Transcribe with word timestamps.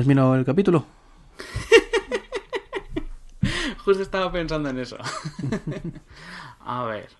¿Has 0.00 0.06
mirado 0.06 0.34
el 0.34 0.46
capítulo? 0.46 0.86
Justo 3.84 4.02
estaba 4.02 4.32
pensando 4.32 4.70
en 4.70 4.78
eso. 4.78 4.96
A 6.60 6.84
ver. 6.84 7.10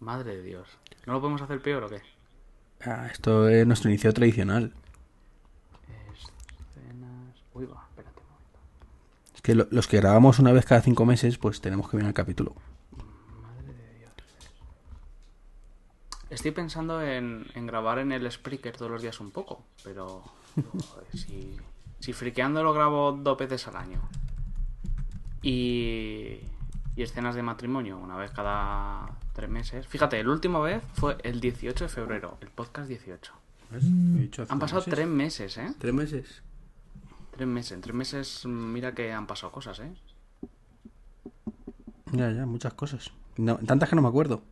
Madre 0.00 0.36
de 0.36 0.42
Dios. 0.42 0.66
¿No 1.06 1.12
lo 1.12 1.20
podemos 1.20 1.42
hacer 1.42 1.60
peor 1.62 1.84
o 1.84 1.88
qué? 1.88 2.00
Ah, 2.84 3.06
esto 3.12 3.48
es 3.48 3.64
nuestro 3.68 3.88
inicio 3.90 4.12
tradicional. 4.12 4.72
Escenas... 6.12 7.36
Uy, 7.54 7.66
va, 7.66 7.84
espérate 7.88 8.18
un 8.20 8.26
momento. 8.26 8.58
Es 9.36 9.40
que 9.42 9.54
lo- 9.54 9.68
los 9.70 9.86
que 9.86 9.98
grabamos 9.98 10.40
una 10.40 10.50
vez 10.52 10.64
cada 10.66 10.80
cinco 10.82 11.04
meses, 11.06 11.38
pues 11.38 11.60
tenemos 11.60 11.88
que 11.88 11.98
ver 11.98 12.06
el 12.06 12.14
capítulo. 12.14 12.54
Estoy 16.30 16.50
pensando 16.50 17.00
en, 17.00 17.46
en 17.54 17.66
grabar 17.68 18.00
en 18.00 18.10
el 18.12 18.30
Spreaker 18.30 18.76
todos 18.76 18.90
los 18.90 19.02
días 19.02 19.18
un 19.20 19.30
poco, 19.30 19.64
pero 19.84 20.22
joder, 20.56 21.06
si, 21.14 21.56
si 22.00 22.12
friqueando 22.12 22.62
lo 22.62 22.72
grabo 22.72 23.12
dos 23.12 23.36
veces 23.38 23.66
al 23.68 23.76
año 23.76 24.00
y, 25.42 26.40
y 26.96 27.02
escenas 27.02 27.34
de 27.34 27.42
matrimonio 27.42 27.98
una 27.98 28.16
vez 28.16 28.30
cada 28.30 29.10
tres 29.32 29.48
meses. 29.50 29.86
Fíjate, 29.86 30.22
la 30.22 30.30
última 30.30 30.60
vez 30.60 30.82
fue 30.94 31.16
el 31.22 31.40
18 31.40 31.84
de 31.84 31.88
febrero, 31.88 32.38
el 32.40 32.48
podcast 32.48 32.88
18. 32.88 33.32
Han 34.48 34.58
pasado 34.58 34.82
tres 34.82 35.06
meses, 35.06 35.58
¿eh? 35.58 35.74
¿Tres 35.78 35.92
meses? 35.94 36.42
Tres 37.32 37.46
meses. 37.46 37.72
En 37.72 37.80
tres 37.82 37.94
meses, 37.94 38.46
mira 38.46 38.94
que 38.94 39.12
han 39.12 39.26
pasado 39.26 39.52
cosas, 39.52 39.78
¿eh? 39.80 39.92
Ya, 42.12 42.30
ya, 42.32 42.46
muchas 42.46 42.72
cosas. 42.74 43.12
No, 43.36 43.58
tantas 43.58 43.88
que 43.90 43.96
no 43.96 44.02
me 44.02 44.08
acuerdo. 44.08 44.42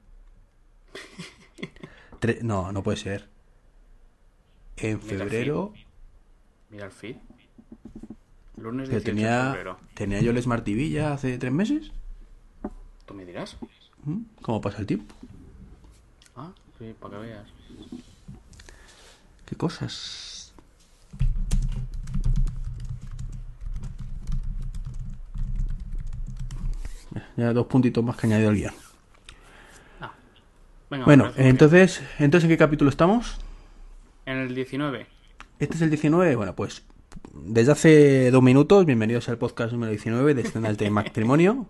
Tre- 2.21 2.43
no, 2.43 2.71
no 2.73 2.83
puede 2.83 2.99
ser. 2.99 3.29
En 4.77 4.99
Mira, 4.99 5.09
febrero... 5.25 5.73
Mira 6.71 6.85
el 6.87 6.93
feed. 6.93 7.17
Lunes 8.57 8.89
18 8.89 8.89
Pero 8.89 8.99
de 8.99 9.01
tenía, 9.05 9.45
febrero. 9.53 9.79
tenía 9.95 10.21
yo 10.21 10.31
el 10.31 10.43
Smart 10.43 10.65
TV 10.65 10.91
ya 10.91 11.13
hace 11.13 11.37
tres 11.39 11.53
meses. 11.53 11.93
¿Tú 13.05 13.15
me 13.15 13.25
dirás? 13.25 13.57
¿Cómo 14.43 14.61
pasa 14.61 14.79
el 14.79 14.87
tiempo? 14.87 15.15
Ah, 16.37 16.51
sí, 16.79 16.95
para 16.99 17.15
que 17.15 17.27
veas. 17.27 17.47
¿Qué 19.45 19.57
cosas? 19.57 20.55
Ya 27.37 27.53
dos 27.53 27.67
puntitos 27.67 28.05
más 28.05 28.17
que 28.17 28.27
añadido 28.27 28.51
al 28.51 28.57
guion. 28.57 28.75
Ah. 30.01 30.13
Venga, 30.91 31.05
Bueno, 31.05 31.33
entonces, 31.37 32.03
entonces 32.19 32.45
¿en 32.49 32.55
qué 32.55 32.59
capítulo 32.59 32.91
estamos? 32.91 33.39
En 34.25 34.39
el 34.39 34.55
19. 34.55 35.07
Este 35.59 35.75
es 35.77 35.83
el 35.83 35.91
19. 35.91 36.37
Bueno, 36.37 36.55
pues 36.55 36.85
desde 37.35 37.73
hace 37.73 38.31
dos 38.31 38.43
minutos, 38.43 38.87
bienvenidos 38.87 39.29
al 39.29 39.39
podcast 39.39 39.73
número 39.73 39.91
19 39.91 40.35
de 40.35 40.43
Escenas 40.43 40.77
de 40.79 40.91
Matrimonio. 40.91 41.67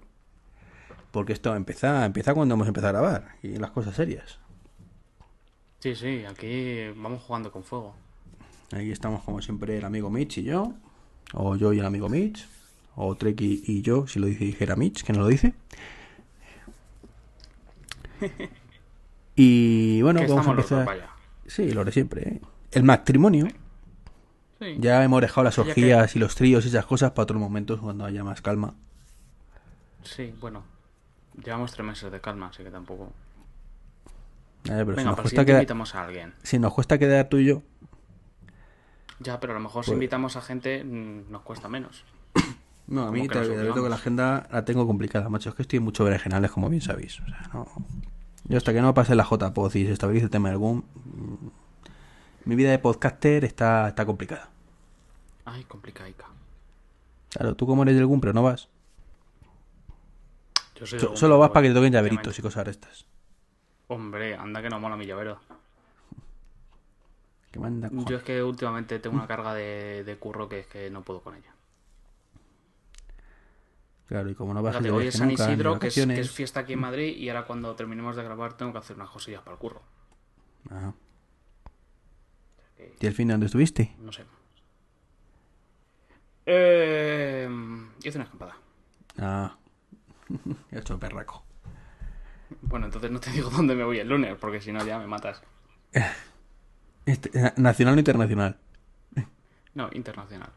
Porque 1.11 1.33
esto 1.33 1.55
empieza, 1.55 2.05
empieza 2.05 2.35
cuando 2.35 2.55
hemos 2.55 2.69
empezado 2.69 2.99
a 2.99 3.01
grabar 3.01 3.37
y 3.43 3.57
las 3.57 3.71
cosas 3.71 3.95
serias. 3.95 4.39
Sí, 5.81 5.95
sí, 5.95 6.25
aquí 6.29 6.89
vamos 6.97 7.23
jugando 7.23 7.51
con 7.53 7.63
fuego. 7.65 7.95
Aquí 8.73 8.91
estamos 8.91 9.23
como 9.23 9.41
siempre 9.41 9.79
el 9.79 9.85
amigo 9.85 10.11
Mitch 10.11 10.39
y 10.39 10.43
yo. 10.45 10.75
O 11.33 11.57
yo 11.57 11.73
y 11.73 11.79
el 11.79 11.87
amigo 11.87 12.09
Mitch. 12.09 12.47
O 12.97 13.15
Treki 13.15 13.63
y 13.67 13.83
yo, 13.83 14.07
si 14.07 14.19
lo 14.19 14.27
dice 14.27 14.45
dijera 14.45 14.77
Mitch, 14.77 15.05
que 15.05 15.13
no 15.13 15.21
lo 15.21 15.29
dice. 15.29 15.55
Y 19.39 20.01
bueno, 20.01 20.21
vamos 20.21 20.39
a 20.39 20.41
estamos 20.41 20.57
los 20.57 20.71
dos, 20.71 20.79
empezar. 20.81 20.87
vaya. 20.87 21.11
Sí, 21.47 21.71
lo 21.73 21.85
de 21.85 21.93
siempre. 21.93 22.23
¿eh? 22.23 22.41
El 22.73 22.85
matrimonio. 22.85 23.49
Sí. 24.59 24.77
Ya 24.79 25.05
hemos 25.05 25.21
dejado 25.21 25.45
las 25.45 25.57
Ya 25.57 25.65
que- 25.65 25.71
orgías 25.71 26.17
y 26.17 26.19
los 26.19 26.35
tríos 26.35 26.65
y 26.65 26.69
esas 26.69 26.87
cosas 26.87 27.11
para 27.13 27.25
otros 27.25 27.41
momentos 27.41 27.81
cuando 27.81 28.05
haya 28.05 28.25
más 28.25 28.41
calma. 28.41 28.75
Sí, 30.03 30.35
bueno. 30.41 30.63
Llevamos 31.45 31.73
tres 31.73 31.87
meses 31.87 32.11
de 32.11 32.21
calma, 32.21 32.49
así 32.49 32.63
que 32.63 32.71
tampoco. 32.71 33.13
Eh, 34.65 34.69
pero 34.71 34.85
si, 34.93 34.97
Venga, 34.97 35.05
nos 35.05 35.11
para 35.17 35.23
cuesta 35.23 35.45
quedar, 35.45 35.61
invitamos 35.61 35.95
a 35.95 36.05
alguien. 36.05 36.35
si 36.43 36.59
nos 36.59 36.73
cuesta 36.73 36.99
quedar 36.99 37.29
tú 37.29 37.37
y 37.39 37.45
yo, 37.47 37.63
Ya, 39.21 39.41
pero 39.41 39.53
a 39.53 39.57
lo 39.57 39.61
mejor 39.61 39.85
si 39.85 39.91
Pues- 39.91 39.97
invitamos 39.97 40.37
a 40.37 40.43
gente 40.43 40.83
mm, 40.85 41.31
nos 41.31 41.43
cuesta 41.43 41.69
menos. 41.69 42.05
No, 42.89 43.09
a 43.09 43.11
mí 43.11 43.27
te 43.27 43.35
nos 43.35 43.49
advierto 43.49 43.83
que 43.83 43.89
la 43.89 43.97
agenda 43.97 44.47
la 44.53 44.65
tengo 44.65 44.87
complicada, 44.87 45.29
macho. 45.29 45.49
Es 45.49 45.57
que 45.57 45.63
estoy 45.63 45.79
en 45.79 45.83
muchos 45.83 46.05
berenjenales, 46.07 46.53
como 46.53 46.69
bien 46.71 46.81
sabéis. 46.83 47.19
O 47.21 47.27
sea, 47.27 47.51
no... 47.53 47.67
Yo 48.45 48.57
hasta 48.59 48.73
que 48.73 48.81
no 48.81 48.95
pase 48.95 49.17
la 49.17 49.25
JPod 49.25 49.75
y 49.75 49.87
se 49.87 49.93
estabilice 49.93 50.27
el 50.27 50.31
tema 50.31 50.51
del 50.51 50.59
boom, 50.59 50.85
mi 52.47 52.55
vida 52.57 52.71
de 52.71 52.79
podcaster 52.79 53.45
está, 53.45 53.89
está 53.89 54.07
complicada. 54.07 54.49
Ay, 55.45 55.65
complicaica. 55.65 56.27
Claro, 57.31 57.55
tú 57.55 57.67
como 57.67 57.83
eres 57.83 57.95
del 57.97 58.07
GUM, 58.07 58.21
pero 58.21 58.33
no 58.33 58.43
vas. 58.43 58.69
Yo 60.75 60.87
soy 60.87 60.99
So- 60.99 61.11
de 61.11 61.17
solo 61.17 61.39
vas 61.39 61.51
para 61.51 61.63
que 61.63 61.69
te 61.71 61.75
toquen 61.75 61.93
llaveritos 61.93 62.39
y 62.39 62.43
cosas 62.43 62.65
de 62.65 62.71
estas. 62.73 63.07
Hombre, 63.89 64.35
anda 64.37 64.61
que 64.63 64.69
no 64.69 64.79
mola 64.81 64.97
mi 64.97 65.07
llavero. 65.07 65.41
Manda. 67.59 67.89
Yo 68.07 68.17
es 68.19 68.23
que 68.23 68.43
últimamente 68.43 68.99
tengo 68.99 69.17
una 69.17 69.27
carga 69.27 69.55
de, 69.55 70.05
de 70.05 70.19
curro 70.19 70.47
que 70.49 70.61
es 70.61 70.67
que 70.67 70.91
no 70.91 71.03
puedo 71.03 71.23
con 71.23 71.35
ella. 71.37 71.55
Claro, 74.09 74.31
y 74.31 74.35
como 74.35 74.55
no 74.55 74.63
vas 74.63 74.81
de 74.83 74.91
hoy 74.91 75.07
es 75.09 75.15
San 75.17 75.29
nunca, 75.29 75.51
Isidro, 75.51 75.79
que 75.79 75.89
es, 75.89 75.95
que 75.95 76.21
es 76.21 76.31
fiesta 76.31 76.61
aquí 76.61 76.75
en 76.75 76.81
Madrid, 76.81 77.17
y 77.17 77.29
ahora 77.29 77.45
cuando 77.47 77.75
terminemos 77.75 78.15
de 78.15 78.23
grabar 78.23 78.57
tengo 78.57 78.73
que 78.73 78.79
hacer 78.79 78.97
unas 78.97 79.11
cosillas 79.11 79.43
para 79.43 79.55
el 79.55 79.59
curro. 79.59 79.83
Ajá. 80.71 80.93
¿Y 83.01 83.07
el 83.07 83.13
fin 83.15 83.29
de 83.29 83.35
dónde 83.35 83.47
estuviste? 83.47 83.95
No 83.99 84.13
sé. 84.13 84.25
Eh, 86.47 87.49
hice 88.05 88.19
una 88.19 88.25
escampada. 88.25 88.57
Ah, 89.19 89.57
he 90.71 90.79
hecho 90.79 90.99
perraco. 90.99 91.45
Bueno, 92.63 92.87
entonces 92.87 93.11
no 93.11 93.19
te 93.21 93.31
digo 93.31 93.51
dónde 93.57 93.75
me 93.75 93.85
voy 93.85 93.99
el 93.99 94.09
lunes, 94.09 94.37
porque 94.41 94.61
si 94.61 94.73
no 94.73 94.85
ya 94.85 94.99
me 94.99 95.07
matas. 95.07 95.43
Este, 97.07 97.31
eh, 97.39 97.53
nacional 97.57 97.95
o 97.95 97.99
internacional. 97.99 98.59
No, 99.75 99.89
internacional. 99.93 100.51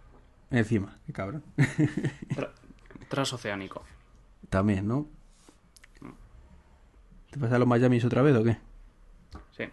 Encima, 0.49 0.97
qué 1.05 1.13
cabrón. 1.13 1.43
Tra- 1.55 2.49
transoceánico. 3.07 3.83
También, 4.49 4.87
¿no? 4.87 5.05
¿Te 7.29 7.37
pasa 7.37 7.57
a 7.57 7.59
los 7.59 7.67
Miami 7.67 8.01
otra 8.03 8.23
vez 8.23 8.35
o 8.35 8.43
qué? 8.43 8.57
Sí, 9.55 9.65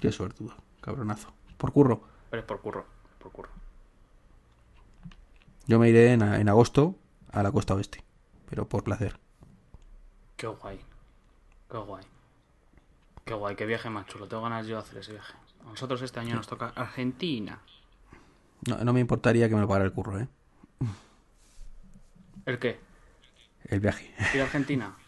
Qué 0.00 0.10
suertudo, 0.10 0.56
cabronazo. 0.82 1.32
Por 1.56 1.72
curro. 1.72 2.02
pero 2.28 2.40
es 2.42 2.46
por 2.46 2.60
curro. 2.60 2.84
Por 3.18 3.32
curro. 3.32 3.48
Yo 5.66 5.78
me 5.78 5.88
iré 5.88 6.12
en, 6.12 6.22
agosto 6.48 6.96
a 7.30 7.42
la 7.42 7.50
costa 7.52 7.74
oeste, 7.74 8.04
pero 8.50 8.68
por 8.68 8.82
placer. 8.84 9.18
Qué 10.36 10.46
guay. 10.48 10.80
Qué 11.70 11.78
guay. 11.78 12.04
Qué 13.24 13.34
guay, 13.34 13.54
qué 13.56 13.64
viaje 13.64 13.88
más 13.88 14.06
chulo. 14.06 14.26
Tengo 14.26 14.42
ganas 14.42 14.66
yo 14.66 14.76
de 14.76 14.82
hacer 14.82 14.98
ese 14.98 15.12
viaje. 15.12 15.34
A 15.64 15.70
nosotros 15.70 16.02
este 16.02 16.18
año 16.20 16.34
nos 16.34 16.48
toca 16.48 16.72
Argentina. 16.74 17.60
No, 18.68 18.78
no 18.84 18.92
me 18.92 19.00
importaría 19.00 19.48
que 19.48 19.54
me 19.54 19.60
lo 19.60 19.68
pagara 19.68 19.84
el 19.84 19.92
curro, 19.92 20.18
¿eh? 20.18 20.28
¿El 22.44 22.58
qué? 22.58 22.80
El 23.66 23.78
viaje. 23.80 24.12
¿Ir 24.34 24.40
a 24.40 24.44
Argentina? 24.44 24.96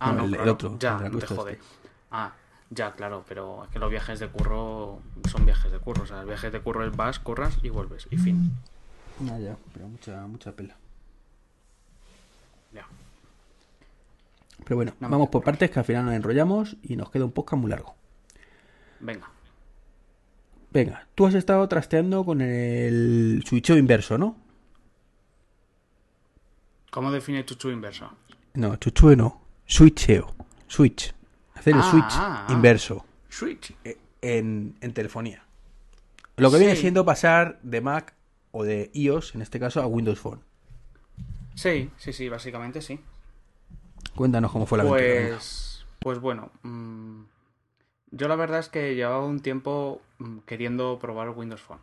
Ah, 0.00 0.12
No, 0.12 0.26
no, 0.26 0.42
el- 0.42 0.48
otro, 0.48 0.76
Ya, 0.80 0.98
no 0.98 1.18
te 1.18 1.26
jode. 1.26 1.52
este. 1.52 1.64
Ah, 2.10 2.32
ya, 2.70 2.92
claro, 2.94 3.24
pero 3.28 3.64
es 3.64 3.70
que 3.70 3.78
los 3.78 3.90
viajes 3.90 4.18
de 4.20 4.28
curro 4.28 5.00
son 5.30 5.44
viajes 5.44 5.70
de 5.70 5.78
curro. 5.78 6.02
O 6.02 6.06
sea, 6.06 6.20
el 6.20 6.26
viaje 6.26 6.50
de 6.50 6.60
curro 6.60 6.86
es 6.86 6.96
vas, 6.96 7.18
curras 7.18 7.58
y 7.62 7.68
vuelves. 7.68 8.08
Y 8.10 8.16
fin. 8.16 8.52
Ya, 9.20 9.38
ya, 9.38 9.56
pero 9.72 9.88
mucha, 9.88 10.26
mucha 10.26 10.52
pela. 10.52 10.76
Ya. 12.72 12.86
Pero 14.64 14.76
bueno, 14.76 14.92
No, 15.00 15.08
vamos 15.08 15.28
por 15.28 15.44
partes 15.44 15.70
que 15.70 15.78
al 15.78 15.84
final 15.84 16.06
nos 16.06 16.14
enrollamos 16.14 16.76
y 16.82 16.96
nos 16.96 17.10
queda 17.10 17.24
un 17.24 17.32
podcast 17.32 17.60
muy 17.60 17.70
largo. 17.70 17.94
Venga. 19.00 19.28
Venga, 20.72 21.06
tú 21.14 21.26
has 21.26 21.34
estado 21.34 21.68
trasteando 21.68 22.24
con 22.24 22.40
el 22.40 23.44
switcheo 23.46 23.76
inverso, 23.76 24.18
¿no? 24.18 24.36
¿Cómo 26.90 27.12
define 27.12 27.44
chuchu 27.44 27.70
inverso? 27.70 28.10
No, 28.54 28.76
chuchue 28.76 29.16
no. 29.16 29.40
Switcheo. 29.66 30.34
Switch. 30.66 31.14
Hacer 31.64 31.74
el 31.76 31.80
Ah, 31.80 31.90
switch 31.90 32.12
ah, 32.12 32.46
ah. 32.48 32.52
inverso 32.52 33.06
Switch. 33.30 33.74
eh, 33.84 33.96
en, 34.20 34.76
en 34.82 34.92
telefonía. 34.92 35.42
Lo 36.36 36.50
que 36.50 36.58
viene 36.58 36.76
siendo 36.76 37.04
pasar 37.06 37.58
de 37.62 37.80
Mac 37.80 38.12
o 38.52 38.64
de 38.64 38.90
iOS, 38.92 39.34
en 39.34 39.40
este 39.42 39.58
caso, 39.58 39.80
a 39.80 39.86
Windows 39.86 40.18
Phone. 40.20 40.40
Sí, 41.54 41.90
sí, 41.96 42.12
sí, 42.12 42.28
básicamente 42.28 42.82
sí. 42.82 43.00
Cuéntanos 44.14 44.52
cómo 44.52 44.66
fue 44.66 44.78
la 44.78 44.84
aventura. 44.84 45.28
Pues, 45.30 45.86
pues 46.00 46.18
bueno, 46.20 46.50
mm, 46.62 47.22
yo 48.10 48.28
la 48.28 48.36
verdad 48.36 48.58
es 48.60 48.68
que 48.68 48.94
llevaba 48.94 49.24
un 49.24 49.40
tiempo 49.40 50.02
mm, 50.18 50.38
queriendo 50.40 50.98
probar 50.98 51.30
Windows 51.30 51.62
Phone. 51.62 51.80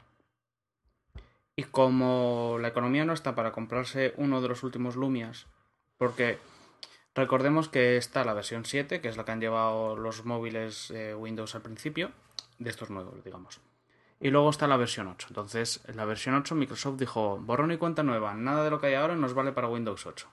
Y 1.55 1.63
como 1.63 2.57
la 2.61 2.67
economía 2.69 3.03
no 3.05 3.13
está 3.13 3.33
para 3.35 3.51
comprarse 3.51 4.13
uno 4.17 4.41
de 4.41 4.47
los 4.49 4.63
últimos 4.63 4.95
Lumias, 4.95 5.47
porque 5.97 6.37
recordemos 7.15 7.69
que 7.69 7.97
está 7.97 8.23
la 8.23 8.33
versión 8.33 8.65
7, 8.65 9.01
que 9.01 9.07
es 9.09 9.17
la 9.17 9.25
que 9.25 9.31
han 9.31 9.41
llevado 9.41 9.95
los 9.95 10.25
móviles 10.25 10.91
eh, 10.91 11.13
Windows 11.15 11.55
al 11.55 11.61
principio, 11.61 12.11
de 12.59 12.69
estos 12.69 12.89
nuevos, 12.89 13.23
digamos. 13.23 13.59
Y 14.19 14.29
luego 14.29 14.49
está 14.49 14.67
la 14.67 14.77
versión 14.77 15.07
8. 15.07 15.27
Entonces, 15.29 15.81
en 15.87 15.97
la 15.97 16.05
versión 16.05 16.35
8 16.35 16.53
Microsoft 16.55 16.99
dijo, 16.99 17.39
borrón 17.39 17.71
y 17.71 17.77
cuenta 17.77 18.03
nueva, 18.03 18.33
nada 18.35 18.63
de 18.63 18.69
lo 18.69 18.79
que 18.79 18.87
hay 18.87 18.93
ahora 18.93 19.15
nos 19.15 19.33
vale 19.33 19.51
para 19.51 19.67
Windows 19.67 20.05
8. 20.05 20.27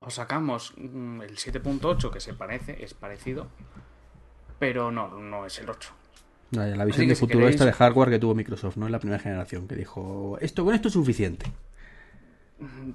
O 0.00 0.10
sacamos 0.10 0.74
mm, 0.76 1.22
el 1.22 1.36
7.8 1.36 2.10
que 2.10 2.20
se 2.20 2.34
parece, 2.34 2.82
es 2.84 2.92
parecido, 2.92 3.46
pero 4.58 4.90
no, 4.90 5.08
no 5.08 5.46
es 5.46 5.58
el 5.60 5.70
8. 5.70 5.92
La, 6.50 6.84
visión 6.84 7.08
de 7.08 7.14
si 7.14 7.20
futuro 7.20 7.40
queréis- 7.46 7.54
esta 7.54 7.64
de 7.64 7.72
hardware 7.72 8.10
que 8.10 8.18
tuvo 8.18 8.34
Microsoft, 8.34 8.76
¿no? 8.76 8.86
En 8.86 8.92
la 8.92 8.98
primera 8.98 9.20
generación, 9.20 9.66
que 9.66 9.74
dijo, 9.76 10.36
esto 10.40 10.64
con 10.64 10.74
esto 10.74 10.88
es 10.88 10.94
suficiente. 10.94 11.46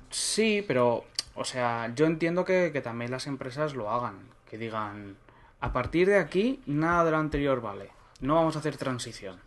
Sí, 0.10 0.63
pero, 0.68 1.06
o 1.39 1.45
sea, 1.45 1.94
yo 1.95 2.06
entiendo 2.06 2.44
que, 2.44 2.71
que 2.74 2.81
también 2.81 3.12
las 3.12 3.25
empresas 3.25 3.74
lo 3.74 3.89
hagan, 3.89 4.19
que 4.50 4.57
digan, 4.57 5.15
a 5.62 5.71
partir 5.71 6.09
de 6.09 6.18
aquí, 6.18 6.59
nada 6.65 7.06
de 7.06 7.12
lo 7.12 7.18
anterior 7.18 7.62
vale, 7.62 7.89
no 8.19 8.36
vamos 8.36 8.57
a 8.57 8.59
hacer 8.59 8.75
transición. 8.75 9.38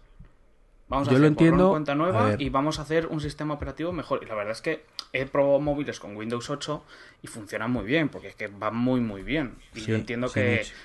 Vamos 0.89 1.09
a 1.09 1.11
Yo 1.11 1.19
lo 1.19 1.25
hacer 1.25 1.31
y 1.31 1.33
entiendo, 1.33 1.71
cuenta 1.71 1.95
nueva 1.95 2.35
y 2.39 2.49
vamos 2.49 2.79
a 2.79 2.83
hacer 2.83 3.09
un 3.09 3.21
sistema 3.21 3.55
operativo 3.55 3.93
mejor. 3.93 4.21
Y 4.23 4.27
la 4.27 4.35
verdad 4.35 4.53
es 4.53 4.63
que 4.63 4.85
he 5.13 5.27
probado 5.27 5.61
móviles 5.61 6.01
con 6.01 6.17
Windows 6.17 6.49
8 6.49 6.83
y 7.23 7.27
funcionan 7.27 7.71
muy 7.71 7.85
bien, 7.85 8.09
porque 8.09 8.29
es 8.29 8.35
que 8.37 8.49
van 8.49 8.75
muy, 8.75 9.01
muy 9.01 9.23
bien. 9.23 9.57
Y 9.75 9.81
Sí, 9.81 9.87
yo 9.87 9.95
entiendo 9.95 10.29
sí, 10.29 10.41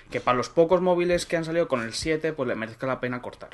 que, 0.09 0.19
para 0.19 0.37
los 0.37 0.49
pocos 0.49 0.81
móviles 0.81 1.25
que 1.25 1.37
han 1.37 1.45
salido 1.45 1.69
con 1.69 1.81
el 1.81 1.93
7, 1.93 2.33
pues 2.33 2.47
le 2.49 2.55
merezca 2.55 2.85
la 2.85 2.99
pena 2.99 3.21
cortar. 3.21 3.51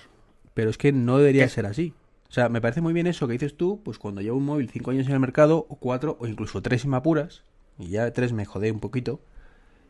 Pero 0.56 0.72
es 0.72 0.80
que 0.80 0.92
no 0.92 1.20
debería 1.20 1.46
¿Qué? 1.46 1.50
ser 1.50 1.66
así. 1.68 1.94
O 2.34 2.36
sea, 2.36 2.50
me 2.50 2.62
parece 2.62 2.82
muy 2.82 2.94
bien 2.94 3.06
eso 3.06 3.28
que 3.28 3.34
dices 3.34 3.56
tú, 3.56 3.80
pues 3.84 4.00
cuando 4.00 4.20
llevo 4.20 4.38
un 4.38 4.46
móvil 4.46 4.68
5 4.68 4.90
años 4.90 5.06
en 5.06 5.14
el 5.14 5.20
mercado, 5.20 5.68
o 5.70 5.76
4, 5.76 6.18
o 6.20 6.26
incluso 6.26 6.64
3 6.64 6.82
si 6.82 6.88
me 6.88 6.98
apuras, 6.98 7.44
y 7.78 7.90
ya 7.90 8.12
3 8.12 8.34
me 8.34 8.44
jodé 8.44 8.72
un 8.72 8.80
poquito, 8.80 9.20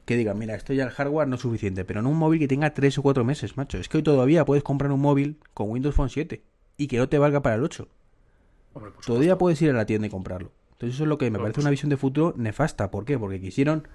que 0.04 0.18
digan, 0.18 0.38
mira, 0.38 0.54
esto 0.54 0.74
ya 0.74 0.84
el 0.84 0.90
hardware 0.90 1.30
no 1.30 1.36
es 1.36 1.42
suficiente, 1.42 1.86
pero 1.86 2.01
no 2.01 2.10
un 2.10 2.18
móvil 2.18 2.42
que 2.42 2.50
tenga 2.50 2.74
3 2.74 2.98
o 2.98 3.01
4 3.01 3.24
meses, 3.24 3.56
macho. 3.56 3.78
Es 3.78 3.88
que 3.88 3.95
hoy 3.95 4.04
todavía 4.04 4.44
puedes 4.44 4.62
comprar 4.62 4.92
un 4.92 5.00
móvil 5.00 5.38
con 5.54 5.69
Windows 5.69 5.95
Phone 5.95 6.10
7 6.10 6.44
y 6.75 6.88
que 6.88 6.98
no 6.98 7.07
te 7.07 7.18
valga 7.18 7.42
para 7.42 7.56
el 7.56 7.63
8. 7.63 7.88
Hombre, 8.74 8.92
por 8.92 9.06
Todavía 9.06 9.38
puedes 9.38 9.62
ir 9.62 9.69
a 9.69 9.74
la 9.74 9.86
tienda 9.86 10.07
y 10.07 10.10
comprarlo. 10.10 10.51
Entonces 10.74 10.96
eso 10.96 11.04
es 11.04 11.07
lo 11.07 11.18
que 11.18 11.31
me 11.31 11.39
parece 11.39 11.62
una 11.62 11.69
visión 11.69 11.89
de 11.92 11.96
futuro 11.96 12.34
nefasta. 12.36 12.92
¿Por 12.92 13.06
qué? 13.06 13.18
Porque 13.18 13.39
quisieron 13.39 13.88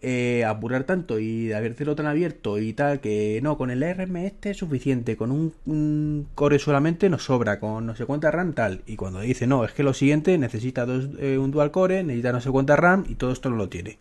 eh, 0.00 0.44
apurar 0.44 0.84
tanto 0.84 1.18
y 1.18 1.52
hacerlo 1.52 1.94
tan 1.94 2.06
abierto 2.06 2.58
y 2.58 2.72
tal 2.72 3.00
que 3.00 3.40
no, 3.42 3.56
con 3.56 3.70
el 3.70 3.82
ARM 3.82 4.16
este 4.16 4.50
es 4.50 4.56
suficiente, 4.58 5.16
con 5.16 5.30
un, 5.30 5.54
un 5.66 6.28
core 6.34 6.58
solamente 6.58 7.08
nos 7.08 7.24
sobra, 7.24 7.60
con 7.60 7.86
no 7.86 7.96
sé 7.96 8.06
cuánta 8.06 8.30
RAM 8.30 8.52
tal. 8.52 8.82
Y 8.86 8.96
cuando 8.96 9.20
dice 9.20 9.46
no, 9.46 9.64
es 9.64 9.72
que 9.72 9.82
lo 9.82 9.94
siguiente 9.94 10.36
necesita 10.38 10.86
dos, 10.86 11.08
eh, 11.18 11.38
un 11.38 11.50
dual 11.50 11.70
core, 11.70 12.02
necesita 12.02 12.32
no 12.32 12.40
sé 12.40 12.50
cuánta 12.50 12.76
RAM 12.76 13.04
y 13.08 13.14
todo 13.14 13.32
esto 13.32 13.50
no 13.50 13.56
lo 13.56 13.68
tiene. 13.68 13.98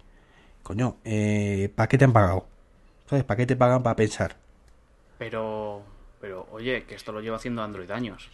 Coño, 0.63 0.97
eh, 1.03 1.69
¿para 1.75 1.87
qué 1.87 1.97
te 1.97 2.05
han 2.05 2.13
pagado? 2.13 2.45
¿Sabes? 3.09 3.25
¿Para 3.25 3.37
qué 3.37 3.45
te 3.45 3.55
pagan 3.55 3.83
para 3.83 3.95
pensar? 3.95 4.35
Pero, 5.17 5.81
pero, 6.21 6.47
oye, 6.51 6.83
que 6.83 6.95
esto 6.95 7.11
lo 7.11 7.21
lleva 7.21 7.35
haciendo 7.35 7.61
Android 7.61 7.91
años. 7.91 8.29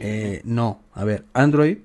Eh, 0.00 0.40
no, 0.44 0.80
a 0.94 1.04
ver, 1.04 1.24
Android, 1.32 1.78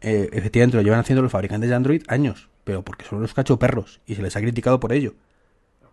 eh, 0.00 0.28
efectivamente 0.32 0.76
lo 0.76 0.82
llevan 0.82 1.00
haciendo 1.00 1.22
los 1.22 1.32
fabricantes 1.32 1.70
de 1.70 1.76
Android 1.76 2.02
años, 2.08 2.48
pero 2.68 2.82
porque 2.82 3.06
son 3.06 3.22
los 3.22 3.32
cacho 3.32 3.58
perros 3.58 3.98
y 4.04 4.14
se 4.14 4.20
les 4.20 4.36
ha 4.36 4.42
criticado 4.42 4.78
por 4.78 4.92
ello. 4.92 5.14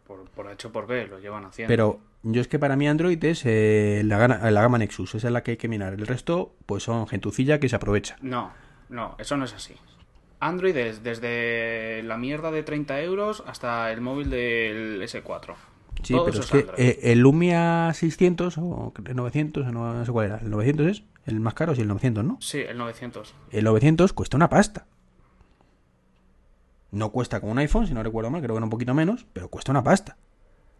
Por, 0.05 0.25
por 0.25 0.45
H 0.45 0.67
o 0.67 0.71
por 0.73 0.87
B 0.87 1.07
lo 1.07 1.19
llevan 1.19 1.45
haciendo. 1.45 1.71
Pero 1.71 2.01
yo 2.21 2.41
es 2.41 2.49
que 2.49 2.59
para 2.59 2.75
mí 2.75 2.85
Android 2.85 3.23
es 3.23 3.43
eh, 3.45 4.01
la, 4.03 4.17
gama 4.17 4.77
Nexus, 4.77 5.15
esa 5.15 5.27
es 5.29 5.31
la 5.31 5.41
que 5.41 5.51
hay 5.51 5.57
que 5.57 5.69
mirar. 5.69 5.93
El 5.93 6.05
resto, 6.05 6.53
pues 6.65 6.83
son 6.83 7.07
gentucilla 7.07 7.61
que 7.61 7.69
se 7.69 7.77
aprovecha. 7.77 8.17
No, 8.21 8.51
no, 8.89 9.15
eso 9.19 9.37
no 9.37 9.45
es 9.45 9.53
así. 9.53 9.75
Android 10.41 10.75
es 10.75 11.01
desde 11.01 12.03
la 12.03 12.17
mierda 12.17 12.51
de 12.51 12.63
30 12.63 13.01
euros 13.03 13.41
hasta 13.47 13.89
el 13.93 14.01
móvil 14.01 14.29
del 14.29 15.01
S4. 15.01 15.55
Sí, 16.03 16.13
Todo 16.13 16.25
pero 16.25 16.39
es 16.41 16.47
que 16.47 16.67
eh, 16.77 16.99
el 17.03 17.19
Lumia 17.19 17.93
600 17.93 18.57
o 18.57 18.93
el 19.05 19.15
900, 19.15 19.71
no, 19.71 19.93
no 19.93 20.05
sé 20.05 20.11
cuál 20.11 20.25
era, 20.25 20.37
el 20.39 20.49
900 20.49 20.87
es 20.87 21.03
el 21.25 21.39
más 21.39 21.53
caro, 21.53 21.73
sí, 21.73 21.83
el 21.83 21.87
900, 21.87 22.25
¿no? 22.25 22.37
Sí, 22.41 22.59
el 22.59 22.77
900. 22.77 23.33
El 23.51 23.63
900 23.63 24.11
cuesta 24.11 24.35
una 24.35 24.49
pasta. 24.49 24.87
No 26.95 27.11
cuesta 27.11 27.41
como 27.41 27.51
un 27.51 27.59
iPhone, 27.59 27.87
si 27.87 27.93
no 27.93 28.01
recuerdo 28.03 28.31
mal, 28.31 28.41
creo 28.41 28.55
que 28.55 28.57
era 28.57 28.63
un 28.63 28.69
poquito 28.69 28.93
menos, 28.93 29.25
pero 29.33 29.49
cuesta 29.49 29.71
una 29.71 29.83
pasta. 29.83 30.17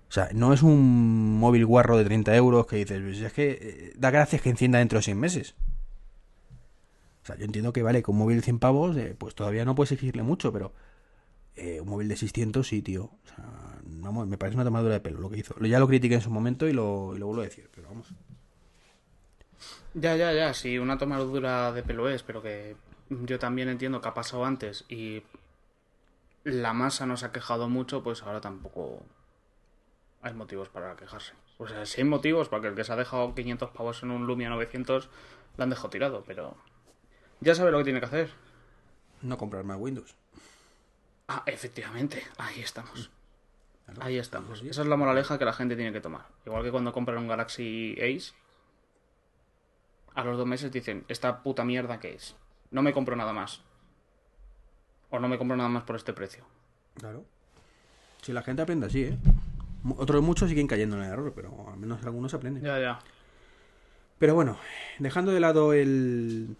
O 0.07 0.11
sea, 0.13 0.29
no 0.33 0.53
es 0.53 0.63
un 0.63 1.37
móvil 1.39 1.65
guarro 1.65 1.97
de 1.97 2.05
30 2.05 2.33
euros 2.35 2.67
que 2.67 2.77
dices, 2.77 3.01
"Pues 3.01 3.19
es 3.19 3.33
que 3.33 3.51
eh, 3.61 3.93
da 3.97 4.11
gracias 4.11 4.41
que 4.41 4.49
encienda 4.49 4.79
dentro 4.79 4.99
de 4.99 5.03
6 5.03 5.17
meses. 5.17 5.55
O 7.23 7.25
sea, 7.25 7.35
yo 7.35 7.43
entiendo 7.43 7.73
que 7.73 7.83
vale, 7.83 8.01
con 8.01 8.15
un 8.15 8.19
móvil 8.19 8.37
de 8.37 8.43
100 8.43 8.59
pavos, 8.59 8.95
eh, 8.95 9.13
pues 9.17 9.35
todavía 9.35 9.65
no 9.65 9.75
puedes 9.75 9.91
exigirle 9.91 10.23
mucho, 10.23 10.53
pero 10.53 10.71
eh, 11.57 11.81
un 11.81 11.89
móvil 11.89 12.07
de 12.07 12.15
600 12.15 12.65
sí, 12.65 12.81
tío. 12.81 13.03
O 13.05 13.27
sea, 13.27 13.45
vamos, 13.83 14.25
me 14.25 14.37
parece 14.37 14.55
una 14.55 14.63
tomadura 14.63 14.93
de 14.93 14.99
pelo 15.01 15.19
lo 15.19 15.29
que 15.29 15.39
hizo. 15.39 15.59
Ya 15.65 15.79
lo 15.79 15.87
critiqué 15.87 16.15
en 16.15 16.21
su 16.21 16.29
momento 16.29 16.65
y 16.65 16.71
lo, 16.71 17.13
y 17.13 17.19
lo 17.19 17.25
vuelvo 17.27 17.41
a 17.41 17.45
decir, 17.45 17.69
pero 17.75 17.89
vamos. 17.89 18.07
Ya, 19.93 20.15
ya, 20.15 20.31
ya, 20.31 20.53
sí, 20.53 20.77
una 20.77 20.97
tomadura 20.97 21.73
de 21.73 21.83
pelo 21.83 22.07
es, 22.07 22.23
pero 22.23 22.41
que 22.41 22.77
yo 23.09 23.37
también 23.37 23.67
entiendo 23.67 23.99
que 23.99 24.07
ha 24.07 24.13
pasado 24.13 24.45
antes 24.45 24.85
y 24.87 25.23
la 26.45 26.73
masa 26.73 27.05
no 27.05 27.17
se 27.17 27.25
ha 27.25 27.31
quejado 27.31 27.67
mucho, 27.69 28.03
pues 28.03 28.21
ahora 28.23 28.39
tampoco 28.39 29.03
hay 30.21 30.33
motivos 30.33 30.69
para 30.69 30.95
quejarse. 30.95 31.33
O 31.57 31.67
sea, 31.67 31.85
sí 31.85 32.01
hay 32.01 32.07
motivos, 32.07 32.49
porque 32.49 32.67
el 32.67 32.75
que 32.75 32.83
se 32.83 32.93
ha 32.93 32.95
dejado 32.95 33.33
500 33.33 33.71
pavos 33.71 34.03
en 34.03 34.11
un 34.11 34.27
Lumia 34.27 34.49
900 34.49 35.09
lo 35.57 35.63
han 35.63 35.69
dejado 35.69 35.89
tirado, 35.89 36.23
pero 36.25 36.55
ya 37.41 37.55
sabe 37.55 37.71
lo 37.71 37.79
que 37.79 37.85
tiene 37.85 37.99
que 37.99 38.05
hacer. 38.05 38.31
No 39.21 39.37
comprar 39.37 39.63
más 39.63 39.77
Windows. 39.79 40.15
Ah, 41.27 41.41
efectivamente, 41.47 42.23
ahí 42.37 42.61
estamos. 42.61 43.09
Claro, 43.85 44.03
Ahí 44.03 44.17
estamos. 44.17 44.59
sí. 44.59 44.69
Esa 44.69 44.81
es 44.81 44.87
la 44.87 44.97
moraleja 44.97 45.39
que 45.39 45.45
la 45.45 45.53
gente 45.53 45.75
tiene 45.75 45.93
que 45.93 46.01
tomar. 46.01 46.27
Igual 46.45 46.63
que 46.63 46.71
cuando 46.71 46.93
compran 46.93 47.17
un 47.19 47.27
Galaxy 47.27 47.95
Ace, 47.99 48.33
a 50.13 50.23
los 50.23 50.37
dos 50.37 50.45
meses 50.45 50.71
dicen, 50.71 51.05
esta 51.07 51.41
puta 51.41 51.63
mierda 51.63 51.99
que 51.99 52.13
es. 52.13 52.35
No 52.69 52.81
me 52.83 52.93
compro 52.93 53.15
nada 53.15 53.33
más. 53.33 53.61
O 55.15 55.19
no 55.19 55.27
me 55.27 55.37
compro 55.37 55.55
nada 55.55 55.69
más 55.69 55.83
por 55.83 55.95
este 55.95 56.13
precio. 56.13 56.43
Claro. 56.95 57.23
Si 58.21 58.33
la 58.33 58.41
gente 58.41 58.61
aprende 58.61 58.87
así, 58.87 59.03
¿eh? 59.03 59.17
Otros 59.97 60.21
muchos 60.23 60.49
siguen 60.49 60.67
cayendo 60.67 60.97
en 60.97 61.03
el 61.03 61.11
error, 61.11 61.31
pero 61.35 61.69
al 61.69 61.77
menos 61.77 62.03
algunos 62.03 62.33
aprenden. 62.33 62.63
Ya, 62.63 62.79
ya. 62.79 62.99
Pero 64.19 64.33
bueno, 64.33 64.57
dejando 64.99 65.31
de 65.31 65.39
lado 65.39 65.73
el, 65.73 66.55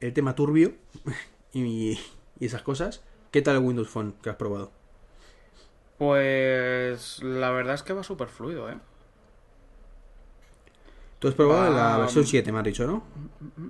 el 0.00 0.12
tema 0.12 0.34
turbio 0.34 0.72
y, 1.52 1.98
y 2.40 2.44
esas 2.46 2.62
cosas, 2.62 3.02
¿qué 3.30 3.42
tal 3.42 3.56
el 3.56 3.62
Windows 3.62 3.88
Phone 3.88 4.14
que 4.22 4.30
has 4.30 4.36
probado? 4.36 4.72
Pues 5.98 7.22
la 7.22 7.50
verdad 7.50 7.74
es 7.74 7.82
que 7.82 7.92
va 7.92 8.02
súper 8.02 8.28
fluido, 8.28 8.70
¿eh? 8.70 8.78
Tú 11.18 11.28
has 11.28 11.34
probado 11.34 11.72
Va- 11.74 11.92
la 11.92 11.98
versión 11.98 12.26
7, 12.26 12.52
me 12.52 12.58
has 12.58 12.64
dicho, 12.64 12.86
¿no? 12.86 13.02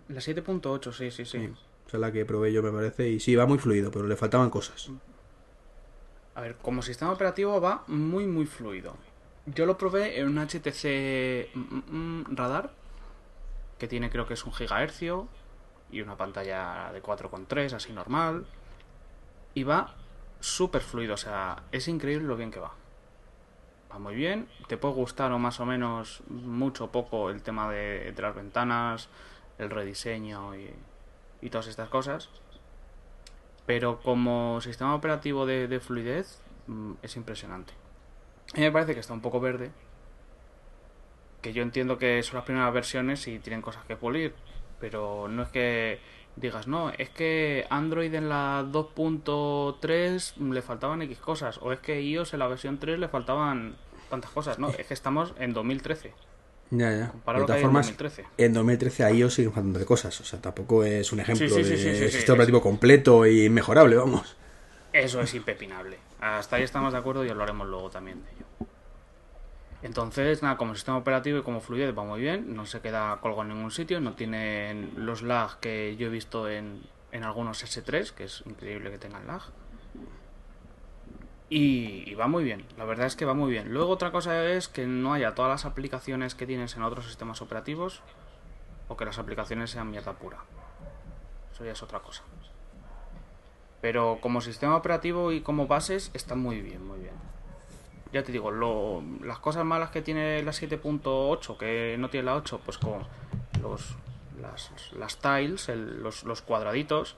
La 0.08 0.20
7.8, 0.20 0.92
sí, 0.92 1.10
sí, 1.10 1.24
sí. 1.24 1.38
Sí. 1.38 1.52
Esa 1.86 1.98
es 1.98 2.00
la 2.00 2.10
que 2.10 2.24
probé 2.24 2.52
yo, 2.52 2.62
me 2.62 2.72
parece. 2.72 3.08
Y 3.08 3.20
sí, 3.20 3.36
va 3.36 3.46
muy 3.46 3.58
fluido, 3.58 3.90
pero 3.90 4.06
le 4.06 4.16
faltaban 4.16 4.50
cosas. 4.50 4.90
A 6.34 6.40
ver, 6.40 6.56
como 6.56 6.82
sistema 6.82 7.12
operativo 7.12 7.60
va 7.60 7.84
muy, 7.86 8.26
muy 8.26 8.46
fluido. 8.46 8.96
Yo 9.46 9.64
lo 9.64 9.78
probé 9.78 10.18
en 10.18 10.26
un 10.26 10.38
HTC 10.38 11.54
mm, 11.54 11.96
mm, 11.96 12.36
Radar, 12.36 12.72
que 13.78 13.86
tiene 13.86 14.10
creo 14.10 14.26
que 14.26 14.34
es 14.34 14.44
un 14.44 14.52
gigahercio 14.52 15.28
y 15.90 16.00
una 16.00 16.16
pantalla 16.16 16.90
de 16.92 17.00
4,3, 17.02 17.72
así 17.72 17.92
normal. 17.92 18.46
Y 19.54 19.62
va 19.62 19.94
súper 20.40 20.82
fluido, 20.82 21.14
o 21.14 21.16
sea, 21.16 21.62
es 21.70 21.86
increíble 21.88 22.26
lo 22.26 22.36
bien 22.36 22.50
que 22.50 22.58
va. 22.58 22.72
Va 23.92 23.98
muy 23.98 24.16
bien, 24.16 24.48
te 24.66 24.76
puede 24.76 24.94
gustar 24.94 25.30
o 25.32 25.38
más 25.38 25.60
o 25.60 25.66
menos 25.66 26.22
mucho 26.28 26.86
o 26.86 26.92
poco 26.92 27.30
el 27.30 27.42
tema 27.42 27.70
de, 27.70 28.12
de 28.12 28.22
las 28.22 28.34
ventanas, 28.34 29.08
el 29.58 29.70
rediseño 29.70 30.54
y, 30.56 30.70
y 31.40 31.50
todas 31.50 31.66
estas 31.68 31.88
cosas. 31.88 32.28
Pero 33.66 34.00
como 34.00 34.60
sistema 34.60 34.94
operativo 34.94 35.44
de, 35.46 35.68
de 35.68 35.80
fluidez 35.80 36.40
mm, 36.66 36.92
es 37.02 37.16
impresionante. 37.16 37.72
A 38.54 38.58
mí 38.58 38.62
me 38.62 38.72
parece 38.72 38.94
que 38.94 39.00
está 39.00 39.12
un 39.12 39.20
poco 39.20 39.40
verde. 39.40 39.70
Que 41.42 41.52
yo 41.52 41.62
entiendo 41.62 41.98
que 41.98 42.22
son 42.22 42.36
las 42.36 42.44
primeras 42.44 42.72
versiones 42.72 43.26
y 43.28 43.38
tienen 43.38 43.62
cosas 43.62 43.84
que 43.84 43.96
pulir. 43.96 44.34
Pero 44.80 45.28
no 45.28 45.42
es 45.42 45.48
que 45.48 46.00
digas, 46.36 46.66
no, 46.66 46.90
es 46.90 47.10
que 47.10 47.66
Android 47.70 48.14
en 48.14 48.28
la 48.28 48.64
2.3 48.64 50.36
le 50.52 50.62
faltaban 50.62 51.02
X 51.02 51.18
cosas. 51.18 51.58
O 51.62 51.72
es 51.72 51.80
que 51.80 52.00
iOS 52.00 52.34
en 52.34 52.38
la 52.38 52.46
versión 52.46 52.78
3 52.78 52.98
le 52.98 53.08
faltaban 53.08 53.76
tantas 54.10 54.30
cosas. 54.30 54.58
No, 54.58 54.68
es 54.78 54.86
que 54.86 54.94
estamos 54.94 55.34
en 55.38 55.52
2013. 55.52 56.12
Ya, 56.70 56.90
ya. 56.90 57.12
De 57.34 57.44
todas 57.44 57.50
hay 57.50 57.56
en 57.58 57.62
formas, 57.62 57.86
2013. 57.86 58.24
en 58.38 58.52
2013 58.52 59.04
a 59.04 59.10
iOS 59.12 59.34
siguen 59.34 59.52
faltando 59.52 59.78
de 59.78 59.86
cosas. 59.86 60.20
O 60.20 60.24
sea, 60.24 60.40
tampoco 60.40 60.84
es 60.84 61.12
un 61.12 61.20
ejemplo 61.20 61.48
sí, 61.48 61.64
sí, 61.64 61.70
de 61.70 62.08
sí, 62.08 62.10
sistema 62.10 62.34
operativo 62.34 62.60
completo 62.60 63.26
y 63.26 63.48
mejorable, 63.48 63.96
vamos. 63.96 64.36
Eso 64.92 65.20
es 65.20 65.34
impepinable. 65.34 65.98
Hasta 66.20 66.56
ahí 66.56 66.62
estamos 66.62 66.92
de 66.92 66.98
acuerdo 66.98 67.24
y 67.24 67.28
hablaremos 67.28 67.68
luego 67.68 67.90
también 67.90 68.22
de 68.24 68.30
ello. 68.32 68.46
Entonces, 69.82 70.42
nada, 70.42 70.56
como 70.56 70.74
sistema 70.74 70.96
operativo 70.96 71.38
y 71.38 71.42
como 71.42 71.60
fluidez 71.60 71.96
va 71.96 72.02
muy 72.02 72.20
bien, 72.20 72.54
no 72.56 72.66
se 72.66 72.80
queda 72.80 73.18
colgado 73.20 73.42
en 73.42 73.48
ningún 73.50 73.70
sitio, 73.70 74.00
no 74.00 74.14
tiene 74.14 74.90
los 74.96 75.22
lag 75.22 75.60
que 75.60 75.96
yo 75.96 76.08
he 76.08 76.10
visto 76.10 76.48
en, 76.48 76.82
en 77.12 77.24
algunos 77.24 77.62
S3, 77.62 78.10
que 78.10 78.24
es 78.24 78.42
increíble 78.46 78.90
que 78.90 78.98
tengan 78.98 79.26
lag. 79.26 79.42
Y, 81.48 82.14
va 82.14 82.26
muy 82.26 82.42
bien, 82.42 82.64
la 82.76 82.84
verdad 82.84 83.06
es 83.06 83.14
que 83.14 83.24
va 83.24 83.34
muy 83.34 83.50
bien. 83.52 83.72
Luego 83.72 83.92
otra 83.92 84.10
cosa 84.10 84.44
es 84.46 84.66
que 84.68 84.86
no 84.86 85.12
haya 85.12 85.34
todas 85.34 85.50
las 85.50 85.64
aplicaciones 85.64 86.34
que 86.34 86.46
tienes 86.46 86.76
en 86.76 86.82
otros 86.82 87.06
sistemas 87.06 87.40
operativos 87.40 88.02
o 88.88 88.96
que 88.96 89.04
las 89.04 89.18
aplicaciones 89.18 89.70
sean 89.70 89.90
mierda 89.90 90.12
pura. 90.14 90.38
Eso 91.52 91.64
ya 91.64 91.72
es 91.72 91.82
otra 91.82 92.00
cosa. 92.00 92.24
Pero 93.80 94.18
como 94.20 94.40
sistema 94.40 94.76
operativo 94.76 95.30
y 95.30 95.40
como 95.40 95.68
bases 95.68 96.10
está 96.14 96.34
muy 96.34 96.60
bien, 96.60 96.84
muy 96.84 96.98
bien. 96.98 97.14
Ya 98.12 98.24
te 98.24 98.32
digo, 98.32 98.50
lo, 98.50 99.02
las 99.22 99.38
cosas 99.38 99.64
malas 99.64 99.90
que 99.90 100.02
tiene 100.02 100.42
la 100.42 100.52
7.8, 100.52 101.56
que 101.56 101.96
no 101.98 102.08
tiene 102.10 102.26
la 102.26 102.34
8, 102.36 102.60
pues 102.64 102.78
con 102.78 103.02
los, 103.62 103.94
las, 104.40 104.72
las 104.94 105.18
tiles, 105.18 105.68
el- 105.68 106.02
los, 106.02 106.24
los 106.24 106.42
cuadraditos 106.42 107.16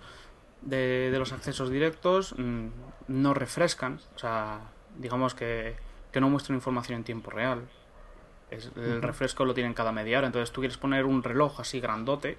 de, 0.62 1.10
de 1.10 1.18
los 1.18 1.32
accesos 1.32 1.70
directos 1.70 2.34
mm, 2.38 2.68
no 3.08 3.34
refrescan. 3.34 4.00
O 4.14 4.18
sea, 4.18 4.60
digamos 4.96 5.34
que, 5.34 5.76
que 6.12 6.20
no 6.20 6.28
muestran 6.30 6.56
información 6.56 6.98
en 6.98 7.04
tiempo 7.04 7.30
real. 7.30 7.68
Es- 8.50 8.70
el 8.76 9.02
refresco 9.02 9.44
lo 9.44 9.54
tienen 9.54 9.74
cada 9.74 9.92
media 9.92 10.18
hora. 10.18 10.26
Entonces 10.28 10.52
tú 10.52 10.60
quieres 10.60 10.78
poner 10.78 11.04
un 11.04 11.22
reloj 11.22 11.60
así 11.60 11.80
grandote 11.80 12.38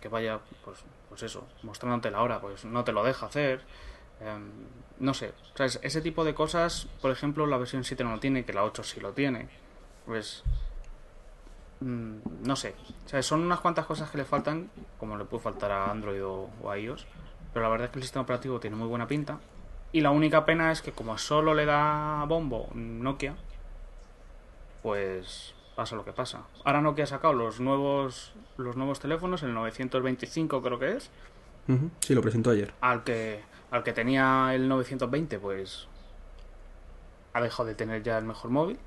que 0.00 0.08
vaya, 0.08 0.38
pues, 0.64 0.84
pues 1.08 1.22
eso, 1.24 1.46
mostrándote 1.64 2.10
la 2.12 2.22
hora, 2.22 2.40
pues 2.40 2.64
no 2.64 2.84
te 2.84 2.92
lo 2.92 3.02
deja 3.02 3.26
hacer. 3.26 3.62
Em, 4.20 4.50
no 5.00 5.12
sé, 5.14 5.32
¿sabes? 5.54 5.78
ese 5.82 6.00
tipo 6.00 6.24
de 6.24 6.34
cosas, 6.34 6.86
por 7.00 7.10
ejemplo, 7.10 7.46
la 7.46 7.56
versión 7.56 7.82
7 7.84 8.04
no 8.04 8.12
lo 8.12 8.20
tiene, 8.20 8.44
que 8.44 8.52
la 8.52 8.62
8 8.64 8.82
sí 8.84 9.00
lo 9.00 9.12
tiene. 9.12 9.48
Pues, 10.06 10.44
mm, 11.80 12.16
no 12.44 12.56
sé, 12.56 12.74
¿sabes? 13.06 13.26
son 13.26 13.40
unas 13.42 13.60
cuantas 13.60 13.86
cosas 13.86 14.10
que 14.10 14.18
le 14.18 14.24
faltan, 14.24 14.70
como 14.98 15.16
le 15.16 15.24
puede 15.24 15.42
faltar 15.42 15.70
a 15.70 15.90
Android 15.90 16.24
o, 16.24 16.50
o 16.62 16.70
a 16.70 16.78
iOS, 16.78 17.06
pero 17.52 17.64
la 17.64 17.68
verdad 17.70 17.86
es 17.86 17.92
que 17.92 17.98
el 17.98 18.02
sistema 18.04 18.22
operativo 18.22 18.60
tiene 18.60 18.76
muy 18.76 18.88
buena 18.88 19.06
pinta. 19.06 19.38
Y 19.92 20.00
la 20.02 20.10
única 20.10 20.44
pena 20.44 20.70
es 20.70 20.82
que 20.82 20.92
como 20.92 21.16
solo 21.18 21.54
le 21.54 21.64
da 21.64 22.24
bombo 22.28 22.68
Nokia, 22.74 23.34
pues 24.82 25.54
pasa 25.76 25.96
lo 25.96 26.04
que 26.04 26.12
pasa. 26.12 26.42
Ahora 26.64 26.80
Nokia 26.80 27.04
ha 27.04 27.06
sacado 27.06 27.32
los 27.34 27.60
nuevos 27.60 28.32
los 28.56 28.76
nuevos 28.76 28.98
teléfonos, 29.00 29.42
el 29.44 29.54
925 29.54 30.60
creo 30.62 30.78
que 30.78 30.96
es, 30.96 31.10
Ujú, 31.68 31.90
Sí, 32.00 32.14
lo 32.14 32.22
presentó 32.22 32.50
ayer. 32.50 32.72
al 32.80 33.04
que 33.04 33.40
al 33.70 33.82
que 33.84 33.92
tenía 33.92 34.50
el 34.54 34.68
920 34.68 35.38
pues 35.38 35.86
ha 37.34 37.40
dejado 37.40 37.68
de 37.68 37.74
tener 37.74 38.02
ya 38.02 38.18
el 38.18 38.24
mejor 38.24 38.50
móvil. 38.50 38.78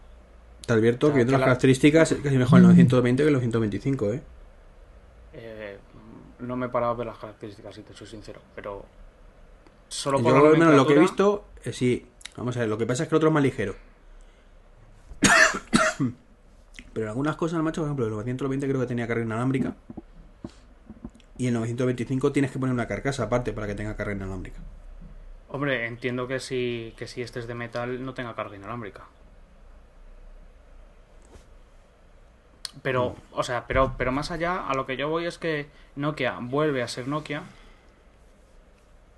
Te 0.65 0.74
advierto 0.74 1.08
O 1.08 1.10
sea, 1.10 1.13
que 1.13 1.18
viendo 1.18 1.32
que 1.32 1.34
las 1.34 1.39
la- 1.41 1.46
características 1.46 2.12
es 2.12 2.20
casi 2.22 2.38
mejor 2.38 2.58
el 2.60 2.63
920 2.65 3.24
que 3.24 3.27
el 3.27 3.34
925, 3.34 4.13
¿eh? 4.13 4.22
Eh, 5.34 5.77
no 6.41 6.55
me 6.55 6.67
he 6.67 6.69
parado 6.69 6.93
a 6.93 6.95
ver 6.95 7.07
las 7.07 7.17
características, 7.17 7.75
si 7.75 7.83
te 7.83 7.93
soy 7.93 8.07
sincero, 8.07 8.41
pero 8.55 8.86
solo 9.88 10.17
Yo 10.17 10.24
por 10.24 10.33
la 10.33 10.50
al 10.50 10.57
menos 10.57 10.75
lo 10.75 10.88
que 10.88 10.93
he 10.93 11.00
visto, 11.00 11.45
eh, 11.63 11.74
sí. 11.74 12.05
Vamos 12.38 12.55
a 12.57 12.62
ver, 12.62 12.69
lo 12.69 12.77
que 12.77 12.86
pasa 12.86 13.03
es 13.03 13.10
que 13.10 13.15
el 13.15 13.17
otro 13.17 13.29
es 13.29 13.33
más 13.33 13.43
ligero. 13.43 13.75
Pero 16.93 17.05
en 17.05 17.10
algunas 17.10 17.36
cosas, 17.36 17.62
macho, 17.62 17.81
por 17.81 17.88
ejemplo, 17.88 18.05
el 18.05 18.12
920 18.12 18.67
creo 18.67 18.79
que 18.79 18.88
tenía 18.88 19.07
carga 19.07 19.24
inalámbrica. 19.24 19.75
Y 21.38 21.48
el 21.48 21.53
925 21.53 22.31
tienes 22.31 22.51
que 22.51 22.60
poner 22.60 22.74
una 22.74 22.88
carcasa 22.88 23.24
aparte 23.24 23.51
para 23.51 23.67
que 23.67 23.75
tenga 23.75 23.95
carga 23.95 24.13
inalámbrica. 24.13 24.60
Hombre, 25.50 25.88
entiendo 25.88 26.27
que 26.27 26.39
si, 26.39 26.93
que 26.98 27.07
si 27.07 27.21
este 27.21 27.39
es 27.39 27.48
de 27.48 27.55
metal 27.55 28.05
no 28.05 28.13
tenga 28.13 28.33
carga 28.36 28.55
inalámbrica. 28.55 29.05
Pero, 32.82 33.16
o 33.32 33.44
sea, 33.44 33.68
pero, 33.68 33.96
pero 33.98 34.12
más 34.12 34.32
allá, 34.32 34.68
a 34.68 34.74
lo 34.74 34.86
que 34.86 34.98
yo 34.98 35.10
voy 35.10 35.25
es 35.25 35.38
que 35.38 35.68
Nokia 35.96 36.38
vuelve 36.40 36.82
a 36.82 36.88
ser 36.88 37.08
Nokia. 37.08 37.44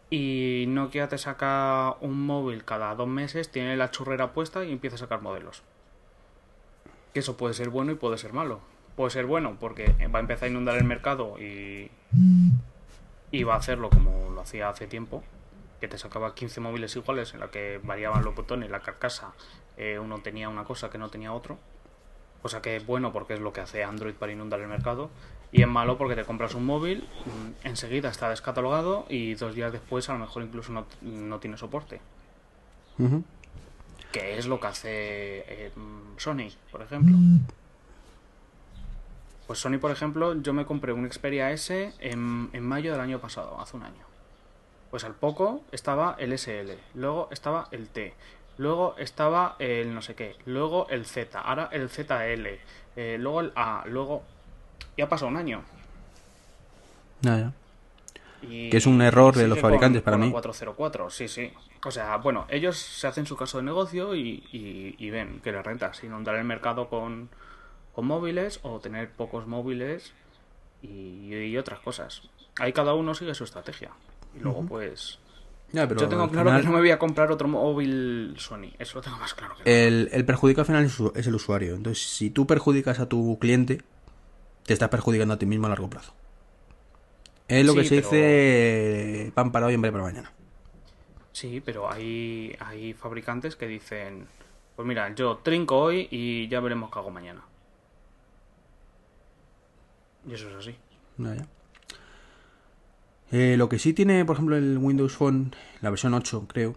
Y 0.09 0.65
Nokia 0.67 1.07
te 1.07 1.17
saca 1.17 1.95
un 2.01 2.25
móvil 2.25 2.65
cada 2.65 2.93
dos 2.95 3.07
meses, 3.07 3.49
tiene 3.49 3.75
la 3.77 3.91
churrera 3.91 4.33
puesta 4.33 4.63
y 4.63 4.71
empieza 4.71 4.95
a 4.95 4.99
sacar 4.99 5.21
modelos. 5.21 5.63
Que 7.13 7.19
eso 7.19 7.37
puede 7.37 7.53
ser 7.53 7.69
bueno 7.69 7.91
y 7.91 7.95
puede 7.95 8.17
ser 8.17 8.33
malo. 8.33 8.59
Puede 8.95 9.11
ser 9.11 9.25
bueno 9.25 9.57
porque 9.59 9.95
va 10.13 10.19
a 10.19 10.21
empezar 10.21 10.47
a 10.47 10.51
inundar 10.51 10.77
el 10.77 10.83
mercado 10.83 11.39
y, 11.39 11.89
y 13.31 13.43
va 13.43 13.55
a 13.55 13.57
hacerlo 13.57 13.89
como 13.89 14.29
lo 14.29 14.41
hacía 14.41 14.69
hace 14.69 14.85
tiempo, 14.85 15.23
que 15.79 15.87
te 15.87 15.97
sacaba 15.97 16.35
15 16.35 16.61
móviles 16.61 16.95
iguales 16.95 17.33
en 17.33 17.39
la 17.39 17.49
que 17.49 17.79
variaban 17.83 18.23
los 18.23 18.35
botones, 18.35 18.69
la 18.69 18.81
carcasa, 18.81 19.33
eh, 19.77 19.97
uno 19.97 20.19
tenía 20.19 20.49
una 20.49 20.63
cosa 20.63 20.89
que 20.89 20.99
no 20.99 21.09
tenía 21.09 21.33
otro. 21.33 21.57
Cosa 22.43 22.61
que 22.61 22.75
es 22.75 22.85
bueno 22.85 23.13
porque 23.13 23.33
es 23.33 23.39
lo 23.39 23.53
que 23.53 23.61
hace 23.61 23.85
Android 23.85 24.13
para 24.13 24.33
inundar 24.33 24.59
el 24.59 24.67
mercado. 24.67 25.09
Y 25.53 25.61
es 25.61 25.67
malo 25.67 25.97
porque 25.97 26.15
te 26.15 26.25
compras 26.25 26.55
un 26.55 26.65
móvil, 26.65 27.07
mm, 27.25 27.67
enseguida 27.67 28.09
está 28.09 28.29
descatalogado 28.29 29.05
y 29.07 29.35
dos 29.35 29.55
días 29.55 29.71
después 29.71 30.09
a 30.09 30.13
lo 30.13 30.19
mejor 30.19 30.43
incluso 30.43 30.73
no, 30.73 30.85
no 31.01 31.39
tiene 31.39 31.57
soporte. 31.57 32.01
Que 34.11 34.37
es 34.37 34.45
lo 34.45 34.59
que 34.59 34.67
hace 34.67 34.89
eh, 35.47 35.71
mm, 35.73 36.17
Sony, 36.17 36.49
por 36.69 36.81
ejemplo. 36.81 37.15
Pues 39.47 39.59
Sony, 39.59 39.77
por 39.79 39.91
ejemplo, 39.91 40.35
yo 40.41 40.53
me 40.53 40.65
compré 40.65 40.91
un 40.91 41.09
Xperia 41.09 41.51
S 41.51 41.93
en, 41.99 42.49
en 42.51 42.63
mayo 42.63 42.91
del 42.91 43.01
año 43.01 43.19
pasado, 43.19 43.59
hace 43.61 43.77
un 43.77 43.83
año. 43.83 44.05
Pues 44.91 45.05
al 45.05 45.15
poco 45.15 45.63
estaba 45.71 46.15
el 46.19 46.37
SL, 46.37 46.71
luego 46.93 47.29
estaba 47.31 47.67
el 47.71 47.87
T, 47.87 48.13
luego 48.57 48.95
estaba 48.97 49.55
el 49.59 49.93
no 49.93 50.01
sé 50.01 50.15
qué, 50.15 50.35
luego 50.45 50.87
el 50.89 51.05
Z, 51.05 51.39
ahora 51.39 51.69
el 51.71 51.89
ZL, 51.89 52.47
eh, 52.95 53.17
luego 53.19 53.41
el 53.41 53.51
A, 53.55 53.83
luego... 53.87 54.23
Ya 54.97 55.05
ha 55.05 55.09
pasado 55.09 55.29
un 55.29 55.37
año. 55.37 55.63
Ya, 57.21 57.37
ya. 57.37 57.53
Y 58.41 58.69
Que 58.69 58.77
es 58.77 58.85
un 58.85 59.01
error 59.01 59.33
de 59.35 59.47
los 59.47 59.59
fabricantes 59.59 60.01
para 60.01 60.17
la 60.17 60.25
mí. 60.25 60.31
404, 60.31 61.09
sí, 61.09 61.27
sí. 61.27 61.51
O 61.85 61.91
sea, 61.91 62.17
bueno, 62.17 62.45
ellos 62.49 62.77
se 62.77 63.07
hacen 63.07 63.25
su 63.25 63.35
caso 63.37 63.57
de 63.57 63.63
negocio 63.63 64.13
y, 64.15 64.43
y- 64.51 64.95
y 64.99 65.09
ven 65.09 65.39
que 65.41 65.51
les 65.51 65.63
renta 65.65 65.91
inundar 66.03 66.35
el 66.35 66.43
mercado 66.43 66.89
con, 66.89 67.29
con 67.95 68.05
móviles 68.05 68.59
o 68.63 68.79
tener 68.79 69.09
pocos 69.11 69.47
móviles 69.47 70.13
y, 70.81 71.33
y 71.33 71.57
otras 71.57 71.79
cosas. 71.79 72.21
Ahí 72.59 72.73
cada 72.73 72.93
uno 72.93 73.15
sigue 73.15 73.33
su 73.33 73.45
estrategia. 73.45 73.91
Y 74.35 74.39
luego, 74.39 74.65
pues. 74.65 75.19
Ya, 75.73 75.87
pero 75.87 76.01
yo 76.01 76.07
tengo 76.07 76.29
claro 76.29 76.49
final, 76.49 76.61
que 76.61 76.67
no 76.67 76.73
me 76.73 76.79
voy 76.79 76.91
a 76.91 76.99
comprar 76.99 77.31
otro 77.31 77.47
móvil 77.47 78.35
Sony. 78.37 78.71
Eso 78.79 78.99
lo 78.99 79.01
tengo 79.01 79.17
más 79.17 79.33
claro 79.33 79.55
que 79.55 79.63
no. 79.63 79.69
el, 79.69 80.07
el 80.13 80.23
perjudicado 80.23 80.61
al 80.61 80.67
final 80.67 81.11
es, 81.15 81.27
el 81.27 81.35
usuario. 81.35 81.75
Entonces, 81.75 82.05
si 82.07 82.29
tú 82.29 82.45
perjudicas 82.47 82.99
a 82.99 83.09
tu 83.09 83.37
cliente, 83.39 83.81
te 84.65 84.73
estás 84.73 84.89
perjudicando 84.89 85.33
a 85.33 85.37
ti 85.39 85.45
mismo 85.47 85.65
a 85.65 85.69
largo 85.69 85.89
plazo. 85.89 86.13
Es 87.47 87.65
lo 87.65 87.73
Sí, 87.73 87.79
que 87.79 87.83
se 87.85 87.95
pero- 87.95 88.09
dice 88.09 89.31
pan 89.35 89.51
para 89.51 89.65
hoy, 89.65 89.73
hambre 89.73 89.91
para 89.91 90.03
mañana. 90.05 90.31
Sí, 91.31 91.59
pero 91.65 91.91
hay, 91.91 92.55
hay 92.59 92.93
fabricantes 92.93 93.55
que 93.55 93.65
dicen: 93.67 94.27
Pues 94.75 94.87
mira, 94.87 95.13
yo 95.15 95.37
trinco 95.37 95.79
hoy 95.79 96.07
y 96.11 96.47
ya 96.49 96.59
veremos 96.59 96.91
qué 96.91 96.99
hago 96.99 97.09
mañana. 97.09 97.41
Y 100.27 100.33
eso 100.35 100.49
es 100.49 100.55
así. 100.55 100.75
Ya, 101.17 101.35
ya. 101.35 101.47
Eh, 103.33 103.57
lo 103.57 103.67
que 103.67 103.79
sí 103.79 103.93
tiene, 103.93 104.23
por 104.25 104.35
ejemplo, 104.35 104.55
el 104.55 104.77
Windows 104.77 105.13
Phone, 105.17 105.53
la 105.81 105.89
versión 105.89 106.13
8, 106.13 106.45
creo, 106.47 106.75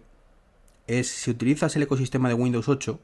es 0.87 1.07
si 1.07 1.29
utilizas 1.29 1.75
el 1.75 1.83
ecosistema 1.83 2.29
de 2.29 2.33
Windows 2.33 2.67
8, 2.67 2.99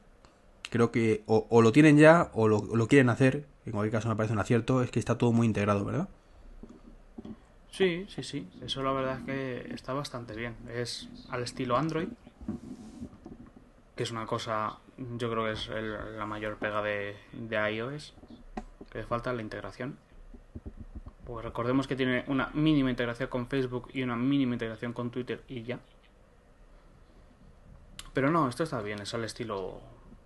creo 0.70 0.90
que 0.90 1.22
o, 1.26 1.62
lo 1.62 1.70
tienen 1.70 1.96
ya 1.96 2.30
o 2.34 2.48
lo, 2.48 2.58
o 2.58 2.74
lo 2.74 2.88
quieren 2.88 3.10
hacer, 3.10 3.46
en 3.64 3.72
cualquier 3.72 3.92
caso 3.92 4.08
me 4.08 4.16
parece 4.16 4.32
un 4.32 4.40
acierto, 4.40 4.82
es 4.82 4.90
que 4.90 4.98
está 4.98 5.18
todo 5.18 5.30
muy 5.30 5.46
integrado, 5.46 5.84
¿verdad? 5.84 6.08
Sí, 7.70 8.06
sí, 8.08 8.24
sí. 8.24 8.48
Eso 8.64 8.82
la 8.82 8.92
verdad 8.92 9.18
es 9.18 9.24
que 9.24 9.74
está 9.74 9.92
bastante 9.92 10.34
bien. 10.34 10.56
Es 10.72 11.08
al 11.28 11.42
estilo 11.42 11.76
Android, 11.76 12.08
que 13.96 14.02
es 14.02 14.10
una 14.10 14.26
cosa, 14.26 14.78
yo 15.18 15.30
creo 15.30 15.44
que 15.44 15.52
es 15.52 15.68
el- 15.68 16.18
la 16.18 16.26
mayor 16.26 16.56
pega 16.56 16.82
de, 16.82 17.16
de 17.32 17.72
iOS, 17.72 18.14
que 18.90 18.98
le 18.98 19.04
falta 19.04 19.32
la 19.32 19.42
integración. 19.42 19.96
Pues 21.24 21.44
recordemos 21.44 21.86
que 21.86 21.96
tiene 21.96 22.24
una 22.28 22.50
mínima 22.54 22.90
integración 22.90 23.28
con 23.28 23.46
Facebook 23.46 23.88
y 23.92 24.02
una 24.02 24.16
mínima 24.16 24.54
integración 24.54 24.92
con 24.92 25.10
Twitter 25.10 25.42
y 25.48 25.62
ya. 25.62 25.78
Pero 28.12 28.30
no, 28.30 28.48
esto 28.48 28.62
está 28.62 28.80
bien, 28.82 29.00
es 29.00 29.14
al 29.14 29.24
estilo 29.24 29.80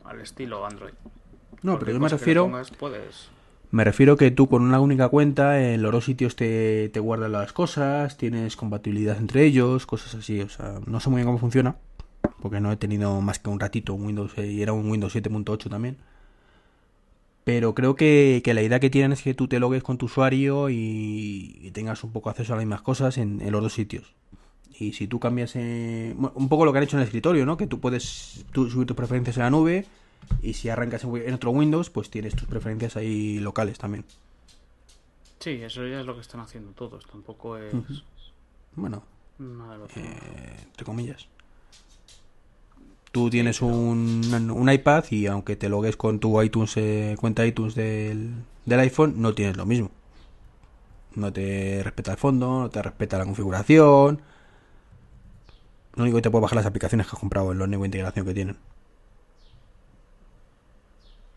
al 0.05 0.21
estilo 0.21 0.67
Android. 0.67 0.95
No, 1.63 1.73
Cualquier 1.73 1.79
pero 1.79 1.93
yo 1.93 2.01
me 2.01 2.09
refiero, 2.09 2.45
pongas, 2.45 2.71
puedes 2.71 3.31
me 3.71 3.85
refiero 3.85 4.17
que 4.17 4.31
tú 4.31 4.49
con 4.49 4.63
una 4.63 4.81
única 4.81 5.09
cuenta 5.09 5.61
en 5.61 5.83
los 5.83 5.93
dos 5.93 6.07
sitios 6.07 6.37
te, 6.37 6.89
te 6.89 7.01
guardan 7.01 7.33
las 7.33 7.53
cosas, 7.53 8.17
tienes 8.17 8.57
compatibilidad 8.57 9.19
entre 9.19 9.45
ellos, 9.45 9.85
cosas 9.85 10.15
así, 10.15 10.41
o 10.41 10.49
sea, 10.49 10.81
no 10.87 11.01
sé 11.01 11.11
muy 11.11 11.19
bien 11.19 11.27
cómo 11.27 11.39
funciona, 11.39 11.77
porque 12.41 12.61
no 12.61 12.73
he 12.73 12.77
tenido 12.77 13.21
más 13.21 13.39
que 13.39 13.51
un 13.51 13.61
ratito 13.61 13.93
un 13.93 14.07
Windows 14.07 14.33
eh, 14.39 14.47
y 14.47 14.63
era 14.63 14.73
un 14.73 14.91
Windows 14.91 15.15
7.8 15.15 15.69
también. 15.69 15.99
Pero 17.49 17.75
creo 17.75 17.97
que, 17.97 18.43
que 18.45 18.53
la 18.53 18.61
idea 18.61 18.79
que 18.79 18.91
tienen 18.91 19.13
es 19.13 19.23
que 19.23 19.33
tú 19.33 19.49
te 19.49 19.59
logues 19.59 19.83
con 19.83 19.97
tu 19.97 20.05
usuario 20.05 20.69
y, 20.69 21.59
y 21.63 21.71
tengas 21.71 22.05
un 22.05 22.13
poco 22.13 22.29
acceso 22.29 22.53
a 22.53 22.57
las 22.57 22.67
mismas 22.67 22.83
cosas 22.83 23.17
en, 23.17 23.41
en 23.41 23.53
los 23.53 23.63
dos 23.63 23.73
sitios. 23.73 24.13
Y 24.79 24.93
si 24.93 25.07
tú 25.07 25.19
cambias 25.19 25.55
un 25.55 26.49
poco 26.51 26.67
lo 26.67 26.73
que 26.73 26.79
han 26.79 26.85
hecho 26.85 26.99
en 26.99 27.01
el 27.01 27.07
escritorio, 27.07 27.47
¿no? 27.47 27.57
Que 27.57 27.67
tú 27.67 27.81
puedes 27.81 28.45
tú 28.53 28.69
subir 28.69 28.87
tus 28.87 28.95
preferencias 28.99 29.39
en 29.39 29.45
la 29.45 29.49
nube 29.51 29.87
y 30.43 30.53
si 30.53 30.69
arrancas 30.69 31.05
en 31.05 31.33
otro 31.33 31.51
Windows, 31.53 31.89
pues 31.89 32.11
tienes 32.11 32.37
tus 32.37 32.47
preferencias 32.47 32.97
ahí 32.99 33.41
locales 33.41 33.79
también. 33.79 34.05
Sí, 35.41 35.53
eso 35.63 35.87
ya 35.87 36.01
es 36.01 36.07
lo 36.07 36.17
que 36.17 36.21
están 36.21 36.41
haciendo 36.41 36.73
todos, 36.73 37.07
tampoco 37.07 37.57
es. 37.57 37.73
Bueno, 38.77 39.05
nada 39.39 39.79
mundo. 39.79 39.89
eh, 39.97 40.65
entre 40.65 40.85
comillas. 40.85 41.27
Tú 43.13 43.31
tienes 43.31 43.63
un, 43.63 44.23
un 44.55 44.71
iPad 44.73 45.05
y 45.11 45.27
aunque 45.27 45.57
te 45.57 45.69
logues 45.69 45.97
con 45.97 46.21
tu 46.21 46.41
iTunes, 46.43 46.77
eh, 46.77 47.17
cuenta 47.19 47.47
iTunes 47.47 47.75
del, 47.75 48.33
del 48.67 48.81
iPhone, 48.81 49.15
no 49.17 49.35
tienes 49.35 49.57
lo 49.57 49.67
mismo. 49.67 49.91
No 51.15 51.33
te 51.33 51.83
respeta 51.83 52.13
el 52.13 52.19
fondo, 52.19 52.61
no 52.61 52.71
te 52.71 52.83
respeta 52.83 53.19
la 53.19 53.25
configuración. 53.25 54.23
Lo 55.95 56.03
único 56.03 56.17
que 56.17 56.23
te 56.23 56.31
puede 56.31 56.43
bajar 56.43 56.57
las 56.57 56.67
aplicaciones 56.67 57.07
que 57.07 57.13
has 57.15 57.21
comprado, 57.21 57.51
en 57.53 57.59
la 57.59 57.65
única 57.65 57.85
integración 57.85 58.25
que 58.27 58.35
tienen. 58.35 58.57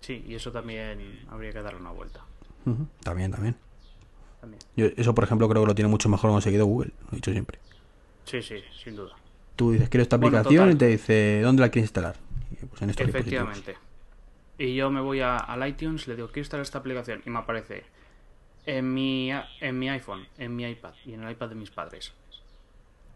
Sí, 0.02 0.24
y 0.28 0.36
eso 0.36 0.52
también 0.52 1.26
habría 1.30 1.52
que 1.52 1.62
darle 1.62 1.80
una 1.80 1.92
vuelta. 1.92 2.22
También, 3.04 3.32
también. 3.32 3.56
También. 4.40 4.62
Yo 4.76 4.88
eso, 4.98 5.16
por 5.16 5.24
ejemplo, 5.24 5.48
creo 5.50 5.64
que 5.64 5.68
lo 5.68 5.76
tiene 5.76 5.90
mucho 5.90 6.10
mejor 6.10 6.32
conseguido 6.32 6.66
Google, 6.66 6.92
lo 7.04 7.14
he 7.14 7.16
dicho 7.16 7.32
siempre. 7.32 7.60
Sí, 8.26 8.42
sí, 8.42 8.56
sin 8.84 8.96
duda. 8.96 9.21
Tú 9.56 9.72
dices, 9.72 9.90
quiero 9.90 10.04
esta 10.04 10.16
aplicación 10.16 10.72
y 10.72 10.76
te 10.76 10.88
dice, 10.88 11.42
¿dónde 11.42 11.62
la 11.62 11.70
quieres 11.70 11.88
instalar? 11.88 12.16
Y, 12.52 12.66
pues, 12.66 12.82
en 12.82 12.90
estos 12.90 13.06
dispositivos. 13.06 13.50
Efectivamente. 13.50 13.92
Y 14.58 14.76
yo 14.76 14.92
me 14.92 15.02
voy 15.02 15.22
a, 15.22 15.38
al 15.38 15.68
iTunes, 15.68 16.08
le 16.08 16.16
digo, 16.16 16.28
quiero 16.28 16.42
instalar 16.42 16.64
esta 16.64 16.80
aplicación. 16.80 17.22
Y 17.26 17.30
me 17.30 17.40
aparece 17.40 17.84
en 18.66 18.94
mi, 18.94 19.32
en 19.60 19.80
mi 19.80 19.90
iPhone, 19.90 20.28
en 20.38 20.56
mi 20.56 20.64
iPad 20.64 20.94
y 21.06 21.14
en 21.14 21.24
el 21.24 21.32
iPad 21.32 21.50
de 21.50 21.56
mis 21.56 21.72
padres. 21.72 22.14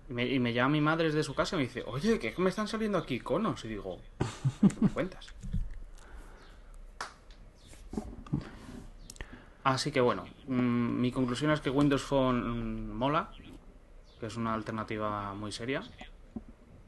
Y 0.09 0.13
me, 0.13 0.25
y 0.25 0.39
me 0.39 0.53
llama 0.53 0.69
mi 0.69 0.81
madre 0.81 1.05
desde 1.05 1.23
su 1.23 1.33
casa 1.33 1.55
y 1.55 1.59
me 1.59 1.63
dice, 1.63 1.83
oye, 1.85 2.19
¿qué 2.19 2.33
me 2.37 2.49
están 2.49 2.67
saliendo 2.67 2.97
aquí 2.97 3.15
iconos? 3.15 3.63
Y 3.65 3.69
digo, 3.69 3.99
¿qué 4.61 4.75
me 4.81 4.89
cuentas? 4.89 5.33
Así 9.63 9.91
que 9.91 9.99
bueno, 9.99 10.25
mm, 10.47 11.01
mi 11.01 11.11
conclusión 11.11 11.49
es 11.49 11.59
que 11.59 11.71
Windows 11.71 12.03
Phone 12.03 12.89
mm, 12.91 12.93
mola, 12.95 13.31
que 14.19 14.27
es 14.27 14.35
una 14.35 14.53
alternativa 14.53 15.33
muy 15.33 15.51
seria. 15.51 15.81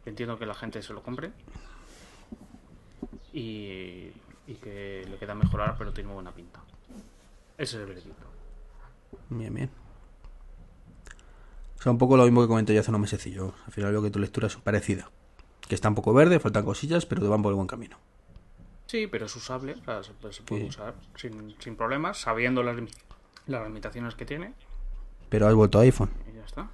Entiendo 0.09 0.37
que 0.39 0.45
la 0.45 0.53
gente 0.53 0.81
se 0.81 0.93
lo 0.93 1.03
compre. 1.03 1.31
Y, 3.33 4.11
y 4.47 4.55
que 4.61 5.05
le 5.09 5.17
queda 5.17 5.35
mejorar, 5.35 5.75
pero 5.77 5.93
tiene 5.93 6.07
muy 6.07 6.15
buena 6.15 6.31
pinta. 6.31 6.61
Ese 7.57 7.75
es 7.77 7.81
el 7.81 7.85
veredicto. 7.87 8.25
Bien, 9.29 9.53
bien. 9.53 9.69
O 11.77 11.81
sea, 11.81 11.91
un 11.91 11.97
poco 11.97 12.17
lo 12.17 12.23
mismo 12.23 12.41
que 12.41 12.47
comenté 12.47 12.73
yo 12.73 12.79
hace 12.79 12.89
unos 12.91 13.01
mesecillos. 13.01 13.53
Al 13.65 13.71
final 13.73 13.91
veo 13.91 14.01
que 14.01 14.09
tu 14.09 14.19
lectura 14.19 14.47
es 14.47 14.55
parecida. 14.55 15.09
Que 15.67 15.75
está 15.75 15.89
un 15.89 15.95
poco 15.95 16.13
verde, 16.13 16.39
faltan 16.39 16.65
cosillas, 16.65 17.05
pero 17.05 17.21
te 17.21 17.27
van 17.27 17.41
por 17.41 17.51
el 17.51 17.55
buen 17.55 17.67
camino. 17.67 17.97
Sí, 18.87 19.05
pero 19.07 19.25
es 19.25 19.35
usable, 19.35 19.73
o 19.73 19.83
sea, 19.83 20.01
se, 20.01 20.13
puede- 20.13 20.33
se 20.33 20.41
puede 20.43 20.61
Sí. 20.63 20.67
usar 20.69 20.95
sin, 21.17 21.55
sin 21.59 21.75
problemas, 21.75 22.19
sabiendo 22.19 22.63
las, 22.63 22.77
las 23.47 23.67
limitaciones 23.67 24.15
que 24.15 24.25
tiene. 24.25 24.53
Pero 25.29 25.45
has 25.47 25.53
vuelto 25.53 25.77
a 25.79 25.81
iPhone. 25.81 26.09
Y 26.31 26.35
ya 26.37 26.45
está. 26.45 26.69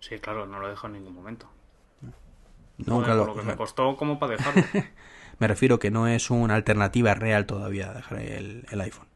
Sí, 0.00 0.18
claro, 0.18 0.46
no 0.46 0.58
lo 0.60 0.68
dejo 0.68 0.86
en 0.86 0.94
ningún 0.94 1.14
momento. 1.14 1.46
Joder, 2.88 3.16
por 3.16 3.26
lo 3.26 3.34
que 3.36 3.42
me 3.42 3.56
costó 3.56 3.96
como 3.96 4.18
para 4.18 4.32
dejarlo. 4.32 4.62
me 5.38 5.48
refiero 5.48 5.78
que 5.78 5.90
no 5.90 6.06
es 6.08 6.30
una 6.30 6.54
alternativa 6.54 7.14
real 7.14 7.46
todavía 7.46 7.92
dejar 7.92 8.18
el, 8.20 8.66
el 8.70 8.80
iPhone. 8.80 9.08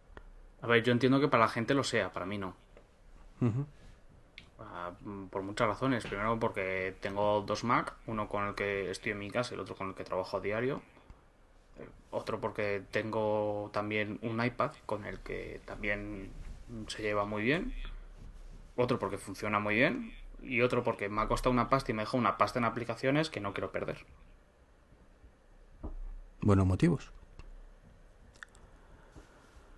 A 0.63 0.67
ver, 0.67 0.83
yo 0.85 0.93
entiendo 0.93 1.21
que 1.21 1.29
para 1.29 1.45
la 1.45 1.49
gente 1.51 1.75
lo 1.75 1.85
sea, 1.85 2.13
para 2.13 2.27
mí 2.27 2.39
no. 2.39 2.55
Ah, 4.59 4.93
mm, 5.01 5.27
Por 5.29 5.43
muchas 5.43 5.69
razones. 5.69 6.07
Primero 6.07 6.39
porque 6.39 6.95
tengo 7.01 7.43
dos 7.43 7.65
Mac, 7.65 7.95
uno 8.07 8.29
con 8.29 8.47
el 8.49 8.55
que 8.55 8.91
estoy 8.91 9.13
en 9.13 9.19
mi 9.19 9.31
casa 9.31 9.53
y 9.53 9.55
el 9.55 9.61
otro 9.61 9.77
con 9.77 9.89
el 9.89 9.95
que 9.95 10.05
trabajo 10.05 10.37
a 10.37 10.41
diario. 10.41 10.83
Eh, 11.79 11.89
Otro 12.11 12.41
porque 12.41 12.83
tengo 12.91 13.71
también 13.73 14.19
un 14.23 14.45
iPad 14.45 14.73
con 14.87 15.05
el 15.07 15.21
que 15.21 15.61
también 15.67 16.33
se 16.89 17.03
lleva 17.03 17.25
muy 17.25 17.43
bien. 17.43 17.75
Otro 18.77 18.99
porque 18.99 19.19
funciona 19.19 19.59
muy 19.59 19.75
bien. 19.75 20.13
Y 20.43 20.63
otro 20.63 20.83
porque 20.85 21.09
me 21.09 21.21
ha 21.23 21.29
costado 21.29 21.53
una 21.53 21.69
pasta 21.69 21.91
y 21.91 21.95
me 21.95 22.03
deja 22.03 22.17
una 22.17 22.39
pasta 22.39 22.59
en 22.59 22.65
aplicaciones 22.65 23.31
que 23.31 23.41
no 23.41 23.53
quiero 23.53 23.71
perder. 23.73 24.05
Buenos 26.41 26.67
motivos. 26.67 27.11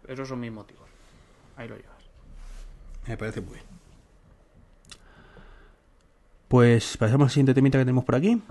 Esos 0.06 0.28
son 0.28 0.40
mis 0.40 0.52
motivos. 0.52 0.88
Ahí 1.56 1.68
lo 1.68 1.76
llevas. 1.76 2.02
Me 3.06 3.16
parece 3.16 3.40
muy 3.40 3.54
bien. 3.54 3.66
Pues 6.48 6.96
pasamos 6.96 7.26
al 7.26 7.30
siguiente 7.30 7.54
temita 7.54 7.78
que 7.78 7.84
tenemos 7.84 8.04
por 8.04 8.16
aquí, 8.16 8.42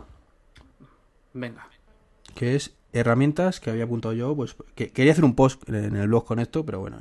Venga. 1.34 1.68
que 2.34 2.56
es 2.56 2.74
herramientas 2.94 3.60
que 3.60 3.70
había 3.70 3.84
apuntado 3.84 4.14
yo. 4.14 4.36
Pues 4.36 4.56
que 4.74 4.92
quería 4.92 5.12
hacer 5.12 5.26
un 5.26 5.36
post 5.36 5.68
en 5.68 5.96
el 5.98 6.08
blog 6.08 6.26
con 6.26 6.40
esto, 6.40 6.66
pero 6.66 6.80
bueno, 6.80 6.98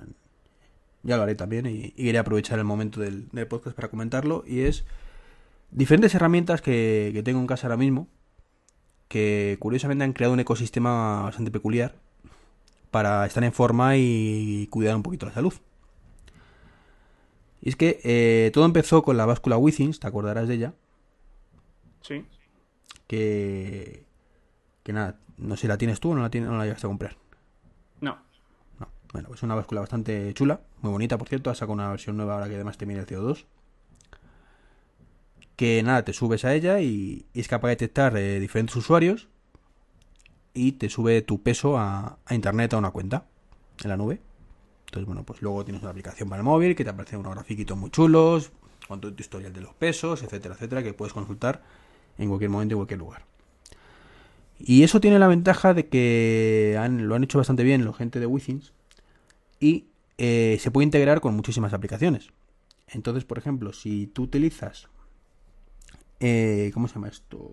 ya 1.02 1.16
lo 1.16 1.22
haré 1.22 1.34
también 1.34 1.66
y, 1.66 1.92
y 1.96 2.04
quería 2.04 2.20
aprovechar 2.20 2.58
el 2.58 2.64
momento 2.64 3.00
del, 3.00 3.28
del 3.30 3.46
podcast 3.46 3.74
para 3.76 3.88
comentarlo. 3.88 4.44
Y 4.46 4.60
es 4.60 4.84
diferentes 5.70 6.14
herramientas 6.14 6.60
que, 6.62 7.10
que 7.12 7.22
tengo 7.22 7.40
en 7.40 7.46
casa 7.46 7.66
ahora 7.66 7.76
mismo, 7.76 8.08
que 9.08 9.56
curiosamente 9.60 10.04
han 10.04 10.12
creado 10.12 10.34
un 10.34 10.40
ecosistema 10.40 11.22
bastante 11.22 11.50
peculiar 11.50 11.94
para 12.90 13.24
estar 13.26 13.42
en 13.44 13.52
forma 13.52 13.96
y 13.96 14.66
cuidar 14.70 14.96
un 14.96 15.02
poquito 15.02 15.26
la 15.26 15.32
salud. 15.32 15.54
Y 17.60 17.70
es 17.70 17.76
que 17.76 18.00
eh, 18.04 18.50
todo 18.52 18.64
empezó 18.64 19.02
con 19.02 19.16
la 19.16 19.26
báscula 19.26 19.56
Withings, 19.56 19.98
te 20.00 20.06
acordarás 20.06 20.46
de 20.48 20.54
ella, 20.54 20.74
Sí. 22.00 22.24
que, 23.06 24.04
que 24.84 24.92
nada, 24.92 25.18
no 25.36 25.56
sé 25.56 25.62
si 25.62 25.68
la 25.68 25.76
tienes 25.76 26.00
tú 26.00 26.10
o 26.12 26.14
no 26.14 26.22
la, 26.22 26.30
tienes, 26.30 26.48
no 26.50 26.56
la 26.56 26.64
llegaste 26.64 26.86
a 26.86 26.90
comprar. 26.90 27.16
No. 28.00 28.16
No. 28.78 28.88
Bueno, 29.12 29.28
pues 29.28 29.40
es 29.40 29.42
una 29.42 29.54
báscula 29.56 29.80
bastante 29.80 30.32
chula, 30.34 30.60
muy 30.82 30.92
bonita, 30.92 31.18
por 31.18 31.28
cierto. 31.28 31.50
Ha 31.50 31.54
sacado 31.54 31.72
una 31.72 31.90
versión 31.90 32.16
nueva 32.16 32.34
ahora 32.34 32.48
que 32.48 32.54
además 32.54 32.78
te 32.78 32.86
mide 32.86 33.00
el 33.00 33.06
CO2. 33.06 33.44
Que 35.56 35.82
nada, 35.82 36.04
te 36.04 36.12
subes 36.12 36.44
a 36.44 36.54
ella 36.54 36.80
y, 36.80 37.26
es 37.34 37.48
capaz 37.48 37.68
de 37.68 37.72
detectar 37.72 38.16
eh, 38.16 38.38
diferentes 38.38 38.76
usuarios 38.76 39.28
y 40.54 40.72
te 40.72 40.88
sube 40.88 41.22
tu 41.22 41.42
peso 41.42 41.78
a, 41.78 42.18
internet 42.30 42.74
a 42.74 42.78
una 42.78 42.90
cuenta 42.90 43.26
en 43.82 43.90
la 43.90 43.96
nube. 43.96 44.20
Entonces, 44.86 45.06
bueno, 45.06 45.24
pues 45.24 45.42
luego 45.42 45.64
tienes 45.64 45.82
una 45.82 45.90
aplicación 45.90 46.28
para 46.28 46.40
el 46.40 46.44
móvil 46.44 46.74
que 46.74 46.84
te 46.84 46.90
aparecen 46.90 47.20
unos 47.20 47.34
grafiquitos 47.34 47.76
muy 47.76 47.90
chulos, 47.90 48.52
con 48.86 49.00
todo 49.00 49.12
tu 49.12 49.20
historial 49.20 49.52
de 49.52 49.60
los 49.60 49.74
pesos, 49.74 50.22
etcétera, 50.22 50.54
etcétera, 50.54 50.82
que 50.82 50.94
puedes 50.94 51.12
consultar 51.12 51.62
en 52.16 52.28
cualquier 52.28 52.50
momento, 52.50 52.74
en 52.74 52.78
cualquier 52.78 53.00
lugar. 53.00 53.24
Y 54.58 54.82
eso 54.82 55.00
tiene 55.00 55.18
la 55.18 55.28
ventaja 55.28 55.74
de 55.74 55.88
que 55.88 56.76
lo 56.90 57.14
han 57.14 57.24
hecho 57.24 57.38
bastante 57.38 57.62
bien 57.62 57.84
los 57.84 57.96
gente 57.96 58.18
de 58.18 58.26
Withings 58.26 58.72
y 59.60 59.87
eh, 60.18 60.58
se 60.60 60.70
puede 60.70 60.84
integrar 60.84 61.20
con 61.20 61.34
muchísimas 61.34 61.72
aplicaciones. 61.72 62.30
Entonces, 62.86 63.24
por 63.24 63.38
ejemplo, 63.38 63.72
si 63.72 64.06
tú 64.06 64.24
utilizas, 64.24 64.88
eh, 66.20 66.70
¿cómo 66.74 66.88
se 66.88 66.94
llama 66.94 67.08
esto? 67.08 67.50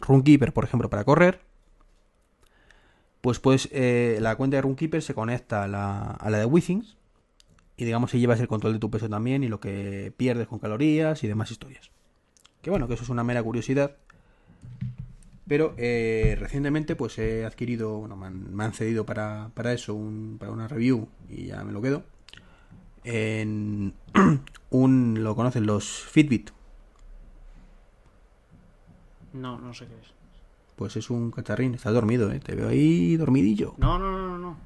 Runkeeper, 0.00 0.52
por 0.52 0.64
ejemplo, 0.64 0.90
para 0.90 1.04
correr, 1.04 1.40
pues 3.20 3.38
pues 3.38 3.68
la 3.72 4.36
cuenta 4.36 4.56
de 4.56 4.62
Runkeeper 4.62 5.02
se 5.02 5.14
conecta 5.14 5.64
a 5.64 5.68
la, 5.68 6.02
a 6.12 6.30
la 6.30 6.38
de 6.38 6.44
Withings 6.44 6.96
y 7.76 7.84
digamos 7.84 8.10
si 8.10 8.18
llevas 8.18 8.40
el 8.40 8.48
control 8.48 8.74
de 8.74 8.78
tu 8.78 8.90
peso 8.90 9.08
también 9.08 9.44
y 9.44 9.48
lo 9.48 9.60
que 9.60 10.12
pierdes 10.16 10.48
con 10.48 10.58
calorías 10.58 11.22
y 11.22 11.28
demás 11.28 11.50
historias. 11.50 11.90
Que 12.62 12.70
bueno, 12.70 12.88
que 12.88 12.94
eso 12.94 13.04
es 13.04 13.10
una 13.10 13.24
mera 13.24 13.42
curiosidad. 13.42 13.96
Pero 15.48 15.74
eh, 15.76 16.36
recientemente 16.40 16.96
pues 16.96 17.18
he 17.18 17.44
adquirido, 17.44 17.98
bueno, 17.98 18.16
me 18.16 18.26
han, 18.26 18.54
me 18.54 18.64
han 18.64 18.72
cedido 18.72 19.06
para, 19.06 19.50
para 19.54 19.72
eso, 19.72 19.94
un- 19.94 20.36
para 20.40 20.50
una 20.50 20.66
review 20.68 21.08
y 21.28 21.46
ya 21.46 21.62
me 21.64 21.72
lo 21.72 21.80
quedo. 21.80 22.02
En 23.04 23.94
un, 24.70 25.22
lo 25.22 25.36
conocen 25.36 25.66
los 25.66 25.86
Fitbit, 26.04 26.50
No, 29.32 29.58
no 29.58 29.72
sé 29.74 29.86
qué 29.86 29.94
es. 29.94 30.08
pues 30.76 30.96
es 30.96 31.10
un 31.10 31.30
cacharrín, 31.30 31.74
estás 31.74 31.92
dormido, 31.92 32.32
¿eh? 32.32 32.40
te 32.40 32.54
veo 32.54 32.68
ahí 32.68 33.16
dormidillo. 33.16 33.74
No, 33.78 33.98
no, 33.98 34.10
no, 34.10 34.26
no, 34.28 34.38
no. 34.38 34.56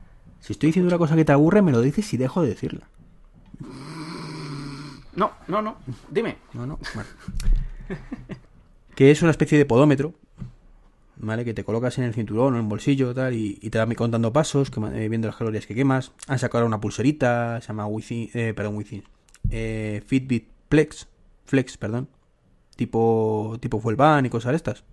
Si 0.41 0.53
estoy 0.55 0.69
diciendo 0.69 0.89
una 0.89 0.97
cosa 0.99 1.17
que 1.17 1.25
te 1.25 1.33
aburre, 1.33 1.61
me 1.61 1.73
lo 1.73 1.83
dices 1.83 2.11
y 2.15 2.17
dejo 2.17 2.41
de 2.43 2.49
decirla. 2.49 2.89
No, 5.17 5.33
no, 5.49 5.61
no. 5.61 5.77
Dime. 6.11 6.39
No, 6.55 6.67
no, 6.67 6.79
bueno. 6.95 7.11
que 8.95 9.11
es 9.11 9.21
una 9.23 9.33
especie 9.33 9.59
de 9.59 9.67
podómetro, 9.67 10.15
¿vale? 11.21 11.45
Que 11.45 11.55
te 11.55 11.65
colocas 11.65 11.99
en 11.99 12.05
el 12.05 12.15
cinturón 12.15 12.55
o 12.55 12.57
en 12.57 12.65
el 12.65 12.69
bolsillo 12.69 13.15
tal, 13.15 13.35
y, 13.35 13.59
y 13.61 13.71
te 13.71 13.79
va 13.79 13.87
contando 13.95 14.33
pasos, 14.33 14.71
que, 14.71 14.81
eh, 14.81 15.09
viendo 15.09 15.29
las 15.29 15.37
calorías 15.37 15.67
que 15.67 15.75
quemas. 15.75 16.13
Han 16.27 16.39
sacado 16.39 16.59
ahora 16.59 16.69
una 16.69 16.81
pulserita, 16.81 17.61
se 17.61 17.69
llama 17.69 17.87
Within, 17.87 18.31
eh, 18.35 18.53
perdón, 18.55 18.77
Within, 18.77 19.05
eh, 19.51 20.03
Fitbit 20.07 20.49
Flex, 20.69 21.09
Flex, 21.45 21.77
perdón, 21.77 22.09
tipo, 22.77 23.57
tipo 23.61 23.81
Full 23.81 23.95
Band 23.95 24.27
y 24.27 24.31
cosas 24.31 24.53
de 24.53 24.57
estas. 24.57 24.85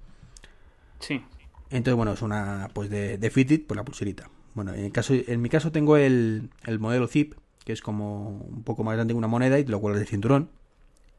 Sí. 0.99 1.21
Entonces, 1.69 1.95
bueno, 1.95 2.13
es 2.13 2.21
una, 2.21 2.69
pues 2.73 2.89
de, 2.89 3.17
de 3.17 3.29
Fitbit, 3.29 3.67
pues 3.67 3.75
la 3.75 3.85
pulserita. 3.85 4.29
Bueno, 4.53 4.73
en, 4.73 4.85
el 4.85 4.91
caso, 4.91 5.13
en 5.13 5.41
mi 5.41 5.49
caso 5.49 5.71
tengo 5.71 5.97
el, 5.97 6.49
el 6.65 6.79
modelo 6.79 7.07
Zip, 7.07 7.35
que 7.63 7.73
es 7.73 7.81
como 7.81 8.29
un 8.29 8.63
poco 8.63 8.83
más 8.83 8.95
grande 8.95 9.13
que 9.13 9.17
una 9.17 9.27
moneda 9.27 9.59
y 9.59 9.63
te 9.63 9.71
lo 9.71 9.79
cuelgas 9.79 9.99
del 9.99 10.07
cinturón. 10.07 10.49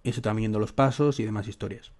Eso 0.02 0.22
también 0.22 0.44
viendo 0.44 0.58
los 0.58 0.72
pasos 0.72 1.20
y 1.20 1.24
demás 1.24 1.46
historias. 1.46 1.92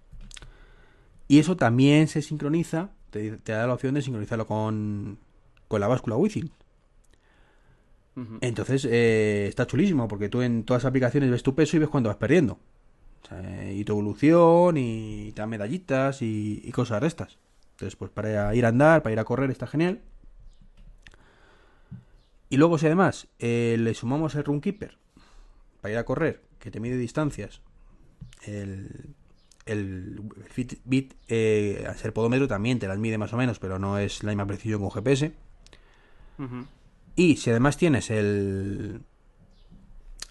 Y 1.29 1.37
eso 1.37 1.55
también 1.55 2.07
se 2.07 2.23
sincroniza, 2.23 2.89
te, 3.09 3.37
te 3.37 3.51
da 3.51 3.67
la 3.67 3.73
opción 3.73 3.93
de 3.95 4.01
sincronizarlo 4.01 4.47
con, 4.47 5.17
con 5.67 5.81
la 5.81 5.87
báscula. 5.87 6.15
Ujú. 6.15 6.37
Entonces 8.41 8.85
eh, 8.85 9.47
está 9.47 9.67
chulísimo 9.67 10.07
porque 10.07 10.29
tú 10.29 10.41
en 10.41 10.63
todas 10.63 10.83
las 10.83 10.89
aplicaciones 10.89 11.29
ves 11.31 11.43
tu 11.43 11.55
peso 11.55 11.77
y 11.77 11.79
ves 11.79 11.89
cuánto 11.89 12.09
vas 12.09 12.17
perdiendo. 12.17 12.59
O 13.23 13.27
sea, 13.27 13.71
y 13.71 13.83
tu 13.83 13.93
evolución 13.93 14.77
y 14.77 15.31
te 15.33 15.41
dan 15.41 15.49
medallitas 15.49 16.21
y, 16.21 16.61
y 16.63 16.71
cosas 16.71 17.01
de 17.01 17.07
estas. 17.07 17.37
Entonces, 17.71 17.95
pues 17.95 18.11
para 18.11 18.53
ir 18.55 18.65
a 18.65 18.69
andar, 18.69 19.03
para 19.03 19.13
ir 19.13 19.19
a 19.19 19.25
correr, 19.25 19.51
está 19.51 19.67
genial. 19.67 20.01
Y 22.49 22.57
luego, 22.57 22.77
si 22.77 22.87
además 22.87 23.27
eh, 23.37 23.77
le 23.79 23.93
sumamos 23.93 24.35
el 24.35 24.43
Runkeeper 24.43 24.97
para 25.81 25.93
ir 25.93 25.97
a 25.97 26.03
correr, 26.03 26.41
que 26.59 26.71
te 26.71 26.79
mide 26.79 26.97
distancias, 26.97 27.61
el, 28.43 29.15
el 29.69 30.21
Fitbit, 30.49 31.13
eh, 31.27 31.85
al 31.87 31.95
ser 31.97 32.13
podómetro, 32.13 32.47
también 32.47 32.79
te 32.79 32.87
las 32.87 32.97
mide 32.97 33.17
más 33.17 33.33
o 33.33 33.37
menos, 33.37 33.59
pero 33.59 33.79
no 33.79 33.97
es 33.97 34.23
la 34.23 34.31
misma 34.31 34.47
precisión 34.47 34.81
con 34.81 34.91
GPS. 34.91 35.33
Y 37.15 37.35
si 37.35 37.49
además 37.49 37.77
tienes 37.77 38.09
el. 38.09 39.01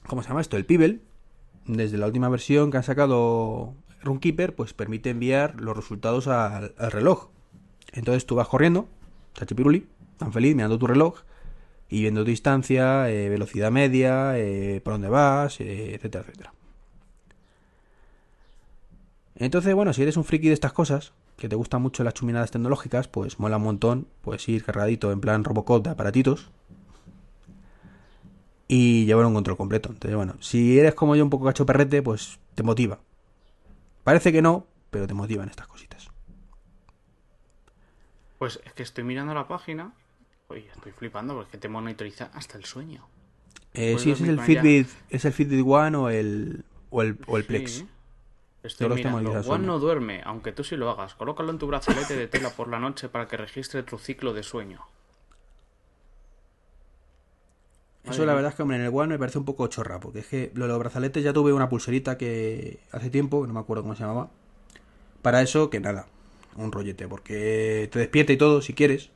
¿Cómo 0.07 0.23
se 0.23 0.29
llama 0.29 0.41
esto? 0.41 0.57
El 0.57 0.65
Pibel. 0.65 1.03
Desde 1.67 1.99
la 1.99 2.07
última 2.07 2.31
versión 2.31 2.71
que 2.71 2.79
han 2.79 2.83
sacado 2.83 3.75
Runkeeper, 4.03 4.55
pues 4.55 4.73
permite 4.73 5.11
enviar 5.11 5.61
los 5.61 5.77
resultados 5.77 6.29
al, 6.29 6.75
reloj. 6.79 7.29
Entonces 7.93 8.25
tú 8.25 8.37
vas 8.37 8.49
corriendo, 8.49 8.89
chachipiruli, 9.35 9.87
tan 10.17 10.33
feliz, 10.33 10.55
mirando 10.55 10.79
tu 10.79 10.87
reloj 10.87 11.21
y 11.89 12.03
viendo 12.03 12.23
tu 12.25 12.31
distancia, 12.31 13.11
eh, 13.11 13.29
velocidad 13.29 13.71
media, 13.71 14.39
eh, 14.39 14.81
por 14.83 14.95
dónde 14.95 15.09
vas, 15.09 15.61
eh, 15.61 15.95
etcétera, 15.95 16.25
etcétera. 16.27 16.53
Entonces, 19.39 19.75
bueno, 19.75 19.93
si 19.93 20.03
eres 20.03 20.17
un 20.17 20.25
friki 20.25 20.49
de 20.49 20.55
estas 20.55 20.73
cosas, 20.73 21.13
que 21.37 21.49
te 21.49 21.55
gustan 21.55 21.81
mucho 21.81 22.03
las 22.03 22.15
chuminadas 22.15 22.51
tecnológicas, 22.51 23.07
pues 23.07 23.39
mola 23.39 23.57
un 23.57 23.63
montón, 23.63 24.09
puedes 24.23 24.47
ir 24.49 24.65
cargadito 24.65 25.13
en 25.13 25.21
plan 25.21 25.45
Robocop 25.45 25.85
de 25.85 25.91
aparatitos 25.91 26.51
y 28.67 29.07
llevar 29.07 29.27
un 29.27 29.35
control 29.35 29.57
completo. 29.57 29.91
Entonces, 29.91 30.17
bueno, 30.17 30.35
si 30.41 30.79
eres 30.79 30.95
como 30.95 31.15
yo 31.15 31.23
un 31.23 31.31
poco 31.31 31.47
cacho 31.47 31.65
perrete, 31.65 32.03
pues 32.03 32.41
te 32.57 32.65
motiva. 32.65 32.99
Parece 34.03 34.33
que 34.33 34.43
no, 34.43 34.67
pero 34.91 35.07
te 35.07 35.15
motivan 35.15 35.49
estas 35.49 35.69
cositas. 35.69 36.09
Pues 38.41 38.61
es 38.65 38.73
que 38.73 38.83
estoy 38.83 39.05
mirando 39.05 39.35
la 39.35 39.47
página. 39.47 39.93
Oye, 40.49 40.67
estoy 40.75 40.93
flipando 40.93 41.35
porque 41.35 41.59
te 41.59 41.69
monitoriza 41.69 42.31
hasta 42.35 42.59
el 42.59 42.65
sueño. 42.65 43.07
Eh, 43.75 43.97
sí, 43.99 44.11
ese 44.11 44.25
es 44.25 44.29
el 44.31 44.41
Fitbit, 44.41 44.89
es 45.11 45.25
el 45.25 45.33
Fitbit 45.33 45.65
One 45.65 45.97
o 45.97 46.09
el, 46.09 46.65
o 46.91 47.03
el, 47.03 47.19
o 47.29 47.37
el 47.37 47.45
Plex. 47.45 47.85
Estoy 48.63 48.89
mirando. 48.89 49.31
One 49.47 49.67
no 49.67 49.79
duerme, 49.79 50.23
aunque 50.25 50.53
tú 50.53 50.65
sí 50.65 50.77
lo 50.77 50.91
hagas. 50.91 51.15
Colócalo 51.15 51.51
en 51.51 51.59
tu 51.59 51.67
brazalete 51.67 52.17
de 52.17 52.27
tela 52.27 52.51
por 52.51 52.69
la 52.69 52.79
noche 52.79 53.09
para 53.09 53.29
que 53.29 53.37
registre 53.37 53.83
tu 53.83 53.99
ciclo 53.99 54.35
de 54.35 54.43
sueño. 54.43 54.81
Eso 58.11 58.25
la 58.25 58.35
verdad 58.35 58.51
es 58.51 58.57
que, 58.57 58.63
hombre, 58.63 58.79
en 58.79 58.85
el 58.85 58.91
One 58.93 59.09
me 59.09 59.19
parece 59.19 59.39
un 59.39 59.45
poco 59.45 59.67
chorra, 59.67 60.01
porque 60.01 60.21
es 60.21 60.27
que 60.27 60.51
lo 60.55 60.65
de 60.65 60.69
los 60.69 60.79
brazaletes 60.79 61.23
ya 61.23 61.33
tuve 61.33 61.53
una 61.53 61.69
pulserita 61.69 62.17
que 62.17 62.81
hace 62.91 63.11
tiempo, 63.11 63.47
no 63.47 63.53
me 63.53 63.61
acuerdo 63.61 63.83
cómo 63.83 63.95
se 63.95 64.03
llamaba. 64.03 64.31
Para 65.21 65.43
eso, 65.43 65.69
que 65.69 65.79
nada, 65.79 66.07
un 66.57 66.73
rollete, 66.73 67.07
porque 67.07 67.89
te 67.93 67.99
despierta 67.99 68.33
y 68.33 68.39
todo, 68.39 68.63
si 68.63 68.73
quieres. 68.73 69.11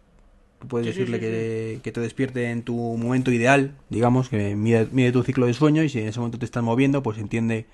Tú 0.61 0.69
puedes 0.69 0.87
decirle 0.87 1.19
que, 1.19 1.81
que, 1.83 1.91
te 1.91 2.01
despierte 2.01 2.51
en 2.51 2.63
tu 2.63 2.77
momento 2.77 3.33
ideal, 3.33 3.75
digamos, 3.89 4.29
que 4.29 4.55
mide, 4.55 4.87
mide 4.93 5.11
tu 5.11 5.23
ciclo 5.25 5.47
de 5.47 5.55
sueño 5.55 5.83
y 5.83 5.89
si 5.89 5.99
en 5.99 6.07
ese 6.07 6.21
momento 6.21 6.39
te 6.39 6.45
estás 6.45 6.63
moviendo, 6.63 7.03
pues 7.03 7.19
entiende 7.19 7.67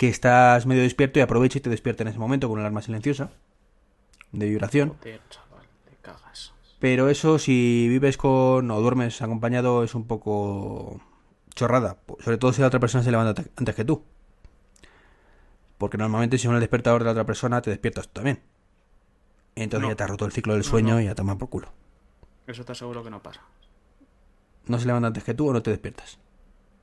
que 0.00 0.08
estás 0.08 0.64
medio 0.64 0.80
despierto 0.80 1.18
y 1.18 1.22
aprovecha 1.22 1.58
y 1.58 1.60
te 1.60 1.68
despierta 1.68 2.04
en 2.04 2.08
ese 2.08 2.18
momento 2.18 2.48
con 2.48 2.54
una 2.54 2.62
alarma 2.62 2.80
silenciosa 2.80 3.32
de 4.32 4.48
vibración. 4.48 4.96
Pero 6.78 7.10
eso 7.10 7.38
si 7.38 7.86
vives 7.86 8.16
con 8.16 8.70
o 8.70 8.80
duermes 8.80 9.20
acompañado 9.20 9.84
es 9.84 9.94
un 9.94 10.06
poco 10.06 11.02
chorrada, 11.54 11.98
sobre 12.20 12.38
todo 12.38 12.54
si 12.54 12.62
la 12.62 12.68
otra 12.68 12.80
persona 12.80 13.04
se 13.04 13.10
levanta 13.10 13.44
antes 13.56 13.74
que 13.74 13.84
tú. 13.84 14.02
Porque 15.76 15.98
normalmente 15.98 16.38
si 16.38 16.44
son 16.44 16.54
el 16.54 16.60
despertador 16.60 17.02
de 17.02 17.04
la 17.04 17.10
otra 17.10 17.26
persona 17.26 17.60
te 17.60 17.68
despiertas 17.68 18.08
tú 18.08 18.14
también. 18.14 18.40
Entonces 19.54 19.86
ya 19.86 19.96
te 19.96 20.02
ha 20.04 20.06
roto 20.06 20.24
el 20.24 20.32
ciclo 20.32 20.54
del 20.54 20.64
sueño 20.64 20.98
y 20.98 21.04
ya 21.04 21.14
toma 21.14 21.36
por 21.36 21.50
culo. 21.50 21.68
Eso 22.46 22.64
te 22.64 22.72
aseguro 22.72 23.04
que 23.04 23.10
no 23.10 23.22
pasa. 23.22 23.42
¿No 24.64 24.78
se 24.78 24.86
levanta 24.86 25.08
antes 25.08 25.24
que 25.24 25.34
tú 25.34 25.50
o 25.50 25.52
no 25.52 25.62
te 25.62 25.68
despiertas? 25.68 26.18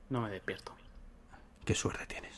No 0.08 0.20
me 0.20 0.30
despierto. 0.30 0.72
Qué 1.64 1.74
suerte 1.74 2.06
tienes. 2.06 2.37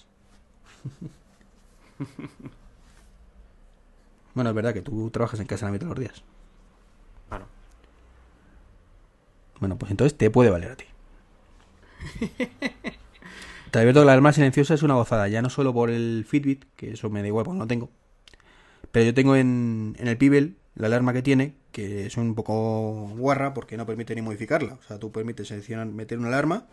bueno, 4.34 4.50
es 4.50 4.56
verdad 4.56 4.74
que 4.74 4.82
tú 4.82 5.10
trabajas 5.10 5.40
en 5.40 5.46
casa 5.46 5.66
la 5.66 5.72
mitad 5.72 5.86
de 5.86 5.90
los 5.90 6.00
días. 6.00 6.22
Claro. 7.28 7.46
Bueno, 9.60 9.78
pues 9.78 9.90
entonces 9.90 10.16
te 10.16 10.30
puede 10.30 10.50
valer 10.50 10.72
a 10.72 10.76
ti. 10.76 10.84
te 13.70 13.78
advierto 13.78 14.00
que 14.00 14.06
la 14.06 14.12
alarma 14.12 14.32
silenciosa 14.32 14.74
es 14.74 14.82
una 14.82 14.94
gozada, 14.94 15.28
ya 15.28 15.42
no 15.42 15.50
solo 15.50 15.72
por 15.74 15.90
el 15.90 16.24
Fitbit, 16.26 16.64
que 16.76 16.92
eso 16.92 17.10
me 17.10 17.20
da 17.20 17.28
igual, 17.28 17.44
porque 17.44 17.58
no 17.58 17.66
tengo. 17.66 17.90
Pero 18.92 19.06
yo 19.06 19.14
tengo 19.14 19.36
en, 19.36 19.96
en 19.98 20.08
el 20.08 20.16
Pibel 20.16 20.56
la 20.74 20.86
alarma 20.86 21.12
que 21.12 21.22
tiene, 21.22 21.54
que 21.72 22.06
es 22.06 22.16
un 22.16 22.34
poco 22.34 23.08
guarra 23.16 23.54
porque 23.54 23.76
no 23.76 23.86
permite 23.86 24.14
ni 24.14 24.22
modificarla. 24.22 24.74
O 24.74 24.82
sea, 24.82 24.98
tú 24.98 25.12
permites 25.12 25.48
seleccionar, 25.48 25.86
meter 25.86 26.18
una 26.18 26.28
alarma 26.28 26.66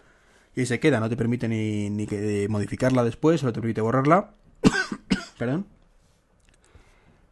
y 0.61 0.65
se 0.65 0.79
queda, 0.79 0.99
no 0.99 1.07
te 1.07 1.15
permite 1.15 1.47
ni, 1.47 1.91
ni 1.91 2.07
que 2.07 2.47
modificarla 2.49 3.03
después, 3.03 3.41
solo 3.41 3.53
te 3.53 3.61
permite 3.61 3.81
borrarla. 3.81 4.33
Perdón. 5.37 5.67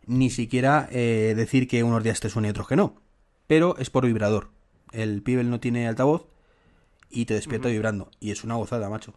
Ni 0.05 0.29
siquiera 0.29 0.87
eh, 0.91 1.33
decir 1.35 1.67
que 1.67 1.83
unos 1.83 2.03
días 2.03 2.19
te 2.19 2.29
suene 2.29 2.49
y 2.49 2.51
otros 2.51 2.67
que 2.67 2.75
no. 2.75 3.01
Pero 3.47 3.77
es 3.77 3.89
por 3.89 4.05
vibrador. 4.05 4.51
El 4.91 5.23
Pibel 5.23 5.49
no 5.49 5.59
tiene 5.59 5.87
altavoz 5.87 6.27
y 7.09 7.25
te 7.25 7.33
despierta 7.33 7.69
vibrando. 7.69 8.11
Y 8.19 8.29
es 8.29 8.43
una 8.43 8.55
gozada, 8.55 8.89
macho. 8.91 9.15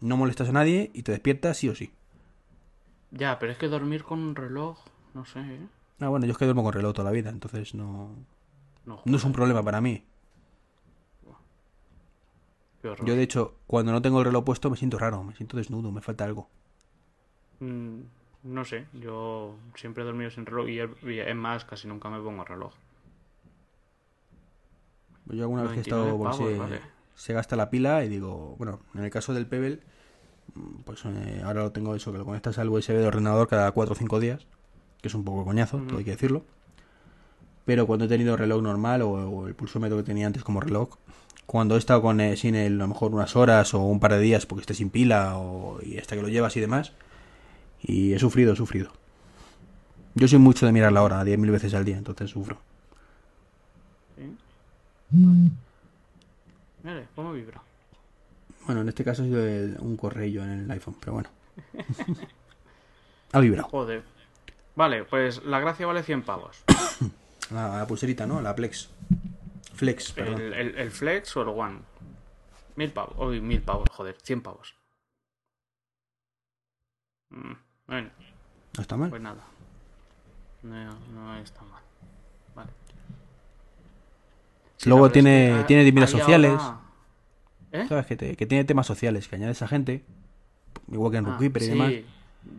No 0.00 0.16
molestas 0.16 0.48
a 0.48 0.52
nadie 0.52 0.90
y 0.92 1.04
te 1.04 1.12
despiertas 1.12 1.58
sí 1.58 1.68
o 1.68 1.76
sí. 1.76 1.92
Ya, 3.12 3.38
pero 3.38 3.52
es 3.52 3.58
que 3.58 3.68
dormir 3.68 4.02
con 4.02 4.18
un 4.18 4.34
reloj, 4.34 4.80
no 5.14 5.24
sé. 5.24 5.38
¿eh? 5.38 5.66
Ah, 6.00 6.08
bueno, 6.08 6.26
yo 6.26 6.32
es 6.32 6.38
que 6.38 6.44
duermo 6.44 6.64
con 6.64 6.72
reloj 6.72 6.92
toda 6.92 7.08
la 7.08 7.12
vida, 7.12 7.30
entonces 7.30 7.72
no. 7.74 8.16
No, 8.84 9.00
no 9.04 9.16
es 9.16 9.22
un 9.22 9.32
problema 9.32 9.62
para 9.62 9.80
mí. 9.80 10.02
Yo, 13.04 13.14
de 13.14 13.22
hecho, 13.22 13.54
cuando 13.66 13.92
no 13.92 14.02
tengo 14.02 14.18
el 14.20 14.26
reloj 14.26 14.44
puesto 14.44 14.70
me 14.70 14.76
siento 14.76 14.98
raro, 14.98 15.22
me 15.22 15.34
siento 15.34 15.56
desnudo, 15.56 15.92
me 15.92 16.00
falta 16.00 16.24
algo. 16.24 16.48
Mm, 17.60 18.00
no 18.44 18.64
sé, 18.64 18.86
yo 18.94 19.56
siempre 19.74 20.02
he 20.02 20.06
dormido 20.06 20.30
sin 20.30 20.46
reloj 20.46 20.68
y 20.68 21.18
es 21.18 21.36
más, 21.36 21.64
casi 21.64 21.88
nunca 21.88 22.08
me 22.08 22.20
pongo 22.20 22.44
reloj. 22.44 22.72
Yo 25.26 25.42
alguna 25.42 25.64
vez 25.64 25.76
he 25.76 25.80
estado 25.80 26.32
se, 26.32 26.80
se, 27.14 27.32
gasta 27.34 27.56
la 27.56 27.68
pila 27.68 28.04
y 28.04 28.08
digo, 28.08 28.54
bueno, 28.56 28.80
en 28.94 29.04
el 29.04 29.10
caso 29.10 29.34
del 29.34 29.46
Pebble, 29.46 29.80
pues 30.84 31.04
eh, 31.04 31.42
ahora 31.44 31.64
lo 31.64 31.72
tengo 31.72 31.94
eso, 31.94 32.12
que 32.12 32.18
lo 32.18 32.24
conectas 32.24 32.58
al 32.58 32.70
USB 32.70 32.94
del 32.94 33.06
ordenador 33.06 33.48
cada 33.48 33.70
4 33.72 33.92
o 33.92 33.96
5 33.96 34.20
días, 34.20 34.46
que 35.02 35.08
es 35.08 35.14
un 35.14 35.24
poco 35.24 35.44
coñazo, 35.44 35.78
todo 35.78 35.98
hay 35.98 36.04
que 36.04 36.12
decirlo. 36.12 36.44
Pero 37.66 37.86
cuando 37.86 38.06
he 38.06 38.08
tenido 38.08 38.36
reloj 38.36 38.62
normal 38.62 39.02
o, 39.02 39.10
o 39.10 39.46
el 39.46 39.54
pulsómetro 39.54 39.98
que 39.98 40.04
tenía 40.04 40.26
antes 40.26 40.42
como 40.42 40.60
reloj, 40.60 40.96
cuando 41.48 41.76
he 41.76 41.78
estado 41.78 42.02
con, 42.02 42.20
eh, 42.20 42.36
sin 42.36 42.54
él 42.54 42.74
a 42.74 42.84
lo 42.84 42.88
mejor 42.88 43.14
unas 43.14 43.34
horas 43.34 43.72
o 43.72 43.80
un 43.80 44.00
par 44.00 44.12
de 44.12 44.20
días 44.20 44.44
porque 44.44 44.60
esté 44.60 44.74
sin 44.74 44.90
pila 44.90 45.38
o, 45.38 45.80
y 45.82 45.96
hasta 45.96 46.14
que 46.14 46.20
lo 46.20 46.28
llevas 46.28 46.54
y 46.58 46.60
demás. 46.60 46.92
Y 47.80 48.12
he 48.12 48.18
sufrido, 48.18 48.52
he 48.52 48.56
sufrido. 48.56 48.92
Yo 50.14 50.28
soy 50.28 50.40
mucho 50.40 50.66
de 50.66 50.72
mirar 50.72 50.92
la 50.92 51.02
hora, 51.02 51.24
10.000 51.24 51.50
veces 51.50 51.72
al 51.72 51.86
día, 51.86 51.96
entonces 51.96 52.28
sufro. 52.28 52.58
¿Sí? 54.18 54.36
Mire, 56.82 57.06
¿cómo 57.14 57.32
vibra? 57.32 57.62
Bueno, 58.66 58.82
en 58.82 58.90
este 58.90 59.02
caso 59.02 59.22
ha 59.22 59.24
sido 59.24 59.40
un 59.80 59.96
correo 59.96 60.44
en 60.44 60.50
el 60.50 60.70
iPhone, 60.70 60.96
pero 61.00 61.14
bueno. 61.14 61.30
ha 63.32 63.40
vibrado. 63.40 63.68
Joder. 63.68 64.02
Vale, 64.76 65.04
pues 65.04 65.42
la 65.44 65.60
gracia 65.60 65.86
vale 65.86 66.02
100 66.02 66.24
pavos. 66.24 66.62
la, 67.50 67.78
la 67.78 67.86
pulserita, 67.86 68.26
¿no? 68.26 68.42
La 68.42 68.54
Plex. 68.54 68.90
Flex, 69.78 70.10
perdón. 70.10 70.40
El, 70.52 70.90
Flex 70.90 71.36
o 71.36 71.42
el 71.42 71.48
One. 71.48 71.78
Mil 72.74 72.90
pavos. 72.90 73.14
Uy, 73.16 73.40
mil 73.40 73.62
pavos, 73.62 73.88
joder. 73.92 74.16
Cien 74.20 74.40
pavos. 74.40 74.74
Mm, 77.30 77.52
bueno. 77.86 78.10
¿No 78.76 78.82
está 78.82 78.96
mal? 78.96 79.10
Pues 79.10 79.22
nada. 79.22 79.44
No, 80.64 80.98
no 81.14 81.36
está 81.38 81.62
mal. 81.62 81.80
Vale. 82.56 82.70
Luego 84.84 85.12
tiene, 85.12 85.62
tiene 85.68 85.88
vidas 85.88 86.10
sociales. 86.10 86.60
¿Eh? 87.70 87.86
¿Sabes? 87.88 88.06
Que, 88.06 88.36
que, 88.36 88.46
tiene 88.46 88.64
temas 88.64 88.86
sociales 88.86 89.28
que 89.28 89.36
añades 89.36 89.62
a 89.62 89.68
gente. 89.68 90.04
Igual 90.90 91.12
que 91.12 91.18
en 91.18 91.26
ah, 91.26 91.38
y 91.40 91.48
demás. 91.48 91.92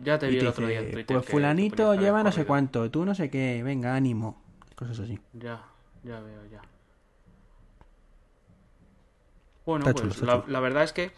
Ya 0.02 0.18
te 0.18 0.28
vi 0.28 0.38
el 0.38 0.46
otro 0.46 0.66
día 0.66 0.78
en 0.78 0.90
Twitter. 0.90 1.16
Pues 1.18 1.26
fulanito 1.26 1.94
lleva 1.96 2.22
no 2.22 2.32
sé 2.32 2.46
cuánto, 2.46 2.90
tú 2.90 3.04
no 3.04 3.14
sé 3.14 3.28
qué, 3.28 3.62
venga, 3.62 3.94
ánimo. 3.94 4.40
Cosas 4.74 5.00
así. 5.00 5.18
Ya, 5.34 5.62
ya 6.02 6.20
veo, 6.20 6.46
ya. 6.50 6.62
Bueno, 9.70 9.86
pues 9.92 10.20
la, 10.22 10.60
verdad 10.60 10.82
es 10.82 10.92
que 10.92 11.12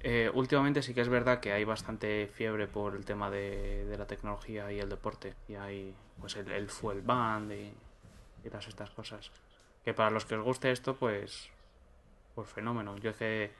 eh, 0.00 0.30
últimamente 0.32 0.82
sí 0.82 0.94
que 0.94 1.00
es 1.00 1.08
verdad 1.08 1.40
que 1.40 1.52
hay 1.52 1.64
bastante 1.64 2.28
fiebre 2.32 2.68
por 2.68 2.94
el 2.94 3.04
tema 3.04 3.28
de, 3.28 3.92
la 3.98 4.06
tecnología 4.06 4.70
y 4.70 4.78
el 4.78 4.88
deporte. 4.88 5.34
Y 5.48 5.56
hay 5.56 5.94
pues 6.20 6.36
el, 6.36 6.50
el 6.52 6.68
fuel 6.68 7.02
band 7.02 7.52
y, 7.52 7.72
todas 8.48 8.68
estas 8.68 8.90
cosas. 8.90 9.32
Que 9.84 9.94
para 9.94 10.10
los 10.10 10.24
que 10.24 10.36
os 10.36 10.44
guste 10.44 10.70
esto, 10.70 10.94
pues, 10.94 11.50
pues 12.36 12.48
fenómeno. 12.48 12.96
Yo 12.98 13.10
es 13.10 13.16
que 13.16 13.50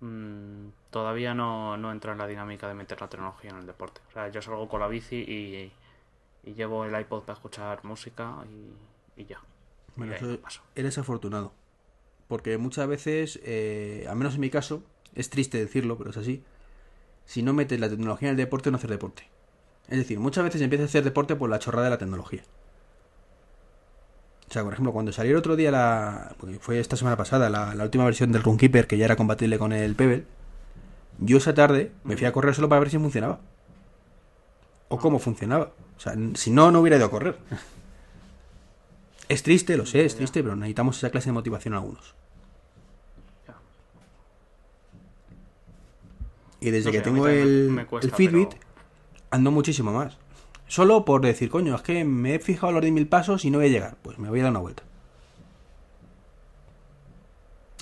mm, 0.00 0.68
todavía 0.90 1.32
no, 1.32 1.78
no 1.78 1.90
entro 1.90 2.12
en 2.12 2.18
la 2.18 2.26
dinámica 2.26 2.68
de 2.68 2.74
meter 2.74 3.00
la 3.00 3.08
tecnología 3.08 3.50
en 3.50 3.56
el 3.56 3.66
deporte. 3.66 4.02
O 4.10 4.12
sea, 4.12 4.28
yo 4.28 4.42
salgo 4.42 4.68
con 4.68 4.80
la 4.80 4.88
bici 4.88 5.16
y, 5.16 5.72
y 6.44 6.54
llevo 6.54 6.84
el 6.84 7.00
iPod 7.00 7.22
para 7.22 7.34
escuchar 7.34 7.82
música 7.84 8.36
y, 8.46 9.22
y 9.22 9.24
ya. 9.24 9.40
Bueno, 9.96 10.12
Y 10.20 10.24
ahí 10.24 10.40
eres 10.74 10.98
afortunado. 10.98 11.54
Porque 12.30 12.58
muchas 12.58 12.86
veces, 12.86 13.40
eh, 13.42 14.06
al 14.08 14.14
menos 14.14 14.36
en 14.36 14.40
mi 14.40 14.50
caso, 14.50 14.84
es 15.16 15.30
triste 15.30 15.58
decirlo, 15.58 15.98
pero 15.98 16.10
es 16.10 16.16
así. 16.16 16.44
Si 17.26 17.42
no 17.42 17.52
metes 17.52 17.80
la 17.80 17.88
tecnología 17.88 18.28
en 18.28 18.34
el 18.34 18.36
deporte, 18.36 18.70
no 18.70 18.76
haces 18.76 18.88
deporte. 18.88 19.28
Es 19.88 19.98
decir, 19.98 20.20
muchas 20.20 20.44
veces 20.44 20.62
empiezas 20.62 20.84
a 20.84 20.90
hacer 20.90 21.02
deporte 21.02 21.34
por 21.34 21.50
la 21.50 21.58
chorrada 21.58 21.86
de 21.86 21.90
la 21.90 21.98
tecnología. 21.98 22.42
O 24.48 24.52
sea, 24.52 24.62
por 24.62 24.74
ejemplo, 24.74 24.92
cuando 24.92 25.10
salió 25.10 25.32
el 25.32 25.38
otro 25.38 25.56
día 25.56 25.72
la. 25.72 26.36
fue 26.60 26.78
esta 26.78 26.96
semana 26.96 27.16
pasada, 27.16 27.50
la, 27.50 27.74
la 27.74 27.82
última 27.82 28.04
versión 28.04 28.30
del 28.30 28.44
Runkeeper, 28.44 28.86
que 28.86 28.96
ya 28.96 29.06
era 29.06 29.16
compatible 29.16 29.58
con 29.58 29.72
el 29.72 29.96
Pebble. 29.96 30.24
Yo 31.18 31.38
esa 31.38 31.52
tarde 31.52 31.90
me 32.04 32.16
fui 32.16 32.28
a 32.28 32.32
correr 32.32 32.54
solo 32.54 32.68
para 32.68 32.78
ver 32.78 32.90
si 32.90 32.98
funcionaba. 32.98 33.40
O 34.88 34.98
cómo 34.98 35.18
funcionaba. 35.18 35.72
O 35.96 36.00
sea, 36.00 36.14
si 36.34 36.52
no, 36.52 36.70
no 36.70 36.78
hubiera 36.78 36.96
ido 36.96 37.06
a 37.06 37.10
correr. 37.10 37.36
Es 39.30 39.42
triste, 39.44 39.76
lo 39.76 39.86
sé, 39.86 40.04
es 40.04 40.16
triste, 40.16 40.42
pero 40.42 40.56
necesitamos 40.56 40.98
esa 40.98 41.10
clase 41.10 41.28
de 41.28 41.32
motivación 41.34 41.74
algunos. 41.74 42.14
Ya. 43.46 43.54
Y 46.60 46.70
desde 46.70 46.86
No 46.86 46.90
que 46.92 46.96
sé, 46.98 47.00
a 47.00 47.04
tengo 47.04 47.28
el, 47.28 47.86
cuesta, 47.88 48.08
el 48.08 48.14
Fitbit, 48.14 48.48
pero- 48.50 48.62
ando 49.30 49.50
muchísimo 49.52 49.92
más. 49.92 50.18
Solo 50.66 51.04
por 51.04 51.20
decir, 51.22 51.48
coño, 51.48 51.74
es 51.76 51.82
que 51.82 52.04
me 52.04 52.34
he 52.34 52.38
fijado 52.40 52.72
los 52.72 52.82
10.000 52.84 53.08
pasos 53.08 53.44
y 53.44 53.50
no 53.50 53.58
voy 53.58 53.68
a 53.68 53.70
llegar. 53.70 53.96
Pues 54.02 54.18
me 54.18 54.28
voy 54.28 54.40
a 54.40 54.42
dar 54.44 54.50
una 54.52 54.60
vuelta. 54.60 54.82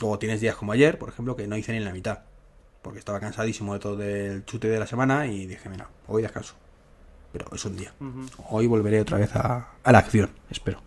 O 0.01 0.19
tienes 0.19 0.41
días 0.41 0.55
como 0.57 0.73
ayer, 0.73 0.99
por 0.99 1.09
ejemplo, 1.09 1.35
que 1.35 1.47
no 1.49 1.57
hice 1.57 1.73
ni 1.73 1.81
la 1.81 1.93
mitad. 1.93 2.21
Porque 2.83 2.99
estaba 2.99 3.21
cansadísimo 3.21 3.75
de 3.75 3.81
todo 3.81 4.03
el 4.03 4.45
chute 4.45 4.69
de 4.69 4.79
la 4.79 4.87
semana 4.87 5.27
y 5.27 5.47
dije, 5.47 5.69
mira, 5.69 5.89
hoy 6.07 6.23
descanso. 6.23 6.55
Pero 7.33 7.47
es 7.53 7.65
un 7.65 7.77
día. 7.77 7.93
Hoy 8.51 8.67
volveré 8.67 9.01
otra 9.01 9.19
vez 9.19 9.35
a, 9.35 9.69
a 9.83 9.93
la 9.93 9.99
acción, 9.99 10.31
espero. 10.51 10.81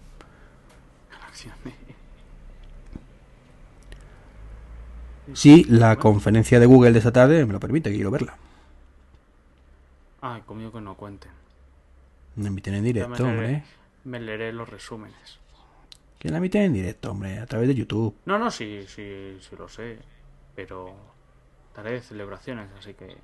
Acción. 1.50 1.74
Si 5.34 5.64
la 5.66 5.96
conferencia 5.96 6.60
de 6.60 6.66
Google 6.66 6.92
de 6.92 6.98
esta 7.00 7.12
tarde 7.12 7.46
me 7.46 7.54
lo 7.54 7.60
permite, 7.60 7.90
que 7.90 7.96
quiero 7.96 8.12
verla. 8.12 8.38
Ay, 10.22 10.42
conmigo 10.42 10.72
que 10.72 10.82
no 10.82 10.96
cuenten. 10.96 11.32
Me 12.36 12.48
emiten 12.48 12.76
en 12.76 12.84
directo, 12.84 13.10
me, 13.10 13.18
leeré, 13.18 13.32
hombre. 13.32 13.64
me 14.04 14.20
leeré 14.20 14.54
los 14.54 14.70
resúmenes. 14.70 15.40
Que 16.20 16.30
la 16.30 16.38
emiten 16.38 16.64
en 16.64 16.74
directo, 16.74 17.12
hombre, 17.12 17.40
a 17.40 17.46
través 17.46 17.68
de 17.68 17.76
YouTube. 17.76 18.16
No, 18.26 18.38
no, 18.38 18.52
sí, 18.52 18.86
sí, 18.88 19.38
sí 19.40 19.56
lo 19.58 19.68
sé. 19.68 20.00
Pero 20.56 20.94
estaré 21.70 21.94
de 21.94 22.02
celebraciones, 22.02 22.70
así 22.78 22.94
que... 22.94 23.18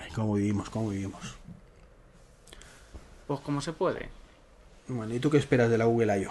Ay, 0.00 0.10
cómo 0.14 0.34
vivimos, 0.34 0.68
cómo 0.70 0.90
vivimos. 0.90 1.36
Pues 3.26 3.40
como 3.40 3.60
se 3.60 3.72
puede. 3.72 4.08
Bueno, 4.88 5.14
¿y 5.14 5.20
tú 5.20 5.30
qué 5.30 5.38
esperas 5.38 5.68
de 5.70 5.78
la 5.78 5.84
Google 5.86 6.18
I.O.? 6.20 6.30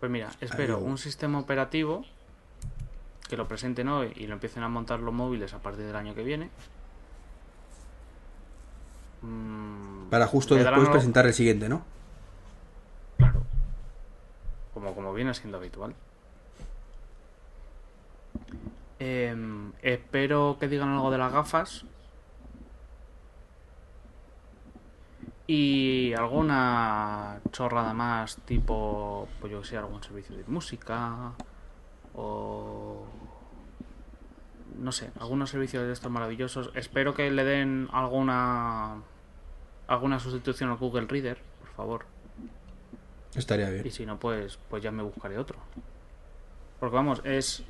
Pues 0.00 0.10
mira, 0.10 0.30
espero 0.40 0.78
un 0.78 0.98
sistema 0.98 1.38
operativo 1.38 2.04
que 3.28 3.36
lo 3.36 3.48
presenten 3.48 3.88
hoy 3.88 4.12
y 4.16 4.26
lo 4.26 4.34
empiecen 4.34 4.62
a 4.62 4.68
montar 4.68 5.00
los 5.00 5.14
móviles 5.14 5.54
a 5.54 5.58
partir 5.62 5.84
del 5.86 5.96
año 5.96 6.14
que 6.14 6.22
viene. 6.22 6.50
Mm, 9.22 10.08
Para 10.10 10.26
justo 10.26 10.54
después 10.56 10.74
algo- 10.76 10.92
presentar 10.92 11.26
el 11.26 11.32
siguiente, 11.32 11.68
¿no? 11.68 11.82
Claro. 13.16 13.42
Como, 14.74 14.94
como 14.94 15.14
viene 15.14 15.32
siendo 15.34 15.56
habitual. 15.58 15.94
Em, 18.98 19.72
espero 19.82 20.56
que 20.60 20.68
digan 20.68 20.90
algo 20.90 21.10
de 21.10 21.18
las 21.18 21.32
gafas. 21.32 21.84
Y 25.46 26.14
alguna 26.14 27.40
chorrada 27.52 27.92
más, 27.92 28.36
tipo, 28.46 29.28
pues 29.40 29.52
yo 29.52 29.60
que 29.60 29.66
sé, 29.68 29.76
algún 29.76 30.02
servicio 30.02 30.36
de 30.36 30.44
música. 30.46 31.32
O. 32.14 33.04
No 34.78 34.90
sé, 34.90 35.10
algunos 35.20 35.50
servicios 35.50 35.86
de 35.86 35.92
estos 35.92 36.10
maravillosos. 36.10 36.70
Espero 36.74 37.14
que 37.14 37.30
le 37.30 37.44
den 37.44 37.88
alguna. 37.92 39.02
Alguna 39.86 40.18
sustitución 40.18 40.70
al 40.70 40.76
Google 40.78 41.06
Reader, 41.06 41.38
por 41.60 41.68
favor. 41.70 42.06
Estaría 43.34 43.68
Y 43.68 43.72
bien. 43.82 43.90
si 43.92 44.06
no, 44.06 44.18
pues, 44.18 44.58
pues 44.70 44.82
ya 44.82 44.90
me 44.90 45.02
buscaré 45.02 45.36
otro. 45.36 45.58
Porque 46.80 46.96
vamos, 46.96 47.20
es 47.24 47.64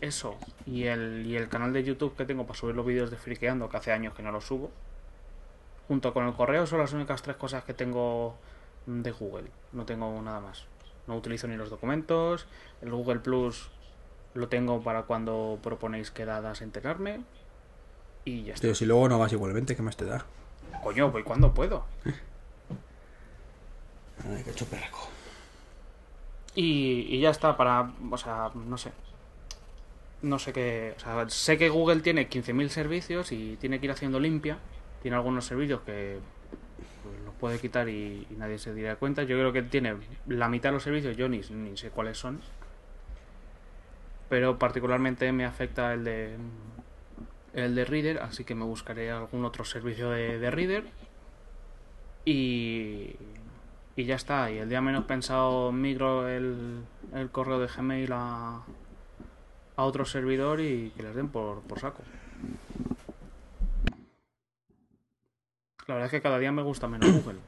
eso. 0.00 0.36
Y 0.66 0.84
el, 0.84 1.26
y 1.26 1.36
el 1.36 1.48
canal 1.48 1.72
de 1.72 1.82
YouTube 1.82 2.14
que 2.14 2.24
tengo 2.24 2.46
para 2.46 2.56
subir 2.58 2.76
los 2.76 2.86
vídeos 2.86 3.10
de 3.10 3.16
Friqueando, 3.16 3.68
que 3.68 3.76
hace 3.76 3.90
años 3.92 4.14
que 4.14 4.22
no 4.22 4.30
los 4.30 4.44
subo. 4.44 4.70
Junto 5.88 6.12
con 6.12 6.26
el 6.26 6.34
correo 6.34 6.66
son 6.66 6.78
las 6.80 6.92
únicas 6.92 7.22
tres 7.22 7.36
cosas 7.36 7.64
que 7.64 7.72
tengo 7.74 8.36
de 8.86 9.10
Google. 9.10 9.50
No 9.72 9.86
tengo 9.86 10.20
nada 10.22 10.40
más. 10.40 10.66
No 11.06 11.16
utilizo 11.16 11.48
ni 11.48 11.56
los 11.56 11.70
documentos. 11.70 12.46
El 12.82 12.90
Google 12.90 13.20
Plus 13.20 13.70
lo 14.34 14.48
tengo 14.48 14.82
para 14.82 15.02
cuando 15.02 15.58
proponéis 15.62 16.10
quedadas 16.10 16.60
enterarme. 16.60 17.22
Y 18.24 18.44
ya 18.44 18.54
está. 18.54 18.66
Tío, 18.66 18.74
si 18.74 18.84
luego 18.84 19.08
no 19.08 19.18
vas 19.18 19.32
igualmente, 19.32 19.74
¿qué 19.74 19.82
más 19.82 19.96
te 19.96 20.04
da? 20.04 20.26
Coño, 20.82 21.10
voy 21.10 21.22
cuando 21.22 21.54
puedo. 21.54 21.86
Ay, 24.24 24.42
qué 24.44 24.52
choperraco. 24.52 25.08
Y, 26.54 27.06
y 27.08 27.20
ya 27.20 27.30
está, 27.30 27.56
para. 27.56 27.92
O 28.10 28.18
sea, 28.18 28.50
no 28.54 28.76
sé. 28.76 28.92
No 30.20 30.38
sé 30.38 30.52
qué. 30.52 30.94
O 30.96 31.00
sea, 31.00 31.30
sé 31.30 31.56
que 31.56 31.70
Google 31.70 32.00
tiene 32.00 32.28
15.000 32.28 32.68
servicios 32.68 33.32
y 33.32 33.56
tiene 33.56 33.80
que 33.80 33.86
ir 33.86 33.92
haciendo 33.92 34.20
limpia. 34.20 34.58
Tiene 35.02 35.16
algunos 35.16 35.44
servicios 35.44 35.80
que 35.82 36.18
pues, 37.02 37.24
los 37.24 37.34
puede 37.34 37.58
quitar 37.58 37.88
y, 37.88 38.26
nadie 38.36 38.58
se 38.58 38.74
diera 38.74 38.96
cuenta. 38.96 39.22
Yo 39.22 39.36
creo 39.36 39.52
que 39.52 39.62
tiene 39.62 39.96
la 40.26 40.48
mitad 40.48 40.70
de 40.70 40.74
los 40.74 40.82
servicios, 40.82 41.16
yo 41.16 41.28
ni, 41.28 41.42
sé 41.42 41.90
cuáles 41.90 42.18
son. 42.18 42.40
Pero 44.28 44.58
particularmente 44.58 45.30
me 45.32 45.44
afecta 45.44 45.94
el 45.94 46.04
de. 46.04 46.36
El 47.54 47.74
de 47.74 47.84
Reader, 47.84 48.18
así 48.18 48.44
que 48.44 48.54
me 48.54 48.64
buscaré 48.64 49.10
algún 49.10 49.44
otro 49.44 49.64
servicio 49.64 50.10
de, 50.10 50.38
de 50.38 50.50
Reader. 50.50 50.84
Y, 52.24 53.16
y 53.96 54.04
ya 54.04 54.16
está. 54.16 54.50
Y 54.50 54.58
el 54.58 54.68
día 54.68 54.80
menos 54.80 55.04
pensado 55.04 55.72
migro 55.72 56.28
el, 56.28 56.82
el 57.14 57.30
correo 57.30 57.58
de 57.58 57.66
Gmail 57.66 58.12
a, 58.12 58.62
a 59.76 59.84
otro 59.84 60.04
servidor 60.04 60.60
y 60.60 60.90
que 60.96 61.02
les 61.04 61.14
den 61.14 61.28
por, 61.28 61.62
por 61.62 61.78
saco. 61.78 62.02
La 65.88 65.94
verdad 65.94 66.06
es 66.08 66.10
que 66.10 66.20
cada 66.20 66.38
día 66.38 66.52
me 66.52 66.60
gusta 66.62 66.86
menos 66.86 67.10
Google. 67.10 67.38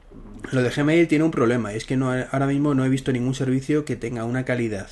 Lo 0.51 0.63
de 0.63 0.71
Gmail 0.71 1.07
tiene 1.07 1.23
un 1.23 1.29
problema, 1.29 1.73
es 1.73 1.85
que 1.85 1.95
no, 1.95 2.11
ahora 2.11 2.47
mismo 2.47 2.73
no 2.73 2.83
he 2.83 2.89
visto 2.89 3.11
ningún 3.11 3.35
servicio 3.35 3.85
que 3.85 3.95
tenga 3.95 4.25
una 4.25 4.45
calidad. 4.45 4.89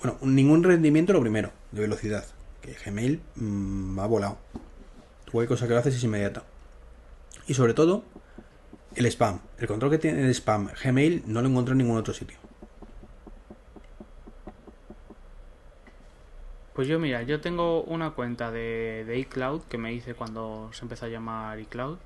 Bueno, 0.00 0.16
ningún 0.22 0.62
rendimiento 0.62 1.12
lo 1.12 1.20
primero, 1.20 1.50
de 1.72 1.80
velocidad. 1.80 2.24
Que 2.60 2.74
Gmail 2.74 3.20
mm, 3.34 3.98
ha 3.98 4.06
volado. 4.06 4.38
Cualquier 5.32 5.48
cosa 5.48 5.66
que 5.66 5.72
lo 5.72 5.80
haces 5.80 5.96
es 5.96 6.04
inmediata. 6.04 6.44
Y 7.48 7.54
sobre 7.54 7.74
todo, 7.74 8.04
el 8.94 9.06
spam. 9.06 9.40
El 9.58 9.66
control 9.66 9.90
que 9.90 9.98
tiene 9.98 10.22
el 10.22 10.30
spam 10.30 10.68
Gmail 10.80 11.24
no 11.26 11.42
lo 11.42 11.48
encuentro 11.48 11.72
en 11.72 11.78
ningún 11.78 11.96
otro 11.96 12.14
sitio. 12.14 12.36
Pues 16.78 16.86
yo, 16.86 17.00
mira, 17.00 17.22
yo 17.24 17.40
tengo 17.40 17.82
una 17.82 18.12
cuenta 18.12 18.52
de, 18.52 19.02
de 19.04 19.18
iCloud 19.18 19.62
que 19.64 19.78
me 19.78 19.92
hice 19.92 20.14
cuando 20.14 20.70
se 20.72 20.84
empezó 20.84 21.06
a 21.06 21.08
llamar 21.08 21.58
iCloud 21.58 21.98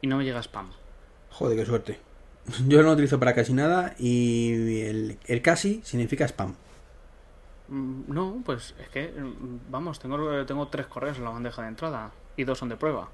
y 0.00 0.08
no 0.08 0.16
me 0.16 0.24
llega 0.24 0.40
spam. 0.42 0.70
Joder, 1.30 1.56
qué 1.56 1.64
suerte. 1.64 2.00
Yo 2.66 2.78
no 2.78 2.88
lo 2.88 2.92
utilizo 2.92 3.18
para 3.18 3.34
casi 3.34 3.52
nada 3.52 3.94
y 3.98 4.80
el, 4.82 5.18
el 5.26 5.42
casi 5.42 5.80
significa 5.84 6.24
spam. 6.26 6.54
Mm, 7.68 8.04
No, 8.12 8.42
pues 8.44 8.74
es 8.78 8.88
que, 8.88 9.08
mm, 9.12 9.70
vamos, 9.70 9.98
tengo, 10.00 10.44
tengo 10.46 10.68
tres 10.68 10.86
correos 10.86 11.18
en 11.18 11.24
la 11.24 11.30
bandeja 11.30 11.62
de 11.62 11.68
entrada 11.68 12.12
y 12.36 12.44
dos 12.44 12.58
son 12.58 12.68
de 12.68 12.76
prueba. 12.76 13.12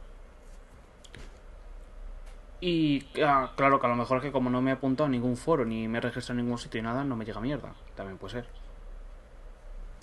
Y 2.61 3.07
ah, 3.23 3.53
claro 3.57 3.79
que 3.81 3.87
a 3.87 3.91
lo 3.91 3.97
mejor 3.97 4.19
es 4.19 4.23
que 4.25 4.33
como 4.33 4.51
no 4.51 4.63
me 4.63 4.71
he 4.71 4.75
apuntado 4.75 5.07
a 5.07 5.11
ningún 5.11 5.37
foro 5.37 5.65
ni 5.65 5.87
me 5.89 5.99
he 5.99 6.01
registrado 6.01 6.39
en 6.41 6.47
ningún 6.47 6.59
sitio 6.59 6.81
y 6.81 6.83
nada, 6.83 7.05
no 7.05 7.17
me 7.17 7.25
llega 7.25 7.41
mierda. 7.41 7.75
También 7.95 8.19
puede 8.19 8.33
ser. 8.33 8.64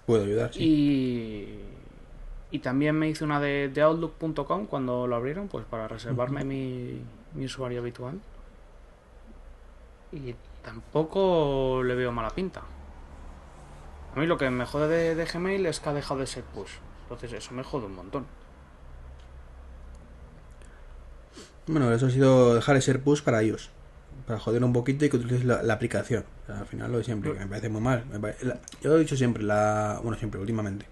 Puedo 0.06 0.24
ayudar, 0.24 0.54
sí. 0.54 0.64
Y, 0.64 1.60
y 2.56 2.60
también 2.60 2.96
me 2.96 3.10
hice 3.10 3.24
una 3.24 3.40
de, 3.40 3.70
de 3.70 3.82
Outlook.com 3.82 4.66
cuando 4.66 5.08
lo 5.08 5.16
abrieron, 5.16 5.48
pues 5.48 5.66
para 5.66 5.88
reservarme 5.88 6.44
mi, 6.44 7.02
mi 7.34 7.46
usuario 7.46 7.80
habitual. 7.80 8.20
Y 10.12 10.36
tampoco 10.64 11.82
le 11.84 11.96
veo 11.96 12.12
mala 12.12 12.30
pinta. 12.30 12.62
A 14.16 14.20
mí 14.20 14.28
lo 14.28 14.38
que 14.38 14.50
me 14.50 14.66
jode 14.66 14.88
de, 14.88 15.16
de 15.16 15.26
Gmail 15.26 15.66
es 15.66 15.80
que 15.80 15.90
ha 15.90 15.94
dejado 15.94 16.20
de 16.20 16.28
ser 16.28 16.44
push. 16.44 16.72
Entonces 17.04 17.32
eso 17.34 17.54
me 17.54 17.64
jode 17.64 17.86
un 17.86 17.96
montón. 17.96 18.26
Bueno, 21.68 21.94
eso 21.94 22.08
ha 22.08 22.10
sido 22.10 22.56
dejar 22.56 22.76
de 22.76 22.82
ser 22.82 23.02
push 23.02 23.22
para 23.22 23.42
ellos. 23.42 23.70
Para 24.28 24.40
joder 24.40 24.64
un 24.64 24.74
poquito 24.74 25.06
y 25.06 25.10
que 25.10 25.18
utilices 25.18 25.46
la, 25.46 25.74
aplicación. 25.74 26.24
Al 26.48 26.66
final 26.66 26.92
lo 26.92 27.00
de 27.00 27.04
siempre, 27.04 27.34
que 27.34 27.40
me 27.40 27.48
parece 27.48 27.70
muy 27.70 27.82
mal. 27.82 28.06
Me 28.12 28.20
pare- 28.20 28.38
la- 28.44 28.60
yo 28.82 28.90
lo 28.92 28.98
he 28.98 29.00
dicho 29.00 29.18
siempre, 29.18 29.44
la, 29.44 30.00
bueno, 30.04 30.18
siempre, 30.18 30.40
últimamente. 30.40 30.86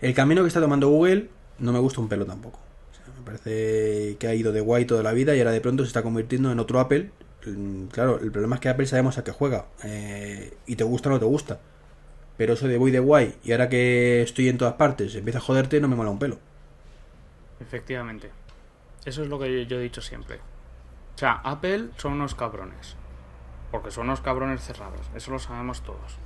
El 0.00 0.14
camino 0.14 0.42
que 0.42 0.48
está 0.48 0.60
tomando 0.60 0.88
Google 0.88 1.28
no 1.58 1.72
me 1.72 1.78
gusta 1.78 2.00
un 2.00 2.08
pelo 2.08 2.24
tampoco. 2.26 2.58
O 2.92 2.94
sea, 2.94 3.04
me 3.14 3.20
Me 3.20 3.24
parece 3.26 4.16
que 4.18 4.26
ha 4.28 4.34
ido 4.34 4.52
de 4.52 4.60
guay 4.60 4.84
toda 4.84 5.02
la 5.02 5.12
vida 5.12 5.34
y 5.34 5.38
ahora 5.40 5.52
de 5.52 5.60
pronto 5.60 5.82
se 5.84 5.88
está 5.88 6.02
convirtiendo 6.02 6.52
en 6.52 6.58
otro 6.60 6.78
Apple. 6.80 7.10
Mm, 7.46 7.86
Claro, 7.86 8.20
el 8.20 8.30
problema 8.30 8.56
es 8.56 8.60
que 8.60 8.68
Apple 8.68 8.86
sabemos 8.86 9.18
a 9.18 9.24
qué 9.24 9.32
juega. 9.32 9.66
eh, 9.82 10.56
y 10.66 10.76
te 10.76 10.84
gusta 10.84 11.08
o 11.08 11.12
no 11.12 11.18
te 11.18 11.24
gusta. 11.26 11.58
Pero 12.36 12.54
eso 12.54 12.66
de 12.68 12.78
voy 12.78 12.90
de 12.90 12.98
guay 13.00 13.34
y 13.44 13.52
ahora 13.52 13.68
que 13.68 14.22
estoy 14.22 14.48
en 14.48 14.58
todas 14.58 14.74
partes 14.74 15.14
empieza 15.14 15.38
a 15.38 15.42
joderte, 15.42 15.80
no 15.80 15.88
me 15.88 15.96
mola 15.96 16.10
un 16.10 16.18
pelo. 16.18 16.38
Efectivamente. 17.60 18.30
Eso 19.04 19.22
es 19.22 19.28
lo 19.28 19.38
que 19.38 19.66
yo 19.66 19.78
he 19.78 19.82
dicho 19.82 20.00
siempre. 20.00 20.38
O 21.14 21.18
sea, 21.18 21.40
Apple 21.44 21.90
son 21.96 22.14
unos 22.14 22.34
cabrones. 22.34 22.96
Porque 23.70 23.90
son 23.90 24.06
unos 24.06 24.20
cabrones 24.20 24.62
cerrados. 24.62 25.10
Eso 25.14 25.30
lo 25.30 25.38
sabemos 25.38 25.82
todos. 25.82 26.18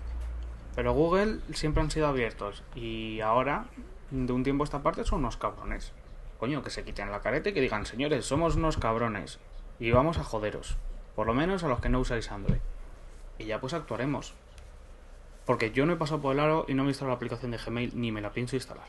Pero 0.75 0.93
Google 0.93 1.41
siempre 1.53 1.83
han 1.83 1.91
sido 1.91 2.07
abiertos. 2.07 2.63
Y 2.75 3.21
ahora, 3.21 3.67
de 4.11 4.33
un 4.33 4.45
tiempo 4.45 4.65
a 4.65 4.67
esta 4.67 4.83
parte, 4.83 5.05
son 5.05 5.21
unos 5.21 5.37
cabrones. 5.37 5.93
Coño, 6.39 6.63
que 6.63 6.71
se 6.71 6.85
quiten 6.85 7.11
la 7.11 7.21
careta 7.21 7.49
y 7.49 7.53
que 7.53 7.61
digan, 7.61 7.85
señores, 7.85 8.25
somos 8.25 8.57
unos 8.57 8.77
cabrones. 8.77 9.39
Y 9.81 9.91
vamos 9.91 10.19
a 10.19 10.25
joderos. 10.25 10.77
Por 11.17 11.27
lo 11.27 11.35
menos 11.35 11.65
a 11.65 11.69
los 11.69 11.81
que 11.81 11.89
no 11.89 12.01
usáis 12.01 12.31
Android. 12.31 12.61
Y 13.39 13.47
ya 13.47 13.61
pues 13.61 13.75
actuaremos. 13.75 14.35
Porque 15.45 15.73
yo 15.73 15.87
no 15.87 15.95
he 15.95 15.97
pasado 15.97 16.21
por 16.21 16.35
el 16.35 16.41
aro 16.41 16.65
y 16.69 16.75
no 16.75 16.83
me 16.83 16.91
he 16.91 16.93
instalado 16.93 17.13
la 17.13 17.17
aplicación 17.17 17.51
de 17.51 17.59
Gmail 17.59 17.93
ni 17.95 18.13
me 18.13 18.21
la 18.21 18.31
pienso 18.31 18.55
instalar. 18.57 18.87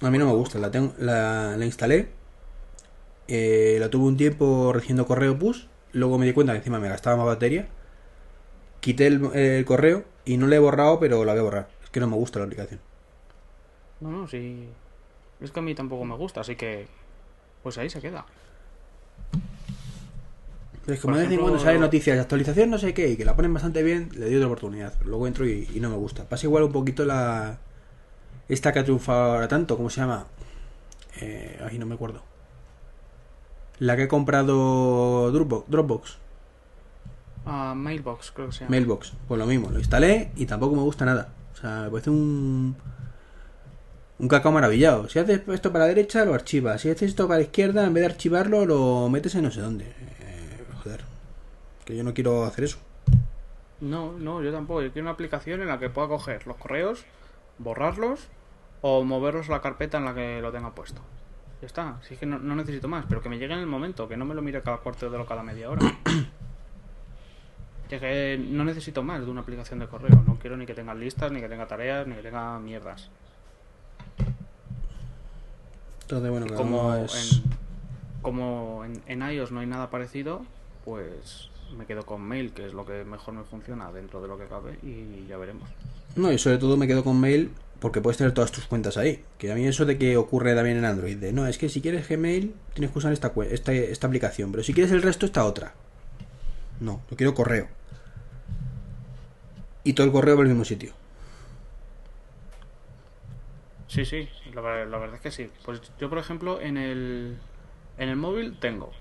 A 0.00 0.10
mí 0.10 0.18
no 0.18 0.26
me 0.26 0.32
gusta, 0.32 0.58
la, 0.58 0.70
tengo, 0.70 0.94
la, 0.98 1.56
la 1.56 1.64
instalé, 1.64 2.10
eh, 3.32 3.78
la 3.80 3.90
tuve 3.90 4.06
un 4.06 4.16
tiempo 4.16 4.72
recibiendo 4.72 5.06
correo 5.06 5.38
push, 5.38 5.64
luego 5.92 6.18
me 6.18 6.26
di 6.26 6.32
cuenta 6.34 6.52
que 6.54 6.58
encima 6.58 6.80
me 6.80 6.88
gastaba 6.88 7.16
más 7.16 7.26
batería, 7.26 7.68
quité 8.80 9.06
el, 9.06 9.24
el 9.34 9.64
correo 9.64 10.04
y 10.24 10.36
no 10.36 10.46
la 10.46 10.56
he 10.56 10.58
borrado, 10.58 11.00
pero 11.00 11.24
la 11.24 11.32
voy 11.32 11.40
a 11.40 11.44
borrar. 11.44 11.68
Es 11.84 11.90
que 11.90 12.00
no 12.00 12.06
me 12.08 12.16
gusta 12.16 12.38
la 12.38 12.44
aplicación. 12.46 12.80
No, 14.00 14.10
no, 14.10 14.26
sí. 14.28 14.68
Es 15.40 15.52
que 15.52 15.60
a 15.60 15.62
mí 15.62 15.74
tampoco 15.74 16.04
me 16.04 16.16
gusta, 16.16 16.40
así 16.42 16.56
que. 16.56 16.88
Pues 17.62 17.78
ahí 17.78 17.90
se 17.90 18.00
queda. 18.02 18.26
Pero 20.84 20.94
es 20.94 21.00
como 21.00 21.14
Por 21.14 21.16
de 21.16 21.22
vez 21.22 21.32
en 21.32 21.40
cuando 21.40 21.58
salen 21.58 21.80
lo- 21.80 21.80
noticias 21.80 22.16
de 22.16 22.22
actualización, 22.22 22.70
no 22.70 22.78
sé 22.78 22.92
qué, 22.94 23.08
y 23.10 23.16
que 23.16 23.24
la 23.24 23.36
ponen 23.36 23.54
bastante 23.54 23.82
bien, 23.82 24.08
le 24.14 24.26
doy 24.26 24.34
otra 24.36 24.46
oportunidad. 24.48 24.94
Pero 24.98 25.10
luego 25.10 25.26
entro 25.26 25.46
y, 25.46 25.68
y 25.72 25.80
no 25.80 25.90
me 25.90 25.96
gusta. 25.96 26.28
Pasa 26.28 26.46
igual 26.46 26.64
un 26.64 26.72
poquito 26.72 27.04
la. 27.04 27.58
Esta 28.48 28.72
que 28.72 28.80
ha 28.80 28.84
triunfado 28.84 29.34
ahora 29.34 29.48
tanto, 29.48 29.76
¿cómo 29.76 29.90
se 29.90 30.00
llama? 30.02 30.26
Eh, 31.20 31.58
ay, 31.68 31.78
no 31.78 31.86
me 31.86 31.94
acuerdo. 31.96 32.22
La 33.82 33.96
que 33.96 34.04
he 34.04 34.08
comprado 34.08 35.32
Dropbox. 35.32 35.68
Dropbox. 35.68 36.18
Ah, 37.44 37.74
Mailbox, 37.76 38.30
creo 38.30 38.46
que 38.46 38.52
se 38.52 38.60
llama. 38.60 38.70
Mailbox, 38.70 39.14
pues 39.26 39.40
lo 39.40 39.44
mismo, 39.44 39.70
lo 39.70 39.80
instalé 39.80 40.30
y 40.36 40.46
tampoco 40.46 40.76
me 40.76 40.82
gusta 40.82 41.04
nada. 41.04 41.32
O 41.52 41.56
sea, 41.56 41.80
me 41.80 41.90
parece 41.90 42.10
un. 42.10 42.76
Un 44.20 44.28
cacao 44.28 44.52
maravillado. 44.52 45.08
Si 45.08 45.18
haces 45.18 45.42
esto 45.48 45.72
para 45.72 45.86
la 45.86 45.88
derecha, 45.88 46.24
lo 46.24 46.32
archivas. 46.32 46.80
Si 46.80 46.90
haces 46.90 47.10
esto 47.10 47.26
para 47.26 47.38
la 47.38 47.46
izquierda, 47.46 47.84
en 47.84 47.92
vez 47.92 48.02
de 48.02 48.10
archivarlo, 48.10 48.66
lo 48.66 49.08
metes 49.08 49.34
en 49.34 49.42
no 49.42 49.50
sé 49.50 49.60
dónde. 49.60 49.86
Eh, 49.86 50.64
joder. 50.84 51.00
Que 51.84 51.96
yo 51.96 52.04
no 52.04 52.14
quiero 52.14 52.44
hacer 52.44 52.62
eso. 52.62 52.78
No, 53.80 54.12
no, 54.12 54.44
yo 54.44 54.52
tampoco. 54.52 54.82
Yo 54.82 54.92
quiero 54.92 55.06
una 55.06 55.14
aplicación 55.14 55.60
en 55.60 55.66
la 55.66 55.80
que 55.80 55.90
pueda 55.90 56.06
coger 56.06 56.46
los 56.46 56.56
correos, 56.56 57.04
borrarlos 57.58 58.28
o 58.80 59.02
moverlos 59.02 59.48
a 59.48 59.52
la 59.54 59.60
carpeta 59.60 59.98
en 59.98 60.04
la 60.04 60.14
que 60.14 60.40
lo 60.40 60.52
tenga 60.52 60.72
puesto. 60.72 61.02
Ya 61.62 61.66
está. 61.66 61.96
Si 62.02 62.14
es 62.14 62.20
que 62.20 62.26
no, 62.26 62.40
no 62.40 62.56
necesito 62.56 62.88
más, 62.88 63.06
pero 63.08 63.22
que 63.22 63.28
me 63.28 63.38
llegue 63.38 63.54
en 63.54 63.60
el 63.60 63.68
momento, 63.68 64.08
que 64.08 64.16
no 64.16 64.24
me 64.24 64.34
lo 64.34 64.42
mire 64.42 64.60
cada 64.62 64.78
cuarto 64.78 65.08
de 65.08 65.14
hora 65.14 65.22
o 65.22 65.26
cada 65.26 65.42
media 65.42 65.70
hora. 65.70 65.80
Ya 67.88 68.00
que 68.00 68.42
no 68.42 68.64
necesito 68.64 69.02
más 69.02 69.22
de 69.22 69.30
una 69.30 69.42
aplicación 69.42 69.78
de 69.78 69.86
correo. 69.86 70.24
No 70.26 70.38
quiero 70.38 70.56
ni 70.56 70.64
que 70.64 70.72
tenga 70.72 70.94
listas, 70.94 71.30
ni 71.30 71.42
que 71.42 71.48
tenga 71.50 71.66
tareas, 71.66 72.06
ni 72.06 72.14
que 72.14 72.22
tenga 72.22 72.58
mierdas. 72.58 73.10
Entonces, 76.00 76.30
bueno, 76.30 76.46
como 76.56 76.94
en, 76.94 77.06
como 78.22 78.82
en, 78.86 79.02
en 79.04 79.30
iOS 79.30 79.52
no 79.52 79.60
hay 79.60 79.66
nada 79.66 79.90
parecido, 79.90 80.40
pues 80.86 81.50
me 81.76 81.84
quedo 81.84 82.06
con 82.06 82.22
Mail, 82.22 82.52
que 82.52 82.64
es 82.64 82.72
lo 82.72 82.86
que 82.86 83.04
mejor 83.04 83.34
me 83.34 83.44
funciona 83.44 83.92
dentro 83.92 84.22
de 84.22 84.28
lo 84.28 84.38
que 84.38 84.46
cabe, 84.46 84.78
y 84.82 85.26
ya 85.26 85.36
veremos. 85.36 85.68
No, 86.16 86.32
y 86.32 86.38
sobre 86.38 86.56
todo 86.56 86.78
me 86.78 86.86
quedo 86.86 87.04
con 87.04 87.20
Mail 87.20 87.52
porque 87.82 88.00
puedes 88.00 88.16
tener 88.16 88.32
todas 88.32 88.52
tus 88.52 88.64
cuentas 88.66 88.96
ahí. 88.96 89.24
Que 89.38 89.50
a 89.50 89.56
mí 89.56 89.66
eso 89.66 89.84
de 89.84 89.98
que 89.98 90.16
ocurre 90.16 90.54
también 90.54 90.78
en 90.78 90.84
Android. 90.84 91.16
De 91.16 91.32
no, 91.32 91.48
es 91.48 91.58
que 91.58 91.68
si 91.68 91.82
quieres 91.82 92.08
Gmail 92.08 92.54
tienes 92.74 92.92
que 92.92 92.98
usar 92.98 93.12
esta, 93.12 93.32
esta, 93.50 93.72
esta 93.72 94.06
aplicación. 94.06 94.52
Pero 94.52 94.62
si 94.62 94.72
quieres 94.72 94.92
el 94.92 95.02
resto, 95.02 95.26
esta 95.26 95.44
otra. 95.44 95.74
No, 96.78 97.02
yo 97.10 97.16
quiero 97.16 97.34
correo. 97.34 97.66
Y 99.82 99.94
todo 99.94 100.06
el 100.06 100.12
correo 100.12 100.36
va 100.36 100.42
al 100.42 100.48
mismo 100.48 100.64
sitio. 100.64 100.92
Sí, 103.88 104.04
sí, 104.04 104.28
la, 104.54 104.62
la 104.62 104.98
verdad 104.98 105.16
es 105.16 105.20
que 105.20 105.32
sí. 105.32 105.50
Pues 105.64 105.82
yo, 105.98 106.08
por 106.08 106.18
ejemplo, 106.18 106.60
en 106.60 106.76
el, 106.76 107.36
en 107.98 108.08
el 108.08 108.16
móvil 108.16 108.58
tengo 108.60 108.92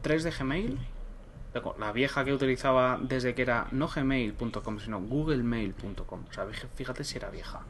3 0.00 0.24
de 0.24 0.30
Gmail, 0.30 0.78
la 1.78 1.92
vieja 1.92 2.24
que 2.24 2.32
utilizaba 2.32 2.98
desde 3.02 3.34
que 3.34 3.42
era 3.42 3.66
no 3.72 3.88
gmail.com, 3.88 4.78
sino 4.78 5.00
googlemail.com. 5.00 6.24
O 6.28 6.32
sea, 6.32 6.44
fíj- 6.46 6.68
fíjate 6.74 7.04
si 7.04 7.16
era 7.18 7.30
vieja. 7.30 7.60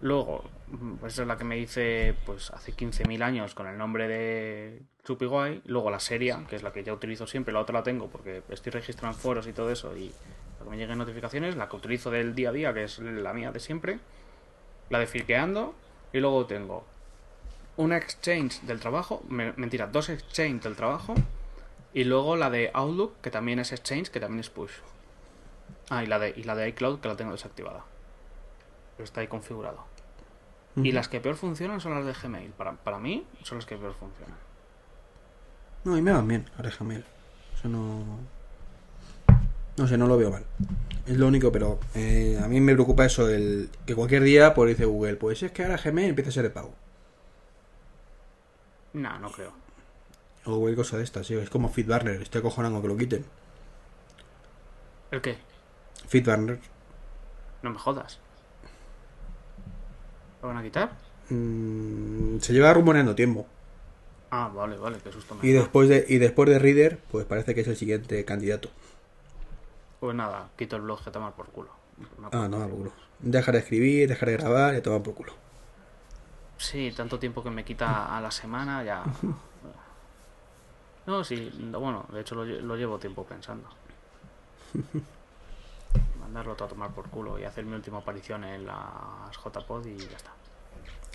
Luego, 0.00 0.42
mm, 0.68 0.94
pues 0.96 1.12
esa 1.12 1.22
es 1.22 1.28
la 1.28 1.36
que 1.36 1.44
me 1.44 1.58
hice 1.58 2.14
pues 2.26 2.50
hace 2.50 2.72
15.000 2.72 3.22
años 3.22 3.54
con 3.54 3.66
el 3.68 3.78
nombre 3.78 4.08
de 4.08 4.82
Chupiguay. 5.04 5.62
Luego 5.66 5.90
la 5.90 6.00
serie, 6.00 6.36
que 6.48 6.56
es 6.56 6.62
la 6.62 6.72
que 6.72 6.82
ya 6.82 6.92
utilizo 6.92 7.26
siempre, 7.26 7.52
la 7.54 7.60
otra 7.60 7.74
la 7.78 7.82
tengo 7.84 8.08
porque 8.08 8.42
estoy 8.48 8.72
registrado 8.72 9.14
en 9.14 9.20
foros 9.20 9.46
y 9.46 9.52
todo 9.52 9.70
eso 9.70 9.96
y 9.96 10.12
para 10.58 10.64
que 10.64 10.70
me 10.70 10.76
lleguen 10.76 10.98
notificaciones. 10.98 11.54
La 11.56 11.68
que 11.68 11.76
utilizo 11.76 12.10
del 12.10 12.34
día 12.34 12.48
a 12.48 12.52
día, 12.52 12.74
que 12.74 12.84
es 12.84 12.98
la 12.98 13.32
mía 13.32 13.52
de 13.52 13.60
siempre. 13.60 13.98
La 14.90 14.98
de 14.98 15.06
Filqueando. 15.06 15.74
Y 16.12 16.18
luego 16.20 16.46
tengo 16.46 16.84
una 17.76 17.96
exchange 17.96 18.60
del 18.62 18.80
trabajo, 18.80 19.22
me- 19.28 19.52
mentira, 19.56 19.86
dos 19.86 20.08
exchange 20.08 20.62
del 20.62 20.74
trabajo. 20.76 21.14
Y 21.94 22.04
luego 22.04 22.36
la 22.36 22.50
de 22.50 22.70
Outlook, 22.72 23.20
que 23.20 23.30
también 23.30 23.58
es 23.58 23.72
exchange, 23.72 24.10
que 24.10 24.20
también 24.20 24.40
es 24.40 24.50
push. 24.50 24.72
Ah, 25.90 26.02
y 26.02 26.06
la 26.06 26.18
de, 26.18 26.32
y 26.36 26.44
la 26.44 26.54
de 26.54 26.68
iCloud, 26.68 27.00
que 27.00 27.08
la 27.08 27.16
tengo 27.16 27.32
desactivada. 27.32 27.84
Pero 28.96 29.04
está 29.04 29.20
ahí 29.20 29.28
configurado. 29.28 29.84
Y 30.76 30.92
las 30.92 31.08
que 31.08 31.20
peor 31.20 31.36
funcionan 31.36 31.80
son 31.80 31.94
las 31.94 32.06
de 32.06 32.14
Gmail. 32.14 32.50
Para, 32.52 32.72
para 32.72 32.98
mí 32.98 33.26
son 33.42 33.58
las 33.58 33.66
que 33.66 33.76
peor 33.76 33.94
funcionan. 33.94 34.38
No, 35.84 35.98
y 35.98 36.02
me 36.02 36.12
van 36.12 36.26
bien, 36.26 36.48
ahora 36.56 36.70
Gmail. 36.78 37.04
Eso 37.54 37.68
no. 37.68 38.02
No 39.76 39.86
sé, 39.86 39.98
no 39.98 40.06
lo 40.06 40.16
veo 40.16 40.30
mal. 40.30 40.44
Es 41.06 41.16
lo 41.18 41.26
único, 41.26 41.52
pero 41.52 41.78
eh, 41.94 42.38
a 42.42 42.48
mí 42.48 42.60
me 42.60 42.72
preocupa 42.74 43.04
eso, 43.04 43.28
el 43.28 43.68
que 43.84 43.94
cualquier 43.94 44.22
día, 44.22 44.54
pues 44.54 44.70
dice 44.70 44.84
Google, 44.86 45.16
pues 45.16 45.42
es 45.42 45.52
que 45.52 45.62
ahora 45.62 45.76
Gmail 45.76 46.10
empieza 46.10 46.30
a 46.30 46.32
ser 46.32 46.44
de 46.44 46.50
pago. 46.50 46.74
No, 48.94 49.18
no 49.18 49.30
creo. 49.30 49.61
O 50.44 50.58
cualquier 50.60 50.76
cosa 50.76 50.98
de 50.98 51.04
estas, 51.04 51.26
sí, 51.26 51.34
es 51.34 51.50
como 51.50 51.68
FeedBurner, 51.68 52.22
estoy 52.22 52.38
acojonado 52.40 52.80
que 52.80 52.88
lo 52.88 52.96
quiten. 52.96 53.24
¿El 55.10 55.20
qué? 55.20 55.38
FeedBurner. 56.08 56.60
No 57.62 57.70
me 57.70 57.78
jodas. 57.78 58.20
¿Lo 60.42 60.48
van 60.48 60.58
a 60.58 60.62
quitar? 60.62 60.90
mm, 61.28 62.38
se 62.40 62.52
lleva 62.52 62.72
rumoreando 62.74 63.14
tiempo. 63.14 63.46
Ah, 64.30 64.48
vale, 64.52 64.76
vale, 64.78 64.98
qué 65.02 65.12
susto 65.12 65.34
me 65.34 65.46
Y 65.46 65.52
después 65.52 65.88
de, 65.88 66.04
y 66.08 66.18
después 66.18 66.48
de 66.48 66.58
Reader, 66.58 66.98
pues 67.10 67.26
parece 67.26 67.54
que 67.54 67.60
es 67.60 67.68
el 67.68 67.76
siguiente 67.76 68.24
candidato. 68.24 68.70
Pues 70.00 70.14
nada, 70.14 70.50
quito 70.56 70.76
el 70.76 70.82
blog 70.82 71.02
que 71.04 71.10
tomar 71.10 71.32
por 71.34 71.46
culo. 71.50 71.70
Una 72.18 72.30
Ah, 72.32 72.48
no, 72.48 72.58
por 72.58 72.70
culo. 72.70 72.92
Dejar 73.20 73.54
de 73.54 73.60
escribir, 73.60 74.08
dejar 74.08 74.28
de 74.30 74.36
grabar 74.36 74.74
y 74.76 74.80
tomar 74.82 75.02
por 75.02 75.14
culo. 75.14 75.32
Sí, 76.56 76.92
tanto 76.96 77.18
tiempo 77.18 77.42
que 77.42 77.50
me 77.50 77.64
quita 77.64 78.16
a 78.16 78.20
la 78.20 78.30
semana 78.30 78.82
ya. 78.84 79.12
No, 81.06 81.24
sí, 81.24 81.50
no, 81.58 81.80
bueno, 81.80 82.06
de 82.12 82.20
hecho 82.20 82.34
lo, 82.34 82.44
lle- 82.44 82.60
lo 82.60 82.76
llevo 82.76 82.98
tiempo 82.98 83.24
pensando. 83.24 83.68
Mandarlo 86.20 86.54
todo 86.54 86.66
a 86.66 86.68
tomar 86.68 86.90
por 86.94 87.10
culo 87.10 87.38
y 87.38 87.44
hacer 87.44 87.64
mi 87.64 87.74
última 87.74 87.98
aparición 87.98 88.44
en 88.44 88.66
las 88.66 89.36
JPod 89.36 89.84
y 89.86 89.98
ya 89.98 90.16
está. 90.16 90.32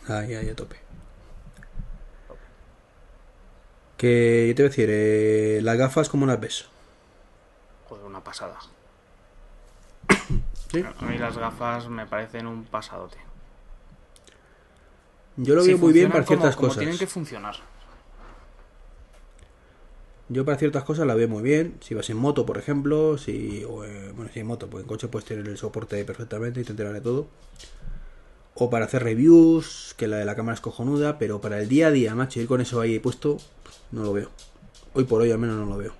Ahí, 0.08 0.34
ahí, 0.36 0.50
a 0.50 0.56
tope. 0.56 0.78
Que 3.98 4.46
yo 4.48 4.56
te 4.56 4.62
voy 4.64 4.68
a 4.68 4.70
decir, 4.70 4.90
eh, 4.92 5.60
las 5.64 5.78
gafas, 5.78 6.10
¿cómo 6.10 6.26
las 6.26 6.40
ves? 6.40 6.66
Joder, 7.90 8.06
una 8.06 8.24
pasada. 8.24 8.60
¿Sí? 10.72 10.84
A 10.84 11.06
mí 11.06 11.18
las 11.18 11.38
gafas 11.38 11.88
me 11.90 12.06
parecen 12.06 12.48
un 12.48 12.66
pasadote. 12.66 13.18
Yo 15.38 15.56
lo 15.56 15.64
Sí, 15.64 15.70
veo 15.70 15.78
muy 15.78 15.94
bien 15.94 16.12
para 16.12 16.26
ciertas 16.26 16.56
como 16.56 16.68
cosas. 16.68 16.80
tienen 16.80 16.98
que 16.98 17.08
funcionar. 17.08 17.56
Yo 20.30 20.44
para 20.46 20.58
ciertas 20.58 20.84
cosas 20.84 21.08
la 21.08 21.16
veo 21.16 21.28
muy 21.28 21.42
bien. 21.44 21.76
Si 21.82 21.94
vas 21.96 22.10
en 22.10 22.18
moto, 22.18 22.46
por 22.46 22.58
ejemplo, 22.58 23.18
si 23.18 23.64
o, 23.66 23.86
eh, 23.86 24.12
bueno, 24.16 24.30
si 24.34 24.40
en 24.42 24.48
moto, 24.48 24.70
pues 24.70 24.84
en 24.84 24.88
coche 24.88 25.08
puedes 25.08 25.28
tener 25.28 25.48
el 25.48 25.58
soporte 25.58 26.04
perfectamente 26.06 26.62
y 26.62 26.64
te 26.64 26.72
enteras 26.72 26.94
de 26.94 27.02
todo. 27.02 27.28
O 28.56 28.70
para 28.70 28.86
hacer 28.86 29.04
reviews, 29.04 29.94
que 29.98 30.08
la 30.08 30.18
de 30.18 30.26
la 30.26 30.36
cámara 30.36 30.56
es 30.56 30.62
cojonuda, 30.62 31.18
pero 31.20 31.40
para 31.42 31.60
el 31.60 31.70
día 31.70 31.88
a 31.88 31.92
día, 31.92 32.16
macho, 32.16 32.40
ir 32.42 32.48
con 32.48 32.60
eso 32.62 32.82
ahí 32.82 33.00
puesto, 33.00 33.38
no 33.92 34.04
lo 34.04 34.14
veo. 34.14 34.30
Hoy 34.94 35.06
por 35.06 35.22
hoy 35.22 35.32
al 35.32 35.40
menos 35.40 35.58
no 35.58 35.66
lo 35.66 35.78
veo. 35.78 35.94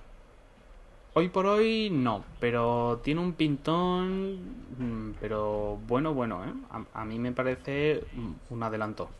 Hoy 1.14 1.28
por 1.30 1.46
hoy 1.46 1.90
no, 1.90 2.24
pero 2.38 3.00
tiene 3.02 3.20
un 3.20 3.34
pintón, 3.34 4.66
mm, 4.78 5.14
pero 5.20 5.76
bueno, 5.86 6.14
bueno, 6.14 6.44
¿eh? 6.44 6.54
A, 6.70 7.02
a 7.02 7.04
mí 7.04 7.18
me 7.18 7.32
parece 7.32 8.04
un 8.48 8.62
adelanto. 8.62 9.10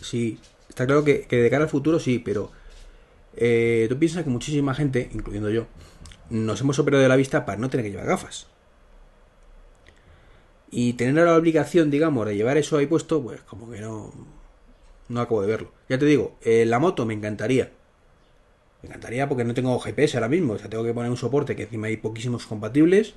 Sí, 0.00 0.38
Está 0.68 0.86
claro 0.86 1.04
que, 1.04 1.26
que 1.26 1.36
de 1.36 1.50
cara 1.50 1.64
al 1.64 1.70
futuro 1.70 1.98
sí, 1.98 2.18
pero 2.18 2.50
eh, 3.36 3.86
tú 3.88 3.98
piensas 3.98 4.24
que 4.24 4.30
muchísima 4.30 4.74
gente, 4.74 5.10
incluyendo 5.12 5.50
yo, 5.50 5.66
nos 6.30 6.60
hemos 6.60 6.78
operado 6.78 7.02
de 7.02 7.08
la 7.08 7.16
vista 7.16 7.44
para 7.44 7.58
no 7.58 7.70
tener 7.70 7.84
que 7.84 7.90
llevar 7.90 8.06
gafas. 8.06 8.46
Y 10.70 10.94
tener 10.94 11.26
la 11.26 11.36
obligación, 11.36 11.90
digamos, 11.90 12.26
de 12.26 12.36
llevar 12.36 12.56
eso 12.56 12.78
ahí 12.78 12.86
puesto, 12.86 13.22
pues 13.22 13.40
como 13.42 13.70
que 13.70 13.80
no. 13.80 14.10
No 15.08 15.20
acabo 15.20 15.42
de 15.42 15.48
verlo. 15.48 15.72
Ya 15.88 15.98
te 15.98 16.06
digo, 16.06 16.36
eh, 16.42 16.64
la 16.64 16.78
moto 16.78 17.04
me 17.04 17.12
encantaría. 17.12 17.70
Me 18.82 18.88
encantaría 18.88 19.28
porque 19.28 19.44
no 19.44 19.52
tengo 19.52 19.78
GPS 19.78 20.16
ahora 20.16 20.28
mismo. 20.28 20.54
O 20.54 20.58
sea, 20.58 20.70
tengo 20.70 20.84
que 20.84 20.94
poner 20.94 21.10
un 21.10 21.18
soporte 21.18 21.54
que 21.54 21.64
encima 21.64 21.88
hay 21.88 21.98
poquísimos 21.98 22.46
compatibles. 22.46 23.14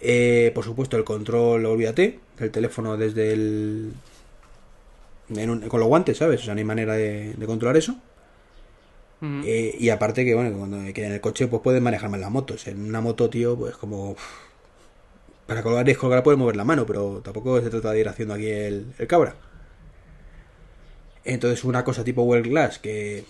Eh, 0.00 0.50
por 0.54 0.64
supuesto, 0.64 0.96
el 0.96 1.04
control, 1.04 1.64
olvídate. 1.66 2.18
El 2.38 2.50
teléfono 2.50 2.96
desde 2.96 3.32
el. 3.32 3.92
con 5.68 5.80
los 5.80 5.88
guantes, 5.88 6.16
¿sabes? 6.18 6.40
O 6.40 6.44
sea, 6.44 6.54
no 6.54 6.58
hay 6.58 6.64
manera 6.64 6.94
de 6.94 7.46
controlar 7.46 7.76
eso. 7.76 7.96
Eh, 9.22 9.74
y 9.78 9.88
aparte 9.88 10.24
que, 10.24 10.34
bueno, 10.34 10.56
cuando 10.56 10.92
que 10.92 11.04
en 11.04 11.12
el 11.12 11.20
coche 11.20 11.46
pues 11.46 11.62
puedes 11.62 11.80
manejar 11.80 12.10
más 12.10 12.20
las 12.20 12.30
motos. 12.30 12.66
En 12.66 12.84
una 12.84 13.00
moto, 13.00 13.30
tío, 13.30 13.56
pues 13.56 13.76
como... 13.76 14.16
para 15.46 15.62
colgar 15.62 15.86
y 15.86 15.92
descolgar 15.92 16.22
puedes 16.22 16.38
mover 16.38 16.56
la 16.56 16.64
mano, 16.64 16.86
pero 16.86 17.20
tampoco 17.22 17.60
se 17.60 17.70
trata 17.70 17.92
de 17.92 18.00
ir 18.00 18.08
haciendo 18.08 18.34
aquí 18.34 18.48
el, 18.48 18.92
cabra. 19.08 19.36
Entonces 21.24 21.64
una 21.64 21.82
cosa 21.82 22.04
tipo 22.04 22.22
World 22.22 22.46
Glass 22.46 22.78
que, 22.78 23.24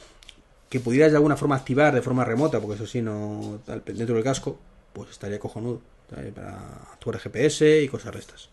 que 0.68 0.80
pudieras 0.80 1.12
de 1.12 1.16
alguna 1.16 1.36
forma 1.36 1.56
activar 1.56 1.94
de 1.94 2.02
forma 2.02 2.24
remota, 2.24 2.60
porque 2.60 2.74
eso 2.76 2.86
sí, 2.86 3.00
no 3.00 3.60
dentro 3.86 4.16
del 4.16 4.24
casco, 4.24 4.58
pues 4.92 5.10
estaría 5.10 5.38
cojonudo. 5.38 5.80
Para 6.08 6.58
actuar 6.92 7.18
GPS 7.18 7.82
y 7.82 7.88
cosas 7.88 8.14
restas. 8.14 8.48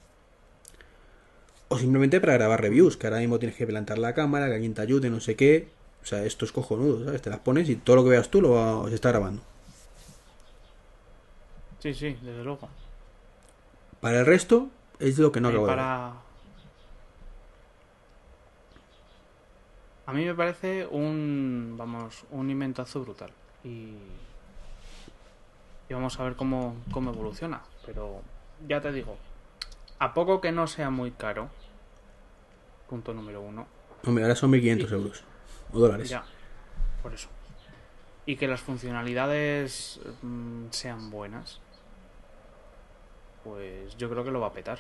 O 1.67 1.77
simplemente 1.77 2.19
para 2.19 2.33
grabar 2.33 2.61
reviews, 2.61 2.97
que 2.97 3.07
ahora 3.07 3.19
mismo 3.19 3.37
tienes 3.37 3.55
que 3.55 3.67
plantar 3.67 3.99
la 3.99 4.13
cámara, 4.13 4.47
que 4.47 4.55
alguien 4.55 4.73
te 4.73 4.81
ayude, 4.81 5.09
no 5.09 5.19
sé 5.19 5.35
qué. 5.35 5.67
O 6.03 6.05
sea, 6.05 6.23
esto 6.25 6.43
es 6.43 6.51
cojonudo, 6.51 7.05
¿sabes? 7.05 7.21
Te 7.21 7.29
las 7.29 7.39
pones 7.39 7.69
y 7.69 7.77
todo 7.77 7.95
lo 7.95 8.03
que 8.03 8.09
veas 8.09 8.29
tú 8.29 8.41
lo 8.41 8.87
se 8.89 8.95
está 8.95 9.09
grabando. 9.09 9.41
Sí, 11.79 11.93
sí, 11.93 12.17
desde 12.21 12.43
luego. 12.43 12.69
Para 14.01 14.19
el 14.19 14.25
resto, 14.25 14.67
es 14.99 15.17
lo 15.17 15.31
que 15.31 15.39
no 15.39 15.47
acabo 15.47 15.65
de 15.65 15.71
ver. 15.71 15.77
para... 15.77 16.13
A 20.05 20.11
mí 20.11 20.25
me 20.25 20.35
parece 20.35 20.85
un, 20.85 21.75
vamos, 21.77 22.25
un 22.31 22.49
inventazo 22.49 23.01
brutal. 23.01 23.31
Y, 23.63 23.93
y 25.87 25.93
vamos 25.93 26.19
a 26.19 26.23
ver 26.23 26.35
cómo, 26.35 26.75
cómo 26.91 27.11
evoluciona. 27.11 27.61
Pero 27.85 28.21
ya 28.67 28.81
te 28.81 28.91
digo, 28.91 29.17
a 29.99 30.13
poco 30.13 30.41
que 30.41 30.51
no 30.51 30.67
sea 30.67 30.89
muy 30.89 31.11
caro, 31.11 31.49
punto 32.89 33.13
número 33.13 33.41
uno, 33.41 33.65
Hombre, 34.05 34.25
ahora 34.25 34.35
son 34.35 34.49
1500 34.51 34.91
euros. 34.91 35.23
O 35.73 35.79
dólares. 35.79 36.07
ya, 36.09 36.23
por 37.01 37.13
eso. 37.13 37.27
Y 38.25 38.35
que 38.37 38.47
las 38.47 38.61
funcionalidades 38.61 39.99
mm, 40.21 40.67
sean 40.69 41.09
buenas, 41.09 41.59
pues 43.43 43.97
yo 43.97 44.09
creo 44.09 44.23
que 44.23 44.31
lo 44.31 44.39
va 44.39 44.47
a 44.47 44.53
petar. 44.53 44.79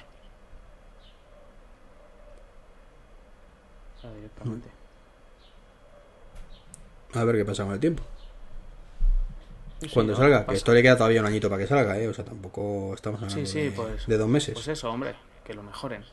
O 3.97 4.01
sea, 4.01 4.13
directamente. 4.13 4.69
A 7.15 7.23
ver 7.23 7.35
qué 7.37 7.45
pasa 7.45 7.63
con 7.63 7.73
el 7.73 7.79
tiempo. 7.79 8.03
Sí, 9.81 9.89
Cuando 9.93 10.13
no, 10.13 10.17
salga, 10.19 10.45
que 10.45 10.55
esto 10.55 10.73
le 10.73 10.81
queda 10.81 10.95
todavía 10.97 11.19
un 11.21 11.27
añito 11.27 11.49
para 11.49 11.61
que 11.61 11.67
salga, 11.67 11.97
¿eh? 11.99 12.07
O 12.07 12.13
sea, 12.13 12.23
tampoco 12.23 12.93
estamos 12.93 13.21
hablando 13.21 13.45
Sí, 13.45 13.45
sí, 13.45 13.61
de, 13.63 13.71
pues- 13.71 14.07
de 14.07 14.17
dos 14.17 14.29
meses. 14.29 14.53
Pues 14.53 14.67
eso, 14.69 14.89
hombre, 14.89 15.15
que 15.43 15.53
lo 15.53 15.61
mejoren. 15.63 16.03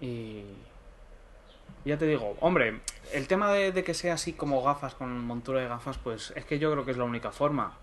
Y. 0.00 0.44
Ya 1.84 1.96
te 1.96 2.06
digo, 2.06 2.36
hombre, 2.40 2.80
el 3.12 3.26
tema 3.26 3.50
de, 3.52 3.72
de 3.72 3.84
que 3.84 3.94
sea 3.94 4.14
así 4.14 4.34
como 4.34 4.62
gafas, 4.62 4.94
con 4.94 5.24
montura 5.24 5.60
de 5.60 5.68
gafas, 5.68 5.96
pues 5.98 6.32
es 6.36 6.44
que 6.44 6.58
yo 6.58 6.70
creo 6.72 6.84
que 6.84 6.90
es 6.90 6.96
la 6.96 7.04
única 7.04 7.32
forma. 7.32 7.74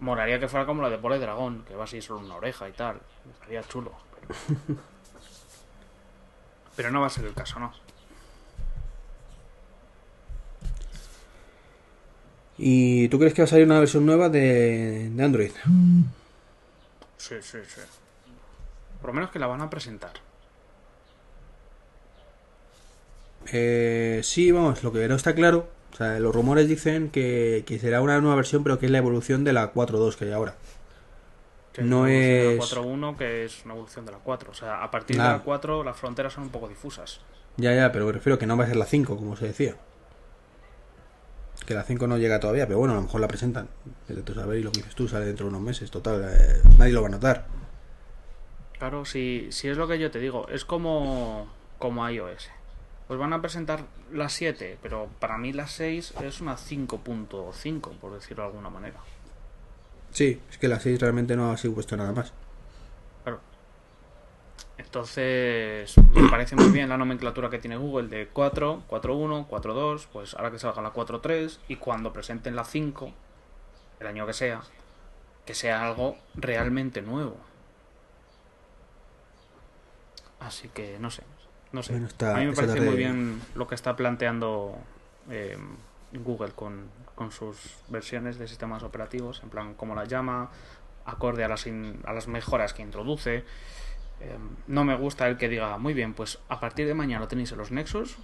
Moraría 0.00 0.38
que 0.38 0.48
fuera 0.48 0.66
como 0.66 0.82
la 0.82 0.90
de 0.90 0.98
Pole 0.98 1.18
Dragón, 1.18 1.64
que 1.66 1.74
va 1.74 1.84
así 1.84 2.02
solo 2.02 2.20
una 2.20 2.34
oreja 2.34 2.68
y 2.68 2.72
tal. 2.72 3.00
Estaría 3.32 3.62
chulo. 3.62 3.92
Pero... 4.20 4.80
pero 6.76 6.90
no 6.90 7.00
va 7.00 7.06
a 7.06 7.10
ser 7.10 7.24
el 7.24 7.34
caso, 7.34 7.58
¿no? 7.58 7.72
¿Y 12.58 13.08
tú 13.08 13.18
crees 13.18 13.34
que 13.34 13.42
va 13.42 13.44
a 13.44 13.48
salir 13.48 13.64
una 13.64 13.80
versión 13.80 14.04
nueva 14.04 14.28
de, 14.28 15.10
de 15.10 15.24
Android? 15.24 15.52
Sí, 17.16 17.36
sí, 17.40 17.58
sí. 17.66 17.80
Por 19.00 19.10
lo 19.10 19.14
menos 19.14 19.30
que 19.30 19.38
la 19.38 19.46
van 19.46 19.62
a 19.62 19.70
presentar. 19.70 20.12
Eh, 23.52 24.20
sí, 24.22 24.52
vamos, 24.52 24.82
lo 24.82 24.92
que 24.92 25.06
no 25.08 25.14
está 25.16 25.34
claro. 25.34 25.68
O 25.92 25.96
sea, 25.96 26.18
los 26.20 26.34
rumores 26.34 26.68
dicen 26.68 27.10
que, 27.10 27.64
que 27.66 27.78
será 27.78 28.00
una 28.00 28.20
nueva 28.20 28.36
versión, 28.36 28.62
pero 28.62 28.78
que 28.78 28.86
es 28.86 28.92
la 28.92 28.98
evolución 28.98 29.44
de 29.44 29.52
la 29.52 29.72
4.2 29.72 30.16
que 30.16 30.24
hay 30.26 30.32
ahora. 30.32 30.54
Que 31.72 31.82
No 31.82 32.06
es- 32.06 32.58
la 32.58 32.64
4.1, 32.82 33.16
que 33.16 33.44
es 33.44 33.64
una 33.64 33.74
evolución 33.74 34.06
de 34.06 34.12
la 34.12 34.18
4. 34.18 34.50
O 34.50 34.54
sea, 34.54 34.82
a 34.82 34.90
partir 34.90 35.20
Ah. 35.20 35.24
de 35.24 35.28
la 35.38 35.38
4 35.42 35.84
las 35.84 35.96
fronteras 35.96 36.32
son 36.32 36.44
un 36.44 36.50
poco 36.50 36.68
difusas. 36.68 37.20
Ya, 37.56 37.74
ya, 37.74 37.92
pero 37.92 38.06
me 38.06 38.12
refiero 38.12 38.38
que 38.38 38.46
no 38.46 38.56
va 38.56 38.64
a 38.64 38.66
ser 38.68 38.76
la 38.76 38.86
5, 38.86 39.16
como 39.16 39.36
se 39.36 39.46
decía. 39.46 39.76
Que 41.66 41.74
la 41.74 41.82
5 41.84 42.06
no 42.06 42.16
llega 42.18 42.40
todavía, 42.40 42.66
pero 42.66 42.78
bueno, 42.78 42.94
a 42.94 42.96
lo 42.96 43.02
mejor 43.02 43.20
la 43.20 43.28
presentan. 43.28 43.68
Tú 44.24 44.32
a 44.32 44.34
saber 44.34 44.58
y 44.58 44.62
lo 44.62 44.72
que 44.72 44.78
dices 44.80 44.94
tú 44.94 45.06
sale 45.08 45.26
dentro 45.26 45.46
de 45.46 45.50
unos 45.50 45.62
meses. 45.62 45.90
Total, 45.90 46.24
eh, 46.24 46.60
nadie 46.78 46.92
lo 46.92 47.02
va 47.02 47.08
a 47.08 47.10
notar. 47.12 47.46
Claro, 48.78 49.04
si, 49.04 49.46
si 49.50 49.68
es 49.68 49.76
lo 49.76 49.86
que 49.86 49.98
yo 49.98 50.10
te 50.10 50.18
digo, 50.18 50.48
es 50.48 50.64
como, 50.64 51.46
como 51.78 52.08
iOS. 52.08 52.48
Pues 53.12 53.20
van 53.20 53.34
a 53.34 53.42
presentar 53.42 53.84
la 54.10 54.30
7, 54.30 54.78
pero 54.80 55.06
para 55.18 55.36
mí 55.36 55.52
la 55.52 55.66
6 55.66 56.14
es 56.22 56.40
una 56.40 56.56
5.5, 56.56 57.98
por 57.98 58.14
decirlo 58.14 58.44
de 58.44 58.48
alguna 58.48 58.70
manera. 58.70 59.00
Sí, 60.12 60.40
es 60.48 60.56
que 60.56 60.66
la 60.66 60.80
6 60.80 60.98
realmente 60.98 61.36
no 61.36 61.52
ha 61.52 61.58
sido 61.58 61.74
puesto 61.74 61.94
nada 61.94 62.12
más. 62.12 62.32
Claro. 63.22 63.40
Entonces, 64.78 65.94
me 66.14 66.30
parece 66.30 66.56
muy 66.56 66.70
bien 66.70 66.88
la 66.88 66.96
nomenclatura 66.96 67.50
que 67.50 67.58
tiene 67.58 67.76
Google 67.76 68.08
de 68.08 68.28
4, 68.28 68.84
4.1, 68.88 69.46
4.2, 69.46 70.06
pues 70.10 70.32
ahora 70.32 70.50
que 70.50 70.58
salga 70.58 70.80
la 70.80 70.94
4.3 70.94 71.58
y 71.68 71.76
cuando 71.76 72.14
presenten 72.14 72.56
la 72.56 72.64
5, 72.64 73.12
el 74.00 74.06
año 74.06 74.24
que 74.24 74.32
sea, 74.32 74.62
que 75.44 75.52
sea 75.52 75.86
algo 75.86 76.16
realmente 76.34 77.02
nuevo. 77.02 77.36
Así 80.40 80.68
que 80.68 80.96
no 80.98 81.10
sé, 81.10 81.24
no 81.72 81.82
sé. 81.82 81.92
Bueno, 81.92 82.06
está- 82.06 82.36
A 82.36 82.40
mí 82.40 82.46
me 82.46 82.52
parece 82.52 82.74
tarde- 82.74 82.86
muy 82.86 82.96
bien 82.96 83.40
lo 83.54 83.66
que 83.66 83.74
está 83.74 83.96
planteando 83.96 84.76
eh, 85.30 85.56
Google 86.12 86.52
con, 86.52 86.88
con 87.14 87.30
sus 87.32 87.56
versiones 87.88 88.38
de 88.38 88.46
sistemas 88.48 88.82
operativos, 88.82 89.40
en 89.42 89.50
plan 89.50 89.74
cómo 89.74 89.94
las 89.94 90.08
llama, 90.08 90.50
acorde 91.04 91.44
a 91.44 91.48
las, 91.48 91.66
in- 91.66 92.00
a 92.04 92.12
las 92.12 92.28
mejoras 92.28 92.74
que 92.74 92.82
introduce. 92.82 93.44
Eh, 94.20 94.38
no 94.68 94.84
me 94.84 94.94
gusta 94.96 95.26
el 95.28 95.36
que 95.36 95.48
diga, 95.48 95.78
muy 95.78 95.94
bien, 95.94 96.14
pues 96.14 96.38
a 96.48 96.60
partir 96.60 96.86
de 96.86 96.94
mañana 96.94 97.20
lo 97.20 97.28
tenéis 97.28 97.50
en 97.52 97.58
los 97.58 97.70
Nexus 97.72 98.16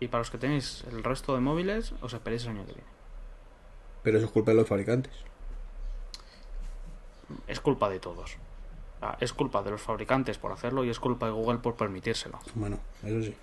y 0.00 0.08
para 0.08 0.20
los 0.20 0.30
que 0.30 0.38
tenéis 0.38 0.84
el 0.90 1.02
resto 1.04 1.34
de 1.34 1.40
móviles 1.40 1.92
os 2.00 2.14
esperéis 2.14 2.44
el 2.44 2.50
año 2.50 2.64
que 2.66 2.72
viene. 2.72 2.88
Pero 4.02 4.18
eso 4.18 4.26
es 4.26 4.32
culpa 4.32 4.52
de 4.52 4.56
los 4.58 4.68
fabricantes. 4.68 5.12
Es 7.46 7.60
culpa 7.60 7.88
de 7.88 8.00
todos. 8.00 8.36
Es 9.20 9.32
culpa 9.32 9.62
de 9.62 9.70
los 9.70 9.80
fabricantes 9.80 10.38
por 10.38 10.52
hacerlo 10.52 10.84
y 10.84 10.90
es 10.90 10.98
culpa 10.98 11.26
de 11.26 11.32
Google 11.32 11.58
por 11.58 11.74
permitírselo. 11.76 12.38
Bueno, 12.54 12.78
eso 13.02 13.22
sí. 13.22 13.34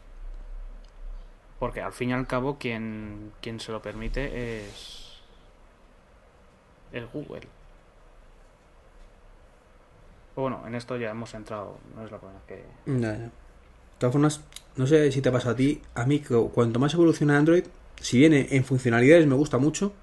Porque 1.60 1.82
al 1.82 1.94
fin 1.94 2.10
y 2.10 2.14
al 2.14 2.26
cabo 2.28 2.58
quien, 2.58 3.32
quien 3.42 3.60
se 3.60 3.72
lo 3.72 3.82
permite 3.82 4.66
es... 4.66 5.20
es 6.92 7.04
Google. 7.14 7.48
Pero 10.34 10.42
bueno, 10.44 10.64
en 10.66 10.76
esto 10.76 10.98
ya 10.98 11.12
hemos 11.12 11.34
entrado, 11.34 11.78
no 11.96 12.06
es 12.06 12.12
la 12.12 12.18
primera 12.18 12.40
que... 12.48 12.64
Ya, 12.86 13.18
ya. 13.18 13.26
De 13.26 13.32
todas 14.00 14.14
formas, 14.14 14.42
no 14.78 14.88
sé 14.88 15.12
si 15.12 15.22
te 15.22 15.32
pasa 15.32 15.52
a 15.52 15.56
ti. 15.56 15.82
A 15.94 16.06
mí, 16.06 16.20
cu- 16.22 16.52
cuanto 16.52 16.80
más 16.80 16.94
evoluciona 16.96 17.38
Android, 17.38 17.66
si 18.00 18.18
viene 18.18 18.48
en 18.52 18.64
funcionalidades 18.64 19.28
me 19.28 19.36
gusta 19.36 19.60
mucho, 19.60 19.94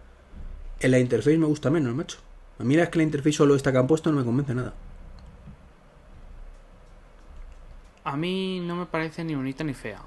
en 0.78 0.90
la 0.92 0.98
interface 1.00 1.38
me 1.38 1.46
gusta 1.46 1.70
menos, 1.70 1.92
macho. 1.94 2.18
A 2.60 2.64
mí 2.64 2.76
es 2.76 2.88
que 2.88 2.98
la 2.98 3.04
interface 3.04 3.32
solo 3.32 3.56
esta 3.56 3.72
que 3.72 3.78
han 3.78 3.86
puesto 3.88 4.12
no 4.12 4.18
me 4.18 4.24
convence 4.24 4.54
nada. 4.54 4.74
A 8.04 8.16
mí 8.16 8.60
no 8.60 8.76
me 8.76 8.86
parece 8.86 9.24
ni 9.24 9.34
bonita 9.34 9.64
ni 9.64 9.74
fea. 9.74 10.00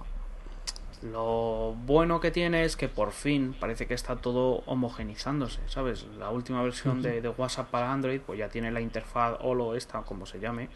Lo 1.01 1.75
bueno 1.85 2.19
que 2.19 2.29
tiene 2.29 2.63
es 2.63 2.75
que 2.75 2.87
por 2.87 3.11
fin 3.11 3.55
parece 3.59 3.87
que 3.87 3.95
está 3.95 4.17
todo 4.17 4.63
homogenizándose, 4.67 5.59
¿sabes? 5.67 6.05
La 6.19 6.29
última 6.29 6.61
versión 6.61 7.01
de, 7.01 7.21
de 7.21 7.29
WhatsApp 7.29 7.71
para 7.71 7.91
Android 7.91 8.21
pues 8.21 8.37
ya 8.37 8.49
tiene 8.49 8.71
la 8.71 8.81
interfaz 8.81 9.37
Holo 9.41 9.75
esta, 9.75 10.03
como 10.03 10.27
se 10.27 10.39
llame, 10.39 10.69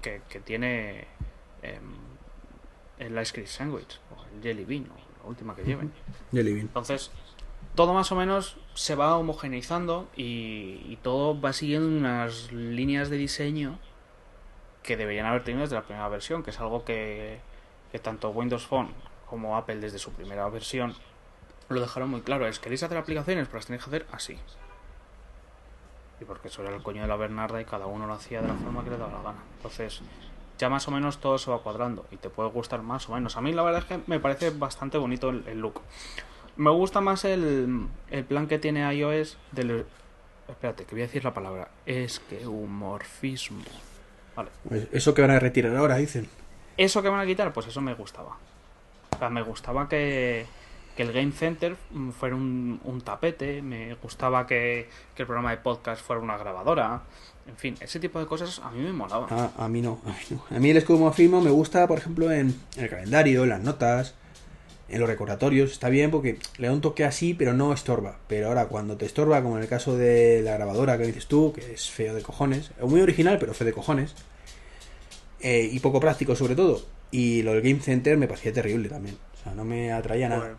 que, 0.00 0.22
que 0.28 0.38
tiene 0.38 1.08
em, 1.62 1.96
el 2.98 3.20
Ice 3.20 3.32
Cream 3.32 3.48
Sandwich 3.48 4.00
o 4.16 4.24
el 4.32 4.42
Jelly 4.42 4.64
Bean, 4.64 4.84
o 4.84 5.22
la 5.22 5.28
última 5.28 5.56
que 5.56 5.64
lleven. 5.64 5.92
Jelly 6.30 6.52
Bean. 6.52 6.66
Entonces, 6.66 7.10
todo 7.74 7.94
más 7.94 8.12
o 8.12 8.14
menos 8.14 8.58
se 8.74 8.94
va 8.94 9.16
homogeneizando 9.16 10.08
y, 10.16 10.82
y 10.88 10.98
todo 11.02 11.40
va 11.40 11.52
siguiendo 11.52 11.88
unas 11.88 12.52
líneas 12.52 13.10
de 13.10 13.16
diseño 13.16 13.80
que 14.82 14.96
deberían 14.96 15.26
haber 15.26 15.44
tenido 15.44 15.62
desde 15.62 15.76
la 15.76 15.82
primera 15.82 16.08
versión, 16.08 16.42
que 16.42 16.50
es 16.50 16.60
algo 16.60 16.84
que, 16.84 17.40
tanto 18.02 18.30
Windows 18.30 18.66
Phone 18.66 18.90
como 19.28 19.56
Apple 19.56 19.76
desde 19.76 19.98
su 19.98 20.12
primera 20.12 20.48
versión, 20.48 20.94
lo 21.68 21.80
dejaron 21.80 22.10
muy 22.10 22.20
claro. 22.20 22.46
Es, 22.46 22.58
¿queréis 22.58 22.82
hacer 22.82 22.98
aplicaciones? 22.98 23.48
Pues 23.48 23.62
las 23.62 23.66
tenéis 23.66 23.84
que 23.84 23.90
hacer 23.90 24.06
así. 24.12 24.38
Y 26.20 26.24
porque 26.24 26.48
eso 26.48 26.62
era 26.62 26.74
el 26.74 26.82
coño 26.82 27.02
de 27.02 27.08
la 27.08 27.16
Bernarda 27.16 27.60
y 27.60 27.64
cada 27.64 27.86
uno 27.86 28.06
lo 28.06 28.14
hacía 28.14 28.42
de 28.42 28.48
la 28.48 28.54
forma 28.54 28.84
que 28.84 28.90
le 28.90 28.98
daba 28.98 29.12
la 29.12 29.22
gana. 29.22 29.42
Entonces, 29.56 30.02
ya 30.58 30.68
más 30.68 30.86
o 30.86 30.90
menos 30.90 31.18
todo 31.18 31.38
se 31.38 31.50
va 31.50 31.62
cuadrando 31.62 32.06
y 32.10 32.16
te 32.16 32.30
puede 32.30 32.50
gustar 32.50 32.82
más 32.82 33.08
o 33.08 33.14
menos. 33.14 33.36
A 33.36 33.40
mí 33.40 33.52
la 33.52 33.62
verdad 33.62 33.80
es 33.80 33.86
que 33.86 34.00
me 34.06 34.20
parece 34.20 34.50
bastante 34.50 34.98
bonito 34.98 35.30
el, 35.30 35.46
el 35.48 35.58
look. 35.58 35.80
Me 36.56 36.70
gusta 36.70 37.00
más 37.00 37.24
el, 37.24 37.88
el 38.10 38.24
plan 38.24 38.46
que 38.46 38.58
tiene 38.58 38.92
iOS 38.94 39.38
del... 39.52 39.86
Espérate, 40.48 40.84
que 40.84 40.94
voy 40.94 41.02
a 41.02 41.06
decir 41.06 41.24
la 41.24 41.32
palabra. 41.32 41.70
Es 41.86 42.20
que 42.20 42.46
humorfismo. 42.46 43.62
Vale. 44.36 44.50
Pues 44.68 44.88
eso 44.92 45.14
que 45.14 45.22
van 45.22 45.30
a 45.30 45.38
retirar 45.38 45.76
ahora, 45.76 45.96
dicen. 45.96 46.28
Eso 46.76 47.02
que 47.02 47.08
van 47.08 47.20
a 47.20 47.26
quitar, 47.26 47.52
pues 47.52 47.66
eso 47.66 47.80
me 47.80 47.94
gustaba. 47.94 48.38
O 49.14 49.18
sea, 49.18 49.28
me 49.28 49.42
gustaba 49.42 49.88
que, 49.88 50.46
que 50.96 51.02
el 51.02 51.12
Game 51.12 51.32
Center 51.32 51.76
fuera 52.18 52.34
un, 52.34 52.80
un 52.84 53.00
tapete, 53.02 53.60
me 53.62 53.94
gustaba 53.96 54.46
que, 54.46 54.88
que 55.14 55.22
el 55.22 55.26
programa 55.26 55.50
de 55.50 55.58
podcast 55.58 56.02
fuera 56.02 56.22
una 56.22 56.38
grabadora. 56.38 57.02
En 57.46 57.56
fin, 57.56 57.76
ese 57.80 57.98
tipo 58.00 58.18
de 58.20 58.26
cosas 58.26 58.60
a 58.60 58.70
mí 58.70 58.82
me 58.82 58.92
molaban. 58.92 59.28
Ah, 59.30 59.50
a 59.58 59.68
mí 59.68 59.82
no, 59.82 60.00
a 60.06 60.10
mí 60.10 60.24
no. 60.30 60.56
A 60.56 60.60
mí 60.60 60.70
el 60.70 60.76
escomorfismo 60.76 61.40
me 61.40 61.50
gusta, 61.50 61.86
por 61.86 61.98
ejemplo, 61.98 62.30
en, 62.30 62.54
en 62.76 62.84
el 62.84 62.88
calendario, 62.88 63.42
en 63.42 63.48
las 63.50 63.60
notas, 63.60 64.14
en 64.88 65.00
los 65.00 65.08
recordatorios. 65.08 65.72
Está 65.72 65.88
bien 65.88 66.10
porque 66.10 66.38
le 66.58 66.66
da 66.68 66.72
un 66.72 66.80
toque 66.80 67.04
así, 67.04 67.34
pero 67.34 67.52
no 67.52 67.72
estorba. 67.72 68.18
Pero 68.28 68.48
ahora, 68.48 68.66
cuando 68.66 68.96
te 68.96 69.06
estorba, 69.06 69.42
como 69.42 69.56
en 69.56 69.62
el 69.62 69.68
caso 69.68 69.96
de 69.96 70.42
la 70.42 70.54
grabadora 70.54 70.98
que 70.98 71.06
dices 71.06 71.26
tú, 71.26 71.52
que 71.52 71.72
es 71.72 71.90
feo 71.90 72.14
de 72.14 72.22
cojones, 72.22 72.72
es 72.78 72.88
muy 72.88 73.00
original, 73.00 73.38
pero 73.38 73.54
feo 73.54 73.66
de 73.66 73.72
cojones, 73.72 74.14
eh, 75.40 75.68
y 75.70 75.80
poco 75.80 76.00
práctico 76.00 76.36
sobre 76.36 76.54
todo. 76.54 76.82
Y 77.10 77.42
lo 77.42 77.52
del 77.52 77.62
Game 77.62 77.80
Center 77.80 78.16
me 78.16 78.26
parecía 78.26 78.52
terrible 78.52 78.88
también. 78.88 79.16
O 79.34 79.42
sea, 79.42 79.54
no 79.54 79.64
me 79.64 79.92
atraía 79.92 80.28
nada. 80.28 80.56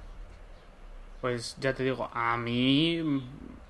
Pues, 1.22 1.56
ya 1.60 1.74
te 1.74 1.84
digo, 1.84 2.10
a 2.14 2.38
mí 2.38 3.02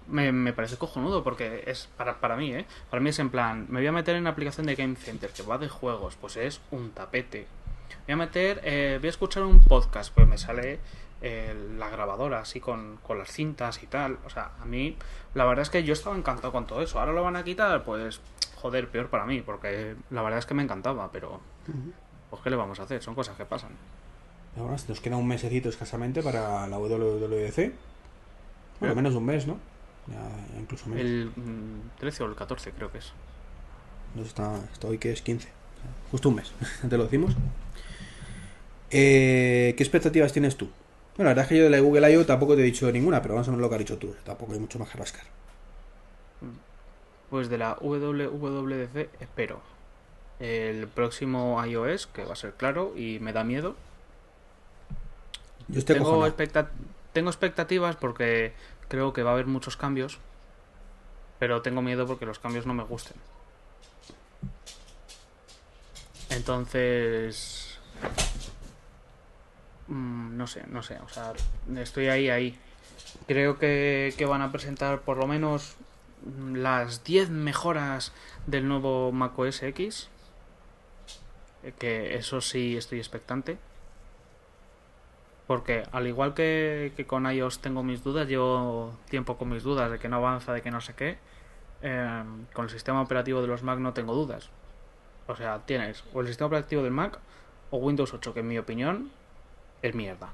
me, 0.07 0.31
me 0.31 0.53
parece 0.53 0.77
cojonudo 0.77 1.23
porque 1.23 1.63
es 1.67 1.87
para, 1.97 2.19
para 2.19 2.35
mí, 2.35 2.53
¿eh? 2.53 2.65
Para 2.89 3.01
mí 3.01 3.09
es 3.09 3.19
en 3.19 3.29
plan, 3.29 3.67
me 3.69 3.79
voy 3.79 3.87
a 3.87 3.91
meter 3.91 4.15
en 4.15 4.21
una 4.21 4.31
aplicación 4.31 4.65
de 4.65 4.75
Game 4.75 4.95
Center 4.95 5.29
que 5.31 5.43
va 5.43 5.57
de 5.57 5.69
juegos, 5.69 6.17
pues 6.19 6.37
es 6.37 6.61
un 6.71 6.91
tapete. 6.91 7.47
Voy 8.05 8.13
a 8.13 8.17
meter, 8.17 8.61
eh, 8.63 8.97
voy 8.99 9.07
a 9.07 9.09
escuchar 9.09 9.43
un 9.43 9.61
podcast, 9.61 10.13
pues 10.13 10.27
me 10.27 10.37
sale 10.37 10.79
eh, 11.21 11.55
la 11.77 11.89
grabadora 11.89 12.39
así 12.39 12.59
con, 12.59 12.97
con 13.01 13.17
las 13.17 13.31
cintas 13.31 13.81
y 13.81 13.87
tal. 13.87 14.17
O 14.25 14.29
sea, 14.29 14.51
a 14.61 14.65
mí 14.65 14.97
la 15.33 15.45
verdad 15.45 15.61
es 15.63 15.69
que 15.69 15.83
yo 15.83 15.93
estaba 15.93 16.15
encantado 16.17 16.51
con 16.51 16.67
todo 16.67 16.81
eso. 16.81 16.99
Ahora 16.99 17.13
lo 17.13 17.23
van 17.23 17.35
a 17.37 17.43
quitar, 17.43 17.83
pues 17.83 18.19
joder, 18.55 18.89
peor 18.89 19.09
para 19.09 19.25
mí, 19.25 19.41
porque 19.41 19.95
la 20.09 20.21
verdad 20.21 20.39
es 20.39 20.45
que 20.45 20.53
me 20.53 20.63
encantaba, 20.63 21.11
pero 21.11 21.39
pues 22.29 22.41
qué 22.41 22.49
le 22.49 22.55
vamos 22.55 22.79
a 22.79 22.83
hacer, 22.83 23.01
son 23.01 23.15
cosas 23.15 23.37
que 23.37 23.45
pasan. 23.45 23.71
Ahora 24.57 24.75
nos 24.87 24.99
queda 24.99 25.15
un 25.17 25.27
mesecito 25.27 25.69
escasamente 25.69 26.21
para 26.21 26.67
la 26.67 26.77
WWDC. 26.77 27.73
Bueno, 28.79 28.93
Sí. 28.93 28.95
menos 28.95 29.13
de 29.13 29.17
un 29.17 29.25
mes, 29.25 29.47
¿no? 29.47 29.57
Ya, 30.07 30.59
incluso 30.59 30.87
menos. 30.89 31.05
El 31.05 31.31
mm, 31.35 31.97
13 31.99 32.23
o 32.23 32.25
el 32.27 32.35
14 32.35 32.71
creo 32.71 32.91
que 32.91 32.97
es. 32.97 33.13
No 34.15 34.21
está, 34.23 34.57
está 34.73 34.87
hoy 34.87 34.97
que 34.97 35.11
es 35.11 35.21
15. 35.21 35.47
Justo 36.11 36.29
un 36.29 36.35
mes, 36.35 36.51
te 36.89 36.97
lo 36.97 37.03
decimos. 37.05 37.35
Eh, 38.95 39.73
¿Qué 39.75 39.83
expectativas 39.83 40.31
tienes 40.31 40.55
tú? 40.55 40.69
Bueno, 41.17 41.29
la 41.29 41.31
verdad 41.31 41.43
es 41.45 41.49
que 41.49 41.57
yo 41.57 41.63
de 41.65 41.69
la 41.69 41.79
Google 41.79 42.11
I.O. 42.13 42.25
tampoco 42.25 42.55
te 42.55 42.61
he 42.61 42.65
dicho 42.65 42.91
ninguna, 42.91 43.21
pero 43.21 43.33
vamos 43.33 43.47
a 43.47 43.51
ver 43.51 43.59
lo 43.59 43.69
que 43.69 43.75
has 43.75 43.79
dicho 43.79 43.97
tú. 43.97 44.15
Tampoco 44.23 44.53
hay 44.53 44.59
mucho 44.59 44.79
más 44.79 44.89
que 44.89 44.97
rascar. 44.97 45.23
Pues 47.29 47.49
de 47.49 47.57
la 47.57 47.77
WWDC 47.81 49.09
espero 49.19 49.61
el 50.39 50.87
próximo 50.87 51.63
iOS, 51.65 52.07
que 52.07 52.23
va 52.25 52.33
a 52.33 52.35
ser 52.35 52.53
claro 52.53 52.93
y 52.95 53.19
me 53.19 53.33
da 53.33 53.43
miedo. 53.43 53.75
Yo 55.67 55.79
estoy 55.79 55.95
Tengo, 55.95 56.09
acojonado. 56.09 56.27
expecta- 56.27 56.69
tengo 57.13 57.29
expectativas 57.29 57.95
porque 57.95 58.53
creo 58.89 59.13
que 59.13 59.23
va 59.23 59.31
a 59.31 59.33
haber 59.33 59.45
muchos 59.47 59.77
cambios, 59.77 60.19
pero 61.39 61.61
tengo 61.61 61.81
miedo 61.81 62.05
porque 62.05 62.25
los 62.25 62.39
cambios 62.39 62.65
no 62.67 62.73
me 62.73 62.83
gusten. 62.83 63.15
Entonces... 66.29 67.79
mm, 69.87 70.37
no 70.37 70.47
sé, 70.47 70.63
no 70.67 70.83
sé, 70.83 70.97
o 71.05 71.09
sea, 71.09 71.33
estoy 71.77 72.07
ahí, 72.07 72.29
ahí. 72.29 72.57
Creo 73.27 73.57
que, 73.59 74.13
van 74.27 74.41
a 74.41 74.51
presentar 74.51 75.01
por 75.01 75.17
lo 75.17 75.27
menos 75.27 75.75
mm, 76.25 76.55
las 76.55 77.03
10 77.03 77.29
mejoras 77.29 78.11
del 78.47 78.67
nuevo 78.67 79.11
macOS 79.11 79.63
X. 79.63 80.09
Eh, 81.63 81.73
Que 81.77 82.15
eso 82.15 82.41
sí 82.41 82.77
estoy 82.77 82.99
expectante. 82.99 83.57
Porque 85.47 85.83
al 85.91 86.07
igual 86.07 86.33
que, 86.33 86.93
con 87.07 87.29
iOS 87.29 87.59
tengo 87.59 87.83
mis 87.83 88.03
dudas, 88.03 88.27
llevo 88.27 88.97
tiempo 89.09 89.37
con 89.37 89.49
mis 89.49 89.63
dudas 89.63 89.91
de 89.91 89.99
que 89.99 90.07
no 90.09 90.17
avanza, 90.17 90.53
de 90.53 90.61
que 90.61 90.71
no 90.71 90.81
sé 90.81 90.93
qué. 90.95 91.17
eh, 91.81 92.23
con 92.53 92.65
el 92.65 92.71
sistema 92.71 93.01
operativo 93.01 93.41
de 93.41 93.47
los 93.47 93.61
Mac 93.63 93.77
no 93.79 93.93
tengo 93.93 94.13
dudas. 94.13 94.49
O 95.27 95.35
sea, 95.35 95.59
tienes 95.65 96.03
o 96.13 96.21
el 96.21 96.27
sistema 96.27 96.47
operativo 96.47 96.81
del 96.83 96.91
Mac 96.91 97.19
o 97.71 97.77
Windows 97.77 98.13
8, 98.13 98.33
que 98.33 98.39
en 98.41 98.47
mi 98.47 98.57
opinión 98.57 99.11
es 99.83 99.93
mierda. 99.93 100.33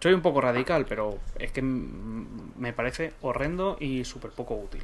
Soy 0.00 0.12
un 0.12 0.20
poco 0.22 0.40
radical, 0.42 0.84
pero 0.86 1.18
es 1.38 1.50
que 1.52 1.62
me 1.62 2.72
parece 2.74 3.12
horrendo 3.22 3.76
y 3.80 4.04
súper 4.04 4.32
poco 4.32 4.54
útil. 4.54 4.82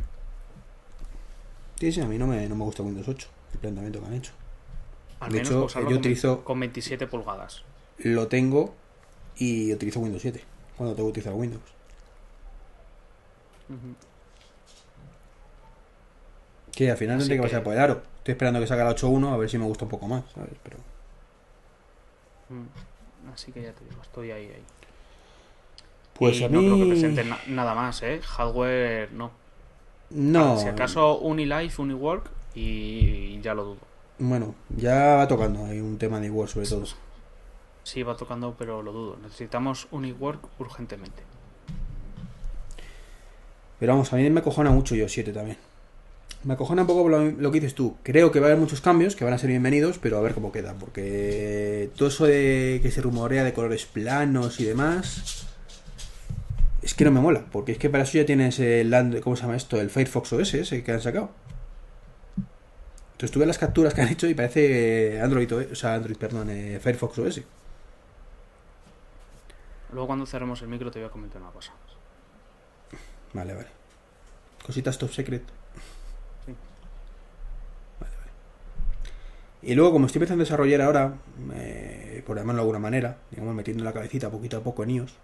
Sí, 1.79 1.93
sí, 1.93 2.01
a 2.01 2.07
mí 2.07 2.17
no 2.17 2.27
me, 2.27 2.49
no 2.49 2.55
me 2.55 2.65
gusta 2.65 2.83
Windows 2.83 3.07
8, 3.09 3.29
el 3.55 3.59
planteamiento 3.59 4.01
que 4.01 4.07
han 4.07 4.15
hecho. 4.15 4.33
Al 5.21 5.29
De 5.31 5.35
menos 5.39 5.51
hecho, 5.51 5.65
usarlo 5.67 5.91
yo 5.91 5.97
con, 5.97 6.05
utilizo- 6.05 6.45
con 6.45 6.61
27 6.61 7.07
pulgadas. 7.07 7.65
Lo 7.99 8.29
tengo 8.29 8.75
y 9.37 9.73
utilizo 9.75 10.01
Windows 10.01 10.23
7 10.23 10.43
cuando 10.79 10.95
tengo 10.95 11.09
que 11.09 11.11
utilizar 11.21 11.35
Windows. 11.35 11.63
Ujú. 13.69 13.95
Que 16.73 16.91
al 16.91 16.97
final 16.97 17.17
Así 17.19 17.29
tendré 17.29 17.37
que 17.37 17.43
que- 17.43 17.49
pasar 17.49 17.63
por 17.65 17.75
el 17.75 17.81
aro. 17.81 18.03
Estoy 18.19 18.33
esperando 18.33 18.61
que 18.61 18.67
salga 18.67 18.85
la 18.85 18.91
8.1 18.91 19.33
a 19.33 19.37
ver 19.37 19.51
si 19.51 19.59
me 19.59 19.65
gusta 19.67 19.85
un 19.85 19.91
poco 19.91 20.09
más, 20.09 20.25
¿sabes? 20.35 20.53
Pero. 20.63 20.79
Así 23.33 23.53
que 23.53 23.63
ya 23.63 23.73
te 23.73 23.85
digo, 23.85 24.01
estoy 24.03 24.31
ahí, 24.31 24.47
ahí. 24.47 24.63
pues 26.15 26.39
Y 26.41 26.45
a 26.45 26.49
no 26.49 26.61
mí 26.61 26.67
creo 26.67 26.79
que 26.79 26.87
presenten 26.91 27.29
na- 27.31 27.39
nada 27.49 27.75
más, 27.75 28.03
¿eh? 28.03 28.21
Hardware 28.23 29.11
no. 29.13 29.31
no. 30.11 30.57
Si 30.59 30.67
acaso 30.69 31.19
Unilife, 31.19 31.81
Uniwork 31.83 32.31
y 32.55 33.41
ya 33.41 33.55
lo 33.55 33.65
dudo. 33.65 33.79
Bueno, 34.19 34.55
ya 34.77 35.17
va 35.17 35.29
tocando. 35.29 35.65
Hay 35.67 35.81
un 35.81 35.97
tema 35.99 36.19
de 36.21 36.27
igual 36.27 36.49
sobre 36.49 36.67
todo. 36.67 36.85
Sí, 37.85 38.03
va 38.03 38.17
tocando, 38.17 38.55
pero 38.59 38.83
lo 38.83 38.93
dudo. 38.93 39.17
Necesitamos 39.23 39.89
Uniwork 39.91 40.47
urgentemente. 40.59 41.23
Pero 43.79 43.93
vamos, 43.95 44.13
a 44.13 44.17
mí 44.17 44.29
me 44.29 44.41
acojona 44.41 44.71
mucho 44.71 44.95
yo 44.95 45.09
7 45.09 45.33
también. 45.33 45.57
Me 46.43 46.55
acojona 46.55 46.83
un 46.83 46.89
poco 46.89 47.09
lo, 47.09 47.23
lo 47.31 47.51
que 47.51 47.61
dices 47.61 47.75
tú. 47.75 47.97
Creo 48.03 48.33
que 48.33 48.41
va 48.41 48.47
a 48.47 48.51
haber 48.51 48.61
muchos 48.61 48.81
cambios 48.81 49.15
que 49.15 49.25
van 49.25 49.35
a 49.35 49.39
ser 49.39 49.51
bienvenidos, 49.51 49.99
pero 49.99 50.17
a 50.19 50.21
ver 50.23 50.35
cómo 50.35 50.53
queda. 50.53 50.75
Porque 50.75 51.91
todo 51.97 52.09
eso 52.09 52.25
de 52.27 52.81
que 52.83 52.91
se 52.91 53.03
rumorea 53.03 53.45
de 53.45 53.53
colores 53.53 53.85
planos 53.87 54.59
y 54.61 54.65
demás. 54.65 55.47
Es 56.83 56.95
que 56.95 57.05
no 57.05 57.11
me 57.11 57.21
mola. 57.21 57.45
Porque 57.53 57.73
es 57.73 57.79
que 57.79 57.91
para 57.91 58.05
eso 58.05 58.19
ya 58.19 58.25
tienes 58.25 58.59
el. 58.59 59.21
¿Cómo 59.23 59.37
se 59.37 59.43
llama 59.43 59.57
esto? 59.57 59.81
El 59.81 59.91
Firefox 59.91 60.33
OS 60.33 60.55
ese 60.55 60.83
que 60.83 60.93
han 60.93 61.03
sacado. 61.03 61.31
Entonces 63.13 63.35
tú 63.35 63.39
ves 63.41 63.49
las 63.49 63.59
capturas 63.59 63.93
que 63.93 64.01
han 64.01 64.09
hecho 64.09 64.27
y 64.27 64.33
parece 64.33 65.21
Android, 65.21 65.53
OS, 65.55 65.73
o 65.73 65.75
sea, 65.75 65.93
Android, 65.93 66.17
perdón, 66.17 66.49
eh, 66.49 66.81
Firefox 66.83 67.19
OS. 67.19 67.43
Luego 69.93 70.07
cuando 70.07 70.25
cerremos 70.25 70.63
el 70.63 70.69
micro 70.69 70.91
te 70.91 71.01
voy 71.01 71.09
a 71.09 71.11
comentar 71.11 71.43
una 71.43 71.51
cosa. 71.51 71.73
Vale, 73.35 73.55
vale. 73.55 73.69
Cositas 74.65 74.97
top 74.97 75.11
secret. 75.13 75.43
Sí. 76.47 76.55
Vale, 78.01 78.17
vale. 78.17 78.31
Y 79.63 79.75
luego, 79.75 79.93
como 79.93 80.07
estoy 80.07 80.21
empezando 80.21 80.43
a 80.43 80.47
desarrollar 80.47 80.81
ahora, 80.81 81.15
eh, 81.55 82.23
por 82.27 82.37
llamarlo 82.37 82.61
de 82.61 82.63
alguna 82.63 82.79
manera, 82.79 83.19
digamos, 83.31 83.55
metiendo 83.55 83.85
la 83.85 83.93
cabecita 83.93 84.31
poquito 84.31 84.57
a 84.57 84.61
poco 84.61 84.85
en 84.85 84.91
iOS, 84.91 85.15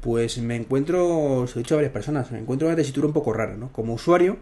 pues 0.00 0.38
me 0.38 0.54
encuentro, 0.54 1.46
se 1.48 1.54
lo 1.54 1.60
he 1.60 1.62
dicho 1.64 1.74
a 1.74 1.78
varias 1.78 1.92
personas, 1.92 2.30
me 2.30 2.38
encuentro 2.38 2.68
en 2.68 2.74
una 2.74 2.76
tesitura 2.76 3.08
un 3.08 3.12
poco 3.12 3.32
rara, 3.32 3.56
¿no? 3.56 3.72
Como 3.72 3.94
usuario, 3.94 4.36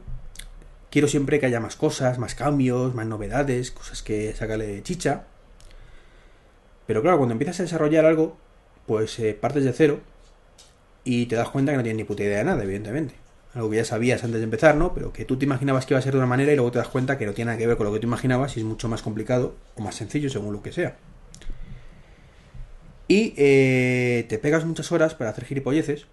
quiero 0.90 1.08
siempre 1.08 1.40
que 1.40 1.46
haya 1.46 1.60
más 1.60 1.76
cosas, 1.76 2.18
más 2.18 2.34
cambios, 2.34 2.94
más 2.94 3.06
novedades, 3.06 3.70
cosas 3.70 4.02
que 4.02 4.34
sacarle 4.34 4.82
chicha. 4.82 5.24
Pero 6.86 7.02
claro, 7.02 7.16
cuando 7.18 7.32
empiezas 7.32 7.60
a 7.60 7.62
desarrollar 7.64 8.04
algo, 8.04 8.36
pues 8.86 9.18
eh, 9.18 9.34
partes 9.34 9.64
de 9.64 9.72
cero 9.72 10.00
y 11.04 11.26
te 11.26 11.36
das 11.36 11.48
cuenta 11.48 11.72
que 11.72 11.78
no 11.78 11.82
tienes 11.82 11.98
ni 11.98 12.04
puta 12.04 12.22
idea 12.22 12.38
de 12.38 12.44
nada, 12.44 12.62
evidentemente. 12.62 13.14
Algo 13.56 13.70
que 13.70 13.76
ya 13.76 13.84
sabías 13.84 14.22
antes 14.22 14.38
de 14.38 14.44
empezar, 14.44 14.76
¿no? 14.76 14.92
Pero 14.94 15.12
que 15.12 15.24
tú 15.24 15.36
te 15.38 15.46
imaginabas 15.46 15.86
que 15.86 15.94
iba 15.94 15.98
a 15.98 16.02
ser 16.02 16.12
de 16.12 16.18
una 16.18 16.26
manera 16.26 16.52
y 16.52 16.56
luego 16.56 16.70
te 16.70 16.78
das 16.78 16.88
cuenta 16.88 17.16
que 17.18 17.26
no 17.26 17.32
tiene 17.32 17.46
nada 17.50 17.58
que 17.58 17.66
ver 17.66 17.76
con 17.76 17.86
lo 17.86 17.92
que 17.92 17.98
tú 18.00 18.06
imaginabas 18.06 18.54
y 18.56 18.60
es 18.60 18.66
mucho 18.66 18.86
más 18.88 19.02
complicado 19.02 19.54
o 19.76 19.80
más 19.82 19.94
sencillo 19.94 20.28
según 20.30 20.52
lo 20.52 20.62
que 20.62 20.72
sea. 20.72 20.96
Y 23.08 23.32
eh, 23.38 24.26
te 24.28 24.38
pegas 24.38 24.64
muchas 24.66 24.92
horas 24.92 25.14
para 25.14 25.30
hacer 25.30 25.46
gilipolleces 25.46 26.06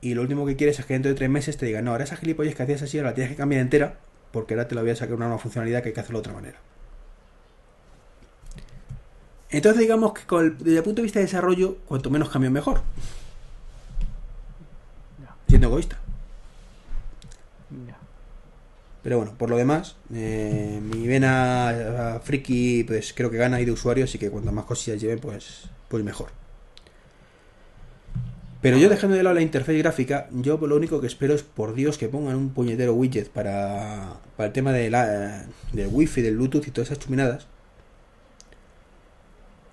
y 0.00 0.14
lo 0.14 0.22
último 0.22 0.46
que 0.46 0.56
quieres 0.56 0.78
es 0.78 0.86
que 0.86 0.94
dentro 0.94 1.10
de 1.10 1.16
tres 1.16 1.28
meses 1.28 1.58
te 1.58 1.66
digan, 1.66 1.84
no, 1.84 1.90
ahora 1.90 2.04
esa 2.04 2.16
gilipollez 2.16 2.54
que 2.54 2.62
hacías 2.62 2.80
así 2.82 2.96
ahora 2.98 3.10
la 3.10 3.14
tienes 3.14 3.30
que 3.32 3.36
cambiar 3.36 3.60
entera 3.60 3.98
porque 4.32 4.54
ahora 4.54 4.68
te 4.68 4.74
la 4.74 4.80
voy 4.80 4.90
a 4.92 4.96
sacar 4.96 5.16
una 5.16 5.26
nueva 5.26 5.40
funcionalidad 5.40 5.82
que 5.82 5.88
hay 5.88 5.94
que 5.94 6.00
hacerlo 6.00 6.18
de 6.18 6.20
otra 6.20 6.32
manera. 6.32 6.58
Entonces 9.50 9.80
digamos 9.80 10.12
que 10.14 10.22
con 10.24 10.44
el- 10.46 10.56
desde 10.58 10.78
el 10.78 10.82
punto 10.84 11.02
de 11.02 11.04
vista 11.04 11.18
de 11.18 11.26
desarrollo, 11.26 11.76
cuanto 11.86 12.08
menos 12.10 12.30
cambio 12.30 12.50
mejor. 12.50 12.80
Siendo 15.48 15.66
egoísta. 15.66 15.98
Pero 19.02 19.18
bueno, 19.18 19.34
por 19.38 19.48
lo 19.48 19.56
demás, 19.56 19.96
eh, 20.12 20.80
mi 20.82 21.06
vena 21.06 22.14
a 22.16 22.20
friki, 22.20 22.84
pues 22.84 23.12
creo 23.14 23.30
que 23.30 23.36
gana 23.36 23.58
ahí 23.58 23.64
de 23.64 23.72
usuario, 23.72 24.04
así 24.04 24.18
que 24.18 24.30
cuanto 24.30 24.50
más 24.52 24.64
cosillas 24.64 25.00
lleven, 25.00 25.20
pues, 25.20 25.68
pues 25.88 26.02
mejor. 26.02 26.30
Pero 28.60 28.76
yo 28.76 28.88
dejando 28.88 29.16
de 29.16 29.22
lado 29.22 29.34
la 29.34 29.42
interfaz 29.42 29.76
gráfica, 29.76 30.28
yo 30.32 30.58
lo 30.58 30.76
único 30.76 31.00
que 31.00 31.06
espero 31.06 31.34
es, 31.34 31.42
por 31.44 31.74
Dios, 31.74 31.96
que 31.96 32.08
pongan 32.08 32.36
un 32.36 32.50
puñetero 32.50 32.92
widget 32.92 33.30
para, 33.30 34.16
para 34.36 34.48
el 34.48 34.52
tema 34.52 34.72
de 34.72 34.90
la, 34.90 35.46
del 35.72 35.88
wifi, 35.90 36.22
del 36.22 36.36
Bluetooth 36.36 36.66
y 36.66 36.70
todas 36.72 36.90
esas 36.90 36.98
chuminadas. 36.98 37.46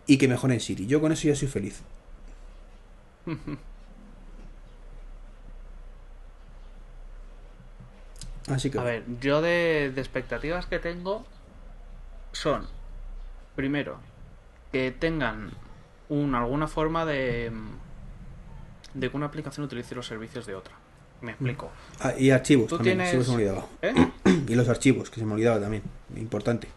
Y 0.05 0.17
que 0.17 0.27
mejoren 0.27 0.59
Siri. 0.59 0.85
Yo 0.85 1.01
con 1.01 1.11
eso 1.11 1.27
ya 1.27 1.35
soy 1.35 1.47
feliz. 1.47 1.81
Así 8.49 8.69
que... 8.69 8.79
A 8.79 8.83
ver, 8.83 9.03
yo 9.21 9.41
de, 9.41 9.91
de 9.93 10.01
expectativas 10.01 10.65
que 10.65 10.79
tengo 10.79 11.25
son, 12.31 12.67
primero, 13.55 13.97
que 14.71 14.91
tengan 14.91 15.51
un, 16.09 16.35
alguna 16.35 16.67
forma 16.67 17.05
de, 17.05 17.51
de 18.93 19.09
que 19.09 19.17
una 19.17 19.25
aplicación 19.27 19.65
utilice 19.65 19.95
los 19.95 20.05
servicios 20.05 20.45
de 20.45 20.55
otra. 20.55 20.73
Me 21.21 21.31
explico. 21.31 21.71
Ah, 22.01 22.13
y 22.17 22.29
archivos 22.29 22.67
Tú 22.67 22.75
también, 22.77 22.97
tienes- 22.99 23.25
se 23.25 23.31
me 23.31 23.35
olvidaba. 23.37 23.65
¿Eh? 23.81 23.93
Y 24.47 24.53
los 24.55 24.67
archivos, 24.69 25.09
que 25.09 25.19
se 25.19 25.25
me 25.25 25.33
olvidaba 25.33 25.59
también. 25.59 25.81
Importante. 26.15 26.67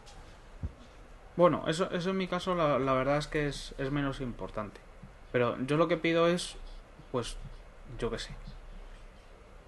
Bueno, 1.37 1.65
eso, 1.69 1.91
eso 1.91 2.11
en 2.11 2.17
mi 2.17 2.27
caso 2.29 2.55
la, 2.55 2.79
la 2.79 2.93
verdad 2.95 3.19
es 3.19 3.27
que 3.27 3.47
es, 3.49 3.75
es 3.79 3.91
menos 3.91 4.21
importante. 4.21 4.81
Pero 5.33 5.57
yo 5.67 5.77
lo 5.77 5.87
que 5.89 5.97
pido 5.97 6.27
es, 6.29 6.57
pues, 7.13 7.37
yo 7.99 8.11
qué 8.11 8.19
sé. 8.19 8.31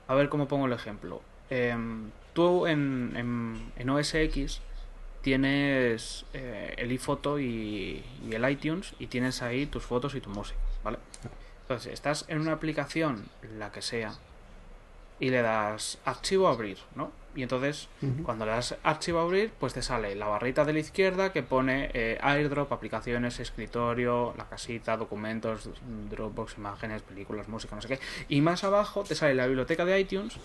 A 0.09 0.15
ver 0.15 0.29
cómo 0.29 0.49
pongo 0.49 0.67
el 0.67 0.73
ejemplo. 0.73 1.21
Em, 1.51 2.11
tú 2.33 2.67
en, 2.67 3.13
en, 3.17 3.73
en 3.77 3.91
OS 3.91 4.15
X 4.15 4.61
tienes 5.23 6.25
eh, 6.33 6.75
el 6.79 6.91
iPhoto 6.91 7.39
y, 7.39 8.03
y 8.27 8.35
el 8.35 8.49
iTunes 8.49 8.95
y 8.99 9.09
tienes 9.09 9.43
ahí 9.43 9.67
tus 9.67 9.85
fotos 9.85 10.15
y 10.15 10.21
tu 10.21 10.31
música, 10.31 10.59
¿vale? 10.83 10.99
Entonces, 11.63 11.93
estás 11.93 12.25
en 12.29 12.41
una 12.41 12.53
aplicación, 12.53 13.27
la 13.59 13.71
que 13.71 13.83
sea, 13.83 14.15
y 15.19 15.31
le 15.31 15.43
das 15.43 15.99
archivo 16.05 16.49
abrir, 16.49 16.79
¿no? 16.95 17.13
Y 17.37 17.43
entonces, 17.45 17.89
Ujú. 18.03 18.25
cuando 18.25 18.45
le 18.45 18.51
das 18.51 18.77
archivo 18.83 19.21
a 19.21 19.23
abrir, 19.23 19.53
pues 19.61 19.73
te 19.73 19.83
sale 19.83 20.17
la 20.17 20.27
barrita 20.27 20.65
de 20.65 20.73
la 20.73 20.81
izquierda 20.81 21.33
que 21.33 21.45
pone 21.45 21.89
eh, 21.95 22.19
airdrop, 22.21 22.73
aplicaciones, 22.73 23.39
escritorio, 23.39 24.35
la 24.37 24.47
casita, 24.49 24.97
documentos, 24.97 25.69
Dropbox, 26.11 26.59
imágenes, 26.59 27.03
películas, 27.03 27.47
música, 27.49 27.77
no 27.77 27.83
sé 27.83 27.89
qué. 27.89 28.01
Y 28.29 28.41
más 28.41 28.65
abajo 28.65 29.05
te 29.05 29.15
sale 29.15 29.35
la 29.35 29.47
biblioteca 29.47 29.85
de 29.85 30.01
iTunes 30.01 30.37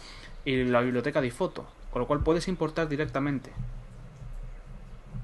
y 0.46 0.64
la 0.66 0.82
biblioteca 0.82 1.22
de 1.22 1.28
iPhoto, 1.28 1.66
con 1.92 2.02
lo 2.02 2.08
cual 2.08 2.20
puedes 2.22 2.48
importar 2.48 2.88
directamente. 2.88 3.52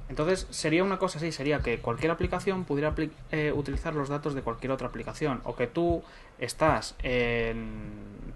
Entonces 0.09 0.45
sería 0.49 0.83
una 0.83 0.97
cosa 0.99 1.19
así, 1.19 1.31
sería 1.31 1.59
que 1.59 1.77
cualquier 1.79 2.11
aplicación 2.11 2.65
pudiera 2.65 2.93
apli- 2.93 3.11
eh, 3.31 3.53
utilizar 3.55 3.93
los 3.95 4.09
datos 4.09 4.33
de 4.33 4.41
cualquier 4.41 4.71
otra 4.73 4.87
aplicación. 4.87 5.39
O 5.45 5.55
que 5.55 5.67
tú 5.67 6.03
estás 6.37 6.95
en, 7.01 8.30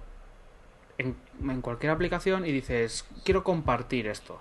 en, 0.98 1.16
en 1.42 1.62
cualquier 1.62 1.92
aplicación 1.92 2.46
y 2.46 2.52
dices, 2.52 3.06
quiero 3.24 3.44
compartir 3.44 4.08
esto. 4.08 4.40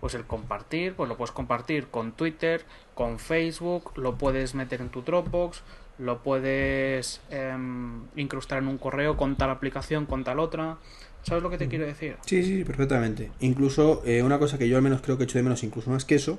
Pues 0.00 0.14
el 0.14 0.24
compartir, 0.24 0.94
pues 0.94 1.08
lo 1.08 1.16
puedes 1.16 1.32
compartir 1.32 1.88
con 1.88 2.12
Twitter, 2.12 2.64
con 2.94 3.18
Facebook, 3.18 3.92
lo 3.96 4.16
puedes 4.16 4.54
meter 4.54 4.80
en 4.80 4.90
tu 4.90 5.02
Dropbox, 5.02 5.62
lo 5.98 6.22
puedes 6.22 7.20
em, 7.30 8.02
incrustar 8.16 8.58
en 8.58 8.68
un 8.68 8.78
correo 8.78 9.16
con 9.16 9.36
tal 9.36 9.50
aplicación, 9.50 10.06
con 10.06 10.24
tal 10.24 10.38
otra. 10.38 10.76
¿Sabes 11.22 11.42
lo 11.42 11.50
que 11.50 11.58
te 11.58 11.68
quiero 11.68 11.86
decir? 11.86 12.16
Sí, 12.24 12.42
sí, 12.44 12.64
perfectamente. 12.64 13.30
Incluso 13.40 14.02
eh, 14.04 14.22
una 14.22 14.38
cosa 14.38 14.58
que 14.58 14.68
yo 14.68 14.76
al 14.76 14.82
menos 14.82 15.00
creo 15.00 15.18
que 15.18 15.24
echo 15.24 15.38
de 15.38 15.42
menos, 15.42 15.64
incluso 15.64 15.90
más 15.90 16.04
que 16.04 16.14
eso, 16.14 16.38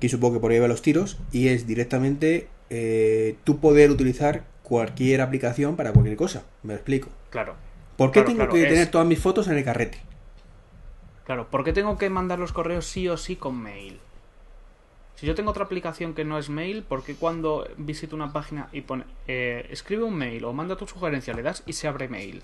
que 0.00 0.08
supongo 0.08 0.34
que 0.34 0.40
por 0.40 0.52
ahí 0.52 0.58
va 0.58 0.68
los 0.68 0.80
tiros, 0.80 1.18
y 1.32 1.48
es 1.48 1.66
directamente 1.66 2.48
eh, 2.70 3.36
tú 3.44 3.58
poder 3.58 3.90
utilizar 3.90 4.44
cualquier 4.62 5.20
aplicación 5.20 5.76
para 5.76 5.92
cualquier 5.92 6.16
cosa. 6.16 6.44
Me 6.62 6.72
lo 6.72 6.76
explico. 6.76 7.10
Claro. 7.30 7.56
¿Por 7.98 8.12
qué 8.12 8.20
Claro, 8.20 8.28
tengo 8.28 8.38
claro, 8.38 8.52
que 8.54 8.62
es- 8.62 8.68
tener 8.70 8.90
todas 8.90 9.06
mis 9.06 9.20
fotos 9.20 9.46
en 9.48 9.58
el 9.58 9.64
carrete? 9.64 9.98
Claro, 11.24 11.48
¿por 11.48 11.62
qué 11.62 11.72
tengo 11.72 11.96
que 11.96 12.10
mandar 12.10 12.38
los 12.40 12.52
correos 12.52 12.86
sí 12.86 13.08
o 13.08 13.16
sí 13.16 13.36
con 13.36 13.56
mail? 13.62 14.00
Si 15.16 15.26
yo 15.26 15.34
tengo 15.34 15.50
otra 15.50 15.64
aplicación 15.64 16.14
que 16.14 16.24
no 16.24 16.38
es 16.38 16.48
mail, 16.48 16.82
¿por 16.82 17.02
qué 17.04 17.14
cuando 17.14 17.68
visito 17.76 18.16
una 18.16 18.32
página 18.32 18.68
y 18.72 18.80
pone 18.82 19.04
eh, 19.26 19.66
escribe 19.70 20.04
un 20.04 20.14
mail 20.16 20.44
o 20.44 20.52
manda 20.54 20.76
tu 20.76 20.86
sugerencia, 20.86 21.34
le 21.34 21.42
das 21.42 21.62
y 21.66 21.74
se 21.74 21.88
abre 21.88 22.08
mail? 22.08 22.42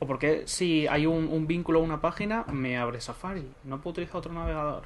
¿O 0.00 0.06
por 0.06 0.18
qué 0.18 0.42
si 0.46 0.86
hay 0.88 1.06
un, 1.06 1.28
un 1.28 1.46
vínculo 1.46 1.78
a 1.78 1.82
una 1.82 2.00
página, 2.00 2.44
me 2.52 2.76
abre 2.76 3.00
Safari? 3.00 3.54
No 3.64 3.80
puedo 3.80 3.92
utilizar 3.92 4.16
otro 4.16 4.32
navegador. 4.32 4.84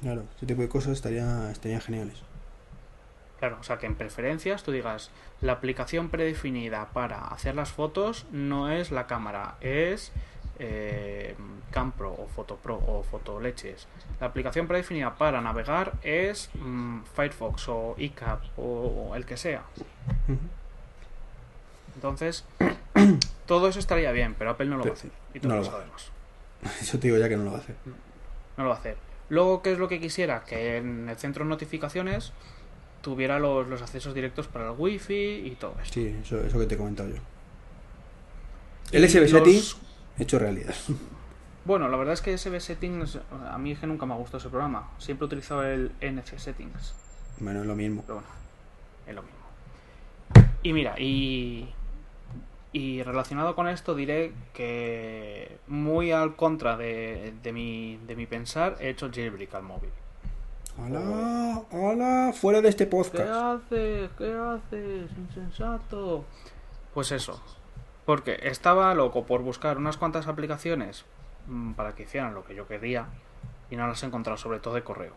Claro, 0.00 0.24
ese 0.36 0.46
tipo 0.46 0.62
de 0.62 0.68
cosas 0.70 0.92
estaría, 0.92 1.50
estarían 1.50 1.80
geniales. 1.80 2.22
Claro, 3.38 3.58
o 3.60 3.62
sea 3.62 3.78
que 3.78 3.86
en 3.86 3.94
preferencias 3.94 4.62
tú 4.62 4.72
digas, 4.72 5.10
la 5.40 5.52
aplicación 5.52 6.08
predefinida 6.08 6.88
para 6.92 7.28
hacer 7.28 7.54
las 7.54 7.70
fotos 7.70 8.26
no 8.32 8.70
es 8.70 8.90
la 8.90 9.06
cámara, 9.06 9.56
es 9.60 10.10
eh, 10.58 11.34
Campro 11.70 12.12
o 12.12 12.28
Photopro 12.28 12.76
o 12.86 13.02
Fotoleches. 13.02 13.86
La 14.20 14.28
aplicación 14.28 14.66
predefinida 14.66 15.14
para 15.16 15.42
navegar 15.42 15.92
es 16.02 16.48
mm, 16.54 17.02
Firefox 17.14 17.68
o 17.68 17.94
iCap 17.98 18.42
o 18.56 19.12
el 19.14 19.26
que 19.26 19.36
sea. 19.36 19.64
Entonces, 21.96 22.44
todo 23.46 23.68
eso 23.68 23.78
estaría 23.78 24.12
bien, 24.12 24.34
pero 24.38 24.50
Apple 24.50 24.66
no 24.66 24.78
lo 24.78 24.84
va 24.84 24.90
a 24.90 24.92
hacer. 24.94 25.10
Y 25.34 25.40
todos 25.40 25.54
no 25.54 25.60
lo 25.60 25.64
sabemos. 25.64 26.10
Eso 26.80 26.98
te 26.98 27.08
digo 27.08 27.18
ya 27.18 27.28
que 27.28 27.36
no 27.36 27.44
lo 27.44 27.52
va 27.52 27.58
a 27.58 27.60
hacer. 27.60 27.76
No 28.56 28.64
lo 28.64 28.70
va 28.70 28.76
a 28.76 28.78
hacer. 28.78 28.96
Luego, 29.28 29.62
¿qué 29.62 29.72
es 29.72 29.78
lo 29.78 29.88
que 29.88 30.00
quisiera? 30.00 30.44
Que 30.44 30.76
en 30.78 31.08
el 31.08 31.16
centro 31.16 31.44
de 31.44 31.50
notificaciones 31.50 32.32
tuviera 33.06 33.38
los, 33.38 33.68
los 33.68 33.80
accesos 33.82 34.14
directos 34.14 34.48
para 34.48 34.66
el 34.72 34.74
wifi 34.76 35.14
y 35.46 35.56
todo 35.60 35.76
esto. 35.80 35.94
Sí, 35.94 36.12
eso, 36.22 36.40
eso 36.44 36.58
que 36.58 36.66
te 36.66 36.74
he 36.74 36.78
comentado 36.78 37.08
yo. 37.08 37.16
El 38.90 39.08
SB 39.08 39.30
los- 39.30 39.76
hecho 40.18 40.38
realidad. 40.40 40.74
Bueno, 41.64 41.88
la 41.88 41.96
verdad 41.96 42.14
es 42.14 42.20
que 42.20 42.36
SB 42.36 42.60
Settings, 42.60 43.18
a 43.50 43.58
mí 43.58 43.72
es 43.72 43.78
que 43.80 43.88
nunca 43.88 44.06
me 44.06 44.14
ha 44.14 44.16
gustado 44.16 44.38
ese 44.38 44.48
programa. 44.48 44.88
Siempre 44.98 45.24
he 45.24 45.26
utilizado 45.26 45.64
el 45.64 45.90
NC 46.00 46.38
Settings. 46.38 46.94
Bueno, 47.40 47.60
es 47.62 47.66
lo 47.66 47.74
mismo. 47.74 48.02
Pero 48.02 48.14
bueno, 48.20 48.28
es 49.08 49.14
lo 49.16 49.22
mismo. 49.22 49.38
Y 50.62 50.72
mira, 50.72 50.94
y, 51.00 51.68
y 52.72 53.02
relacionado 53.02 53.56
con 53.56 53.66
esto 53.68 53.96
diré 53.96 54.32
que 54.54 55.58
muy 55.66 56.12
al 56.12 56.36
contra 56.36 56.76
de, 56.76 57.34
de, 57.42 57.52
mi, 57.52 57.98
de 58.06 58.14
mi 58.14 58.26
pensar 58.26 58.76
he 58.80 58.90
hecho 58.90 59.10
jailbreak 59.12 59.52
al 59.56 59.64
móvil. 59.64 59.90
¡Hola! 60.78 61.62
¡Hola! 61.70 62.32
Fuera 62.34 62.60
de 62.60 62.68
este 62.68 62.84
¿Qué 62.84 62.90
podcast. 62.90 63.30
haces? 63.30 64.10
¿Qué 64.18 64.32
haces? 64.32 65.10
Insensato. 65.16 66.24
Pues 66.92 67.12
eso. 67.12 67.42
Porque 68.04 68.38
estaba 68.42 68.94
loco 68.94 69.24
por 69.24 69.42
buscar 69.42 69.78
unas 69.78 69.96
cuantas 69.96 70.26
aplicaciones 70.26 71.04
mm, 71.46 71.72
para 71.72 71.94
que 71.94 72.02
hicieran 72.02 72.34
lo 72.34 72.44
que 72.44 72.54
yo 72.54 72.68
quería 72.68 73.06
y 73.70 73.76
no 73.76 73.86
las 73.86 74.02
he 74.02 74.06
encontrado, 74.06 74.36
sobre 74.36 74.60
todo 74.60 74.74
de 74.74 74.82
correo. 74.84 75.14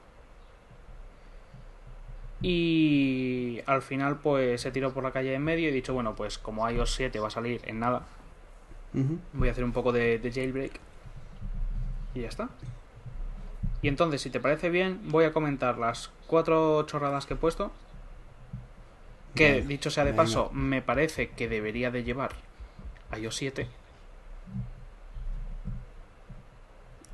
Y 2.41 3.59
al 3.65 3.81
final 3.81 4.19
pues 4.19 4.65
he 4.65 4.71
tirado 4.71 4.93
por 4.93 5.03
la 5.03 5.11
calle 5.11 5.33
en 5.33 5.43
medio 5.43 5.65
y 5.67 5.71
he 5.71 5.73
dicho, 5.73 5.93
bueno, 5.93 6.15
pues 6.15 6.37
como 6.39 6.67
iOS 6.69 6.95
7 6.95 7.19
va 7.19 7.27
a 7.27 7.31
salir 7.31 7.61
en 7.65 7.79
nada, 7.79 8.03
voy 9.33 9.49
a 9.49 9.51
hacer 9.51 9.65
un 9.65 9.73
poco 9.73 9.91
de, 9.91 10.19
de 10.19 10.31
jailbreak 10.31 10.79
y 12.15 12.21
ya 12.21 12.29
está. 12.29 12.49
Y 13.81 13.87
entonces, 13.87 14.21
si 14.21 14.29
te 14.29 14.39
parece 14.39 14.69
bien, 14.69 14.99
voy 15.05 15.25
a 15.25 15.31
comentar 15.31 15.77
las 15.77 16.11
cuatro 16.27 16.83
chorradas 16.83 17.25
que 17.25 17.35
he 17.35 17.37
puesto. 17.37 17.71
Que, 19.35 19.61
dicho 19.61 19.89
sea 19.89 20.03
de 20.03 20.13
paso, 20.13 20.49
me 20.53 20.81
parece 20.81 21.29
que 21.29 21.47
debería 21.47 21.91
de 21.91 22.03
llevar 22.03 22.31
iOS 23.17 23.35
7. 23.35 23.67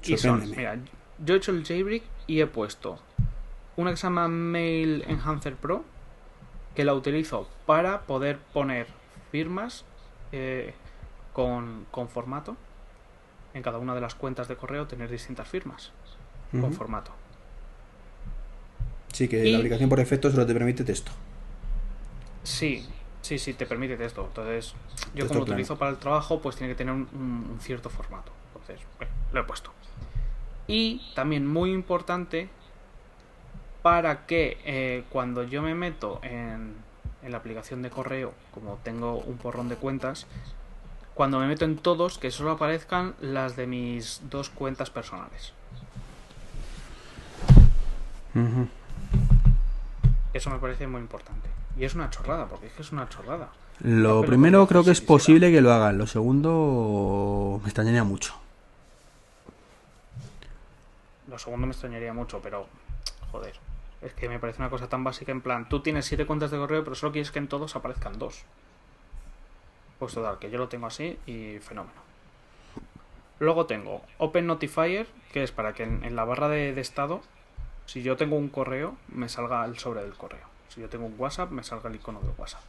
Y 0.04 0.18
son, 0.18 0.50
mira, 0.52 0.80
yo 1.20 1.36
he 1.36 1.38
hecho 1.38 1.52
el 1.52 1.66
jailbreak 1.66 2.04
y 2.26 2.42
he 2.42 2.48
puesto 2.48 3.00
una 3.76 3.92
que 3.92 3.98
se 3.98 4.04
llama 4.04 4.28
Mail 4.28 5.04
Enhancer 5.08 5.56
Pro, 5.56 5.84
que 6.74 6.86
la 6.86 6.94
utilizo 6.94 7.50
para 7.66 8.02
poder 8.02 8.40
poner 8.40 8.88
firmas 9.32 9.84
eh, 10.32 10.74
con, 11.34 11.86
con 11.92 12.08
formato. 12.08 12.56
En 13.54 13.62
cada 13.62 13.78
una 13.78 13.94
de 13.94 14.02
las 14.02 14.16
cuentas 14.16 14.48
de 14.48 14.56
correo 14.56 14.88
tener 14.88 15.10
distintas 15.10 15.48
firmas 15.48 15.92
con 16.62 16.70
Ujú. 16.70 16.74
formato. 16.74 17.12
Sí, 19.14 19.28
que 19.28 19.46
Y- 19.48 19.52
la 19.52 19.58
aplicación 19.60 19.90
por 19.90 20.00
defecto 20.00 20.30
solo 20.32 20.46
te 20.46 20.54
permite 20.54 20.84
texto. 20.84 21.12
Sí, 22.44 22.88
sí, 23.22 23.40
sí, 23.40 23.54
te 23.54 23.66
permite 23.66 24.04
esto. 24.06 24.26
Entonces, 24.26 24.74
yo 25.14 25.24
Texto 25.24 25.28
como 25.30 25.40
lo 25.40 25.44
utilizo 25.52 25.78
para 25.78 25.92
el 25.92 25.98
trabajo, 25.98 26.42
pues 26.42 26.56
tiene 26.56 26.74
que 26.74 26.78
tener 26.78 26.94
un, 26.94 27.08
un- 27.14 27.50
un 27.54 27.60
cierto 27.62 27.90
formato. 27.90 28.32
Entonces, 28.54 28.86
bueno, 28.98 29.14
lo 29.32 29.42
he 29.42 29.44
puesto. 29.44 29.72
Y 30.68 31.12
también 31.16 31.48
muy 31.48 31.72
importante, 31.72 32.50
para 33.82 34.26
que 34.26 34.58
eh, 34.66 35.04
cuando 35.10 35.44
yo 35.44 35.62
me 35.62 35.76
meto 35.76 36.20
en, 36.24 36.74
en 37.24 37.32
la 37.32 37.38
aplicación 37.38 37.82
de 37.84 37.90
correo, 37.90 38.34
como 38.52 38.80
tengo 38.84 39.18
un 39.20 39.38
porrón 39.38 39.70
de 39.70 39.76
cuentas, 39.76 40.26
cuando 41.14 41.40
me 41.40 41.48
meto 41.48 41.66
en 41.66 41.78
todos, 41.78 42.18
que 42.18 42.32
solo 42.32 42.52
aparezcan 42.52 43.16
las 43.22 43.56
de 43.56 43.68
mis 43.68 44.22
dos 44.30 44.50
cuentas 44.50 44.90
personales. 44.90 45.54
Eso 50.34 50.50
me 50.50 50.60
parece 50.60 50.88
muy 50.88 51.02
importante. 51.02 51.50
Y 51.78 51.86
es 51.86 51.96
una 51.96 52.10
chorrada, 52.10 52.46
porque 52.48 52.68
es 52.68 52.74
que 52.74 52.82
es 52.82 52.92
una 52.92 53.08
chorrada. 53.10 53.50
Lo 53.82 54.20
Apple 54.20 54.30
primero 54.30 54.68
creo 54.68 54.84
que 54.84 54.92
es 54.92 55.02
posible 55.02 55.52
que 55.52 55.62
lo 55.62 55.74
hagan. 55.74 55.98
Lo 55.98 56.08
segundo 56.08 57.60
me 57.62 57.68
extrañaría 57.68 58.04
mucho. 58.04 58.34
Lo 61.28 61.38
segundo 61.40 61.68
me 61.68 61.72
extrañaría 61.72 62.14
mucho, 62.14 62.40
pero 62.42 62.68
joder. 63.32 63.56
Es 64.02 64.14
que 64.14 64.30
me 64.30 64.40
parece 64.40 64.62
una 64.62 64.70
cosa 64.70 64.88
tan 64.88 65.04
básica 65.04 65.32
en 65.32 65.42
plan, 65.42 65.68
tú 65.68 65.80
tienes 65.80 66.06
siete 66.06 66.26
cuentas 66.26 66.52
de 66.52 66.58
correo, 66.58 66.84
pero 66.84 66.96
solo 66.96 67.12
quieres 67.12 67.32
que 67.32 67.40
en 67.40 67.48
todos 67.48 67.76
aparezcan 67.76 68.20
dos. 68.20 68.44
Pues 69.98 70.14
total, 70.14 70.38
que 70.38 70.52
yo 70.52 70.58
lo 70.60 70.68
tengo 70.68 70.86
así 70.88 71.18
y 71.26 71.58
fenómeno. 71.60 72.00
Luego 73.40 73.66
tengo 73.66 74.02
Open 74.20 74.46
Notifier, 74.46 75.08
que 75.34 75.44
es 75.44 75.52
para 75.52 75.74
que 75.74 75.84
en, 75.84 76.04
en 76.04 76.16
la 76.16 76.24
barra 76.24 76.50
de, 76.50 76.74
de 76.74 76.82
estado, 76.82 77.22
si 77.86 78.02
yo 78.02 78.18
tengo 78.18 78.36
un 78.36 78.50
correo, 78.50 78.98
me 79.08 79.30
salga 79.30 79.64
el 79.66 79.78
sobre 79.78 80.02
del 80.02 80.14
correo. 80.14 80.46
Si 80.70 80.82
yo 80.82 80.90
tengo 80.90 81.06
un 81.06 81.16
WhatsApp, 81.18 81.52
me 81.52 81.64
salga 81.64 81.90
el 81.90 81.96
icono 81.96 82.20
del 82.20 82.32
WhatsApp. 82.38 82.62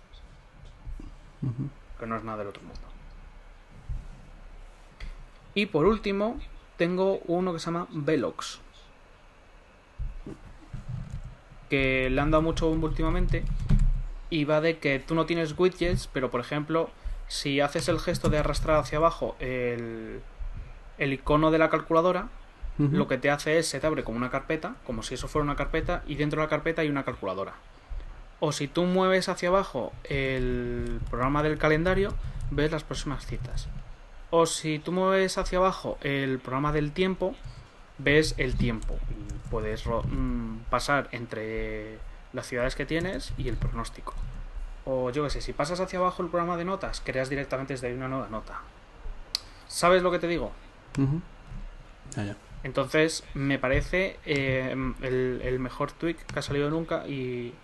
Que 1.98 2.06
no 2.06 2.16
es 2.16 2.24
nada 2.24 2.38
del 2.38 2.48
otro 2.48 2.62
mundo. 2.62 2.80
Y 5.54 5.66
por 5.66 5.86
último, 5.86 6.38
tengo 6.76 7.20
uno 7.26 7.52
que 7.52 7.58
se 7.58 7.66
llama 7.66 7.86
Velox. 7.90 8.60
Que 11.70 12.10
le 12.10 12.20
han 12.20 12.30
dado 12.30 12.42
mucho 12.42 12.68
bombo 12.68 12.86
últimamente. 12.86 13.44
Y 14.28 14.44
va 14.44 14.60
de 14.60 14.78
que 14.78 14.98
tú 14.98 15.14
no 15.14 15.24
tienes 15.24 15.58
widgets, 15.58 16.08
pero 16.08 16.30
por 16.30 16.40
ejemplo, 16.40 16.90
si 17.28 17.60
haces 17.60 17.88
el 17.88 17.98
gesto 17.98 18.28
de 18.28 18.38
arrastrar 18.38 18.76
hacia 18.76 18.98
abajo 18.98 19.36
el, 19.38 20.20
el 20.98 21.12
icono 21.12 21.50
de 21.50 21.58
la 21.58 21.70
calculadora, 21.70 22.28
Lo 22.78 23.08
que 23.08 23.16
te 23.16 23.30
hace 23.30 23.58
es 23.58 23.66
se 23.68 23.80
te 23.80 23.86
abre 23.86 24.04
como 24.04 24.18
una 24.18 24.30
carpeta, 24.30 24.76
como 24.84 25.02
si 25.02 25.14
eso 25.14 25.28
fuera 25.28 25.44
una 25.44 25.56
carpeta, 25.56 26.02
y 26.06 26.16
dentro 26.16 26.40
de 26.40 26.46
la 26.46 26.50
carpeta 26.50 26.82
hay 26.82 26.90
una 26.90 27.04
calculadora. 27.04 27.54
O 28.38 28.52
si 28.52 28.68
tú 28.68 28.84
mueves 28.84 29.30
hacia 29.30 29.48
abajo 29.48 29.92
el 30.04 31.00
programa 31.08 31.42
del 31.42 31.56
calendario, 31.56 32.14
ves 32.50 32.70
las 32.70 32.84
próximas 32.84 33.24
citas. 33.24 33.68
O 34.30 34.44
si 34.44 34.78
tú 34.78 34.92
mueves 34.92 35.38
hacia 35.38 35.58
abajo 35.58 35.96
el 36.02 36.38
programa 36.38 36.72
del 36.72 36.92
tiempo, 36.92 37.34
ves 37.96 38.34
el 38.36 38.56
tiempo. 38.56 38.98
Y 39.10 39.48
puedes 39.48 39.86
mm, 39.86 40.58
pasar 40.68 41.08
entre 41.12 41.98
las 42.34 42.46
ciudades 42.46 42.74
que 42.74 42.84
tienes 42.84 43.32
y 43.38 43.48
el 43.48 43.56
pronóstico. 43.56 44.12
O 44.84 45.10
yo 45.10 45.24
qué 45.24 45.30
sé, 45.30 45.40
si 45.40 45.52
pasas 45.52 45.80
hacia 45.80 45.98
abajo 45.98 46.22
el 46.22 46.28
programa 46.28 46.56
de 46.56 46.64
notas, 46.64 47.00
creas 47.04 47.30
directamente 47.30 47.72
desde 47.72 47.88
ahí 47.88 47.94
una 47.94 48.08
nueva 48.08 48.28
nota. 48.28 48.60
¿Sabes 49.66 50.02
lo 50.02 50.10
que 50.10 50.18
te 50.18 50.28
digo? 50.28 50.52
Ya, 52.14 52.24
ya. 52.24 52.36
Entonces, 52.66 53.22
me 53.34 53.60
parece 53.60 54.18
eh, 54.26 54.74
el, 55.00 55.58
mejor 55.60 55.92
tweak 55.92 56.26
que 56.26 56.38
ha 56.40 56.42
salido 56.42 56.68
nunca 56.68 57.06
y, 57.06 57.54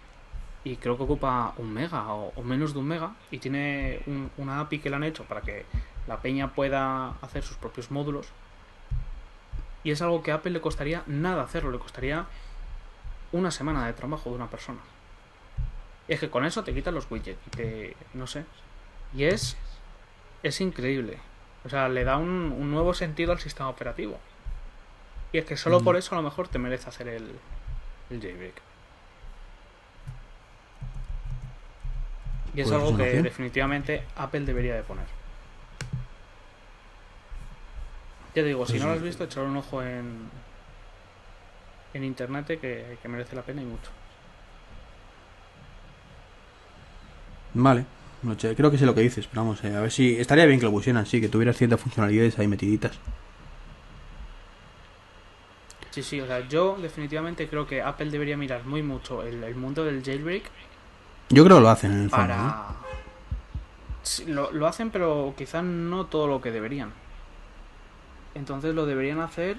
creo 0.81 0.97
que 0.97 1.03
ocupa 1.03 1.55
un 1.57 1.75
mega 1.75 2.15
o, 2.15 2.41
menos 2.45 2.73
de 2.73 2.79
un 2.79 2.87
mega 2.87 3.17
y 3.33 3.39
tiene 3.39 4.01
un- 4.07 4.31
una 4.39 4.61
API 4.61 4.79
que 4.79 4.91
le 4.91 4.95
han 4.95 5.03
hecho 5.03 5.25
para 5.25 5.41
que 5.41 5.67
la 6.07 6.23
peña 6.23 6.55
pueda 6.55 7.17
hacer 7.21 7.43
sus 7.43 7.57
propios 7.57 7.91
módulos. 7.91 8.29
Y 9.83 9.91
es 9.91 10.01
algo 10.03 10.23
que 10.23 10.31
a 10.31 10.37
Apple 10.37 10.53
le 10.53 10.61
costaría 10.61 11.03
nada 11.09 11.43
hacerlo, 11.43 11.73
le 11.73 11.81
costaría 11.81 12.27
una 13.33 13.51
semana 13.51 13.85
de 13.85 13.95
trabajo 13.95 14.31
de 14.31 14.37
una 14.37 14.51
persona. 14.51 14.83
Es 16.07 16.21
que 16.21 16.31
con 16.31 16.45
eso 16.45 16.63
te 16.63 16.75
quitan 16.75 16.95
los 16.95 17.11
widgets 17.11 17.45
y 17.49 17.51
te... 17.51 17.97
no 18.15 18.29
sé. 18.29 18.45
Y 19.17 19.25
es... 19.25 19.57
es 20.45 20.61
increíble. 20.61 21.19
O 21.65 21.69
sea, 21.69 21.89
le 21.89 22.05
da 22.05 22.19
un 22.19 22.71
nuevo 22.71 22.95
sentido 22.95 23.33
al 23.33 23.41
sistema 23.41 23.69
operativo. 23.69 24.21
Y 25.33 25.39
es 25.39 25.45
que 25.45 25.57
solo 25.57 25.81
Mm. 25.81 25.85
por 25.85 25.97
eso 25.97 26.15
a 26.15 26.19
lo 26.19 26.23
mejor 26.23 26.49
te 26.49 26.59
merece 26.59 26.89
hacer 26.89 27.09
el, 27.09 27.31
el 28.11 28.21
jailbreak. 28.21 28.55
Y 32.55 32.61
es 32.61 32.69
Pues 32.69 32.79
algo 32.79 32.97
que 32.97 33.23
definitivamente 33.23 34.03
Apple 34.17 34.41
debería 34.41 34.75
de 34.75 34.83
poner. 34.83 35.07
Ya 38.35 38.43
te 38.43 38.45
digo, 38.45 38.67
si 38.67 38.73
Pues 38.73 38.83
no 38.83 38.89
lo 38.89 38.95
has 38.95 39.03
visto, 39.03 39.25
echar 39.25 39.45
un 39.45 39.57
ojo 39.57 39.83
en, 39.83 40.31
en 41.95 42.05
internet 42.05 42.47
que, 42.47 42.99
que 43.01 43.09
merece 43.09 43.37
la 43.37 43.43
pena 43.43 43.63
y 43.63 43.65
mucho. 43.65 43.91
Vale. 47.55 47.85
Creo 48.57 48.71
que 48.71 48.79
sé 48.79 48.87
lo 48.87 48.95
que 48.95 49.01
dices, 49.01 49.27
pero 49.27 49.43
vamos, 49.43 49.65
eh, 49.65 49.75
a 49.75 49.81
ver 49.81 49.91
si 49.91 50.17
estaría 50.19 50.47
bien 50.47 50.61
que 50.61 50.67
lo 50.67 50.71
pusieran, 50.73 51.05
sí, 51.07 51.21
que 51.21 51.29
tuviera 51.29 51.53
ciertas 51.53 51.81
funcionalidades 51.81 52.39
ahí 52.39 52.47
metiditas. 52.47 52.93
Sí, 55.93 56.03
sí, 56.03 56.21
o 56.23 56.27
sea, 56.27 56.49
yo 56.49 56.79
definitivamente 56.81 57.49
creo 57.49 57.67
que 57.67 57.83
Apple 57.83 58.11
debería 58.11 58.39
mirar 58.39 58.65
muy 58.65 58.83
mucho 58.83 59.23
el, 59.23 59.45
el 59.45 59.55
mundo 59.55 59.85
del 59.85 60.03
jailbreak 60.03 60.45
Yo 61.29 61.45
creo 61.45 61.59
que 61.59 61.63
lo 61.63 61.69
hacen 61.69 61.93
en 61.93 62.03
el 62.05 62.11
para... 62.11 62.69
Sí, 64.03 64.25
lo, 64.25 64.51
lo 64.53 64.67
hacen, 64.67 64.91
pero 64.91 65.35
quizás 65.37 65.63
no 65.63 66.07
todo 66.07 66.27
lo 66.29 66.41
que 66.41 66.51
deberían. 66.51 66.93
Entonces 68.35 68.75
lo 68.75 68.87
deberían 68.87 69.21
hacer 69.21 69.59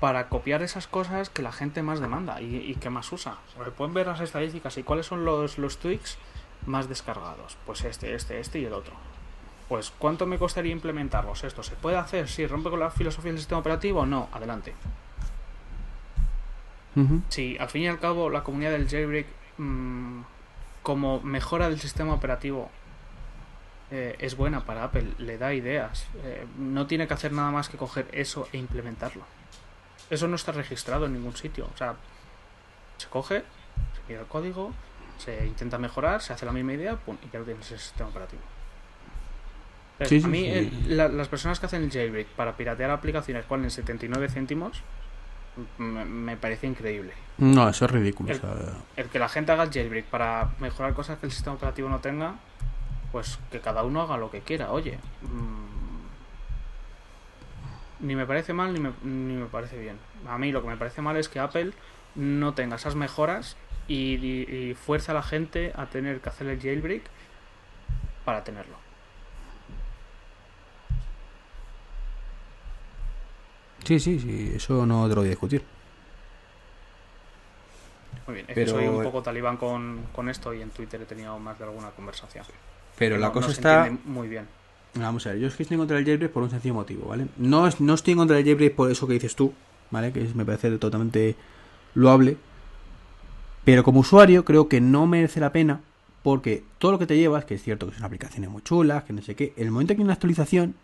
para 0.00 0.28
copiar 0.28 0.62
esas 0.62 0.86
cosas 0.86 1.30
que 1.30 1.40
la 1.40 1.50
gente 1.50 1.82
más 1.82 2.00
demanda 2.00 2.42
y, 2.42 2.56
y 2.56 2.74
que 2.74 2.90
más 2.90 3.10
usa. 3.10 3.38
Pueden 3.78 3.94
ver 3.94 4.06
las 4.06 4.20
estadísticas 4.20 4.76
y 4.76 4.82
cuáles 4.82 5.06
son 5.06 5.24
los, 5.24 5.56
los 5.56 5.78
tweaks 5.78 6.18
más 6.66 6.90
descargados. 6.90 7.56
Pues 7.64 7.84
este, 7.84 8.14
este, 8.14 8.38
este 8.38 8.58
y 8.60 8.66
el 8.66 8.74
otro. 8.74 8.92
Pues 9.70 9.92
¿cuánto 9.98 10.26
me 10.26 10.38
costaría 10.38 10.72
implementarlos? 10.72 11.42
Esto 11.42 11.62
se 11.62 11.74
puede 11.74 11.96
hacer 11.96 12.28
si 12.28 12.46
rompe 12.46 12.68
con 12.68 12.80
la 12.80 12.90
filosofía 12.90 13.32
del 13.32 13.40
sistema 13.40 13.60
operativo. 13.60 14.04
No, 14.04 14.28
adelante. 14.30 14.74
Si 17.28 17.56
al 17.58 17.68
fin 17.68 17.82
y 17.82 17.88
al 17.88 17.98
cabo 18.00 18.30
la 18.30 18.42
comunidad 18.42 18.72
del 18.72 18.88
jailbreak 18.88 19.26
mm, 19.58 20.20
como 20.82 21.20
mejora 21.20 21.68
del 21.68 21.78
sistema 21.80 22.14
operativo 22.14 22.70
eh, 23.90 24.16
es 24.18 24.36
buena 24.36 24.64
para 24.64 24.84
Apple, 24.84 25.06
le 25.18 25.38
da 25.38 25.54
ideas, 25.54 26.06
eh, 26.24 26.46
no 26.58 26.86
tiene 26.86 27.06
que 27.08 27.14
hacer 27.14 27.32
nada 27.32 27.50
más 27.50 27.68
que 27.68 27.76
coger 27.78 28.06
eso 28.12 28.48
e 28.52 28.58
implementarlo. 28.58 29.22
Eso 30.10 30.28
no 30.28 30.36
está 30.36 30.52
registrado 30.52 31.06
en 31.06 31.12
ningún 31.14 31.36
sitio. 31.36 31.68
O 31.74 31.76
sea, 31.76 31.94
se 32.98 33.08
coge, 33.08 33.38
se 33.38 34.00
mira 34.08 34.20
el 34.22 34.26
código, 34.26 34.72
se 35.18 35.46
intenta 35.46 35.78
mejorar, 35.78 36.20
se 36.22 36.32
hace 36.32 36.46
la 36.46 36.52
misma 36.52 36.72
idea, 36.74 36.96
pum, 36.96 37.16
y 37.26 37.30
ya 37.32 37.38
lo 37.40 37.44
tienes 37.44 37.66
en 37.68 37.74
el 37.74 37.80
sistema 37.80 38.08
operativo. 38.10 38.42
Sí, 40.04 40.22
a 40.24 40.28
mí, 40.28 40.40
sí. 40.42 40.46
el- 40.50 40.96
la- 40.96 41.08
las 41.08 41.28
personas 41.28 41.58
que 41.58 41.66
hacen 41.66 41.82
el 41.82 41.90
jailbreak 41.90 42.28
para 42.28 42.56
piratear 42.56 42.90
aplicaciones 42.90 43.48
valen 43.48 43.70
79 43.70 44.28
céntimos, 44.28 44.80
me, 45.78 46.04
me 46.04 46.36
parece 46.36 46.66
increíble. 46.66 47.12
No, 47.38 47.68
eso 47.68 47.84
es 47.84 47.90
ridículo. 47.90 48.30
El- 48.30 48.36
o 48.38 48.40
sea, 48.40 48.54
El 48.96 49.06
que 49.08 49.18
la 49.18 49.28
gente 49.28 49.52
haga 49.52 49.68
jailbreak 49.72 50.06
para 50.06 50.50
mejorar 50.60 50.94
cosas 50.94 51.18
que 51.18 51.26
el 51.26 51.32
sistema 51.32 51.54
operativo 51.56 51.88
no 51.88 52.00
tenga, 52.00 52.34
pues 53.12 53.38
que 53.50 53.60
cada 53.60 53.82
uno 53.84 54.02
haga 54.02 54.16
lo 54.16 54.30
que 54.30 54.40
quiera. 54.40 54.70
Oye, 54.72 54.98
mm, 55.22 55.66
ni 58.06 58.14
me 58.16 58.26
parece 58.26 58.52
mal 58.52 58.72
ni 58.72 58.80
me, 58.80 58.92
ni 59.02 59.34
me 59.34 59.46
parece 59.46 59.78
bien. 59.78 59.98
A 60.28 60.38
mí 60.38 60.52
lo 60.52 60.62
que 60.62 60.68
me 60.68 60.76
parece 60.76 61.02
mal 61.02 61.16
es 61.16 61.28
que 61.28 61.38
Apple 61.40 61.72
no 62.14 62.54
tenga 62.54 62.76
esas 62.76 62.94
mejoras 62.94 63.56
y, 63.88 64.14
y, 64.16 64.42
y 64.70 64.74
fuerza 64.74 65.12
a 65.12 65.14
la 65.16 65.22
gente 65.22 65.72
a 65.76 65.86
tener 65.86 66.20
que 66.20 66.28
hacer 66.28 66.46
el 66.48 66.60
jailbreak 66.60 67.02
para 68.24 68.44
tenerlo. 68.44 68.76
Sí, 73.88 73.98
sí, 73.98 74.20
sí, 74.20 74.52
eso 74.54 74.84
no 74.84 75.08
te 75.08 75.14
lo 75.14 75.22
voy 75.22 75.28
a 75.28 75.30
discutir. 75.30 75.62
Muy 78.26 78.34
bien, 78.34 78.46
es 78.50 78.54
Pero- 78.54 78.66
que 78.66 78.70
soy 78.80 78.86
un 78.86 79.02
poco 79.02 79.22
talibán 79.22 79.56
con, 79.56 80.00
con 80.14 80.28
esto 80.28 80.52
y 80.52 80.60
en 80.60 80.68
Twitter 80.68 81.00
he 81.00 81.06
tenido 81.06 81.38
más 81.38 81.58
de 81.58 81.64
alguna 81.64 81.88
conversación. 81.92 82.44
Pero 82.98 83.16
la 83.16 83.32
cosa 83.32 83.46
no 83.46 83.52
está... 83.52 83.90
muy 84.04 84.28
bien. 84.28 84.46
Vamos 84.92 85.26
a 85.26 85.30
ver, 85.30 85.38
yo 85.38 85.48
es 85.48 85.54
que 85.54 85.62
estoy 85.62 85.76
en 85.76 85.80
contra 85.80 85.96
del 85.96 86.04
jailbreak 86.04 86.30
por 86.32 86.42
un 86.42 86.50
sencillo 86.50 86.74
motivo, 86.74 87.08
¿vale? 87.08 87.28
No, 87.38 87.66
es, 87.66 87.80
no 87.80 87.94
estoy 87.94 88.12
en 88.12 88.18
contra 88.18 88.36
del 88.36 88.44
jailbreak 88.44 88.74
por 88.74 88.90
eso 88.90 89.06
que 89.06 89.14
dices 89.14 89.34
tú, 89.34 89.54
¿vale? 89.90 90.12
Que 90.12 90.20
me 90.34 90.44
parece 90.44 90.76
totalmente 90.76 91.34
loable. 91.94 92.36
Pero 93.64 93.82
como 93.84 94.00
usuario 94.00 94.44
creo 94.44 94.68
que 94.68 94.82
no 94.82 95.06
merece 95.06 95.40
la 95.40 95.50
pena 95.50 95.80
porque 96.22 96.62
todo 96.78 96.92
lo 96.92 96.98
que 96.98 97.06
te 97.06 97.16
llevas, 97.16 97.46
que 97.46 97.54
es 97.54 97.62
cierto 97.62 97.86
que 97.88 97.94
son 97.94 98.04
aplicaciones 98.04 98.50
muy 98.50 98.60
chulas, 98.60 99.04
que 99.04 99.14
no 99.14 99.22
sé 99.22 99.34
qué, 99.34 99.54
el 99.56 99.70
momento 99.70 99.94
que 99.94 100.00
hay 100.02 100.04
una 100.04 100.12
actualización 100.12 100.74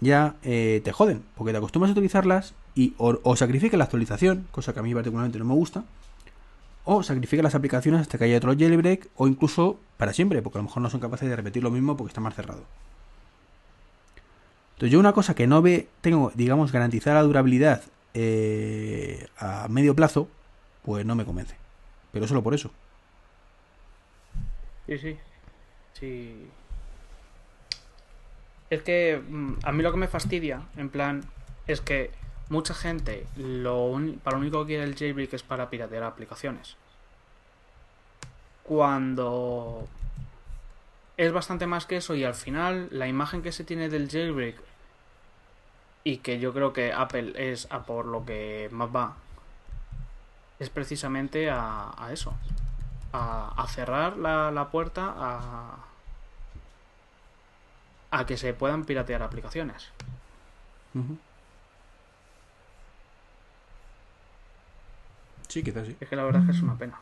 ya 0.00 0.36
eh, 0.42 0.80
te 0.84 0.92
joden, 0.92 1.22
porque 1.36 1.52
te 1.52 1.58
acostumbras 1.58 1.90
a 1.90 1.92
utilizarlas 1.92 2.54
y 2.74 2.94
o, 2.98 3.36
sacrificas 3.36 3.78
la 3.78 3.84
actualización, 3.84 4.46
cosa 4.50 4.72
que 4.72 4.80
a 4.80 4.82
mí 4.82 4.94
particularmente 4.94 5.38
no 5.38 5.44
me 5.44 5.54
gusta, 5.54 5.84
o 6.84 7.02
sacrifica 7.02 7.42
las 7.42 7.54
aplicaciones 7.54 8.00
hasta 8.00 8.16
que 8.18 8.24
haya 8.24 8.38
otro 8.38 8.56
jailbreak 8.56 9.08
o 9.16 9.28
incluso 9.28 9.78
para 9.96 10.12
siempre, 10.12 10.42
porque 10.42 10.58
a 10.58 10.62
lo 10.62 10.68
mejor 10.68 10.82
no 10.82 10.90
son 10.90 11.00
capaces 11.00 11.28
de 11.28 11.36
repetir 11.36 11.62
lo 11.62 11.70
mismo 11.70 11.96
porque 11.96 12.10
está 12.10 12.20
más 12.20 12.34
cerrado. 12.34 12.62
Entonces 14.74 14.92
yo 14.92 14.98
una 14.98 15.12
cosa 15.12 15.34
que 15.34 15.46
no 15.46 15.60
ve, 15.60 15.88
tengo, 16.00 16.32
digamos, 16.34 16.72
garantizada 16.72 17.16
la 17.16 17.22
durabilidad 17.22 17.82
eh, 18.14 19.26
a 19.38 19.68
medio 19.68 19.94
plazo, 19.94 20.28
pues 20.82 21.04
no 21.04 21.14
me 21.14 21.26
convence. 21.26 21.54
Pero 22.12 22.26
solo 22.26 22.42
por 22.42 22.54
eso. 22.54 22.70
Sí, 24.86 24.98
sí. 24.98 25.16
Sí. 25.92 26.46
Es 28.70 28.82
que 28.82 29.20
mm, 29.28 29.54
a 29.64 29.72
mí 29.72 29.82
lo 29.82 29.90
que 29.90 29.98
me 29.98 30.08
fastidia, 30.08 30.62
en 30.76 30.88
plan, 30.88 31.24
es 31.66 31.80
que 31.80 32.12
mucha 32.48 32.74
gente 32.74 33.26
lo 33.36 33.98
para 34.22 34.36
lo 34.36 34.42
único 34.42 34.62
que 34.62 34.68
quiere 34.68 34.84
el 34.84 34.96
jailbreak 34.96 35.34
es 35.34 35.42
para 35.42 35.70
piratear 35.70 36.04
aplicaciones. 36.04 36.76
Cuando 38.62 39.88
es 41.16 41.32
bastante 41.32 41.66
más 41.66 41.86
que 41.86 41.96
eso 41.96 42.14
y 42.14 42.24
al 42.24 42.34
final 42.34 42.88
la 42.92 43.08
imagen 43.08 43.42
que 43.42 43.52
se 43.52 43.64
tiene 43.64 43.88
del 43.88 44.08
jailbreak 44.08 44.56
y 46.04 46.18
que 46.18 46.38
yo 46.38 46.52
creo 46.52 46.72
que 46.72 46.92
Apple 46.92 47.32
es 47.36 47.66
a 47.70 47.84
por 47.84 48.06
lo 48.06 48.24
que 48.24 48.68
más 48.72 48.88
va 48.94 49.16
es 50.58 50.70
precisamente 50.70 51.50
a, 51.50 51.92
eso 52.12 52.32
a, 53.12 53.66
cerrar 53.68 54.16
la 54.16 54.68
puerta 54.70 55.14
a 55.16 55.89
a 58.10 58.26
que 58.26 58.36
se 58.36 58.54
puedan 58.54 58.84
piratear 58.84 59.22
aplicaciones. 59.22 59.88
Sí, 65.48 65.62
quizás 65.62 65.86
sí. 65.86 65.96
es 66.00 66.08
que 66.08 66.16
la 66.16 66.24
verdad 66.24 66.42
es 66.42 66.46
que 66.46 66.56
es 66.56 66.62
una 66.62 66.76
pena 66.76 66.98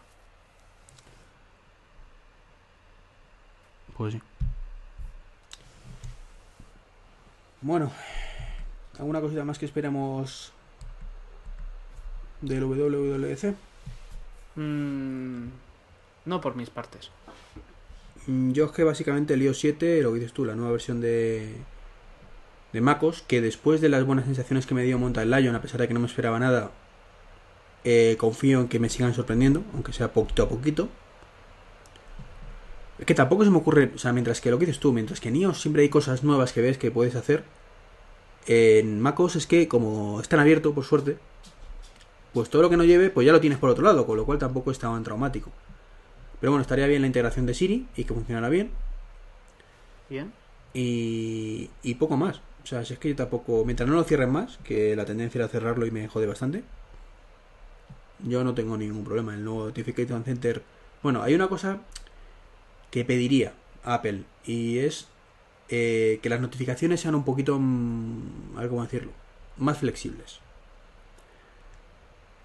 Pues 3.97 4.15
sí. 4.15 4.23
Bueno, 7.61 7.91
¿alguna 8.99 9.21
cosita 9.21 9.45
más 9.45 9.59
que 9.59 9.67
esperamos 9.67 10.53
del 12.41 12.63
WWDC? 12.63 13.57
Mm, 14.55 15.49
no 16.27 16.41
por 16.41 16.55
mis 16.55 16.71
partes 16.71 17.11
Yo 18.29 18.66
es 18.66 18.72
que 18.72 18.85
básicamente 18.85 19.33
el 19.33 19.43
iOS 19.43 19.59
7, 19.59 20.03
lo 20.03 20.12
que 20.12 20.18
dices 20.18 20.35
tú, 20.35 20.45
la 20.45 20.55
nueva 20.55 20.72
versión 20.72 21.01
de, 21.01 21.57
de 22.74 22.81
MacOS, 22.83 23.22
que 23.22 23.41
después 23.41 23.81
de 23.81 23.89
las 23.89 24.05
buenas 24.05 24.26
sensaciones 24.26 24.66
que 24.66 24.74
me 24.74 24.85
dio 24.85 24.99
montar 24.99 25.22
el 25.22 25.31
Lion, 25.31 25.55
a 25.55 25.62
pesar 25.62 25.81
de 25.81 25.89
que 25.89 25.95
no 25.95 26.01
me 26.01 26.07
esperaba 26.07 26.39
nada, 26.39 26.70
eh, 27.85 28.16
confío 28.18 28.61
en 28.61 28.68
que 28.68 28.79
me 28.79 28.91
sigan 28.91 29.14
sorprendiendo, 29.14 29.64
aunque 29.72 29.95
sea 29.95 30.12
poquito 30.12 30.43
a 30.43 30.49
poquito. 30.51 30.91
Es 32.99 33.07
que 33.07 33.14
tampoco 33.14 33.45
se 33.45 33.51
me 33.51 33.57
ocurre, 33.57 33.93
o 33.95 33.99
sea, 33.99 34.12
mientras 34.12 34.43
que 34.43 34.51
lo 34.51 34.59
que 34.59 34.66
dices 34.66 34.81
tú, 34.81 34.93
mientras 34.93 35.20
que 35.20 35.31
en 35.31 35.37
iOS 35.37 35.62
siempre 35.62 35.81
hay 35.83 35.89
cosas 35.89 36.22
nuevas 36.22 36.53
que 36.53 36.61
ves 36.61 36.76
que 36.76 36.91
puedes 36.91 37.14
hacer, 37.14 37.45
en 38.47 39.01
MacOS 39.01 39.37
es 39.37 39.47
que 39.47 39.68
como 39.68 40.20
están 40.20 40.41
abierto, 40.41 40.74
por 40.74 40.85
suerte, 40.85 41.16
pues 42.35 42.51
todo 42.51 42.61
lo 42.61 42.68
que 42.68 42.76
no 42.76 42.85
lleve, 42.85 43.09
pues 43.09 43.24
ya 43.26 43.33
lo 43.33 43.41
tienes 43.41 43.59
por 43.59 43.70
otro 43.70 43.85
lado, 43.85 44.07
con 44.07 44.18
lo 44.18 44.26
cual 44.26 44.39
tampoco 44.39 44.70
es 44.70 44.79
tan 44.79 45.03
traumático. 45.03 45.51
Pero 46.41 46.53
bueno, 46.53 46.62
estaría 46.62 46.86
bien 46.86 47.03
la 47.03 47.07
integración 47.07 47.47
de 47.47 47.55
Siri 47.55 47.86
y 47.97 48.05
que 48.05 48.14
funcionara 48.14 48.49
bien. 48.49 48.70
bien 50.09 50.32
Y, 50.74 51.70
y 51.82 51.95
poco 51.95 52.16
más. 52.16 52.41
O 52.62 52.66
sea, 52.66 52.84
si 52.84 52.93
es 52.93 52.99
que 52.99 53.09
yo 53.09 53.16
tampoco. 53.16 53.64
Mientras 53.64 53.89
no 53.89 53.95
lo 53.97 54.05
cierren 54.05 54.30
más, 54.30 54.59
que 54.64 54.95
la 54.95 55.05
tendencia 55.05 55.39
era 55.39 55.49
cerrarlo 55.49 55.86
y 55.86 55.91
me 55.91 56.07
jode 56.09 56.26
bastante. 56.26 56.62
Yo 58.24 58.45
no 58.45 58.55
tengo 58.55 58.76
ningún 58.76 59.05
problema. 59.05 59.34
El 59.34 59.45
nuevo 59.45 59.66
Notification 59.66 60.24
Center. 60.24 60.62
Bueno, 61.03 61.22
hay 61.22 61.34
una 61.34 61.49
cosa 61.49 61.78
que 62.91 63.05
pediría 63.05 63.53
a 63.84 63.95
Apple 63.95 64.24
y 64.45 64.78
es 64.78 65.09
eh, 65.68 66.18
que 66.22 66.28
las 66.28 66.41
notificaciones 66.41 67.01
sean 67.01 67.14
un 67.14 67.24
poquito. 67.24 67.59
mm, 67.59 68.57
a 68.57 68.61
ver 68.61 68.68
cómo 68.68 68.82
decirlo. 68.82 69.12
Más 69.57 69.78
flexibles. 69.78 70.41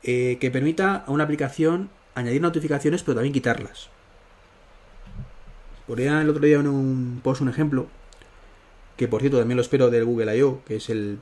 Eh, 0.03 0.37
que 0.39 0.51
permita 0.51 1.03
a 1.07 1.11
una 1.11 1.23
aplicación 1.23 1.89
añadir 2.15 2.41
notificaciones 2.41 3.03
pero 3.03 3.15
también 3.15 3.33
quitarlas. 3.33 3.89
Ponía 5.87 6.21
el 6.21 6.29
otro 6.29 6.45
día 6.45 6.59
en 6.59 6.67
un 6.67 7.21
post 7.23 7.41
un 7.41 7.49
ejemplo 7.49 7.87
que 8.97 9.07
por 9.07 9.21
cierto 9.21 9.39
también 9.39 9.57
lo 9.57 9.61
espero 9.61 9.89
del 9.89 10.05
Google 10.05 10.37
I.O., 10.37 10.63
que 10.65 10.75
es 10.75 10.89
el, 10.89 11.19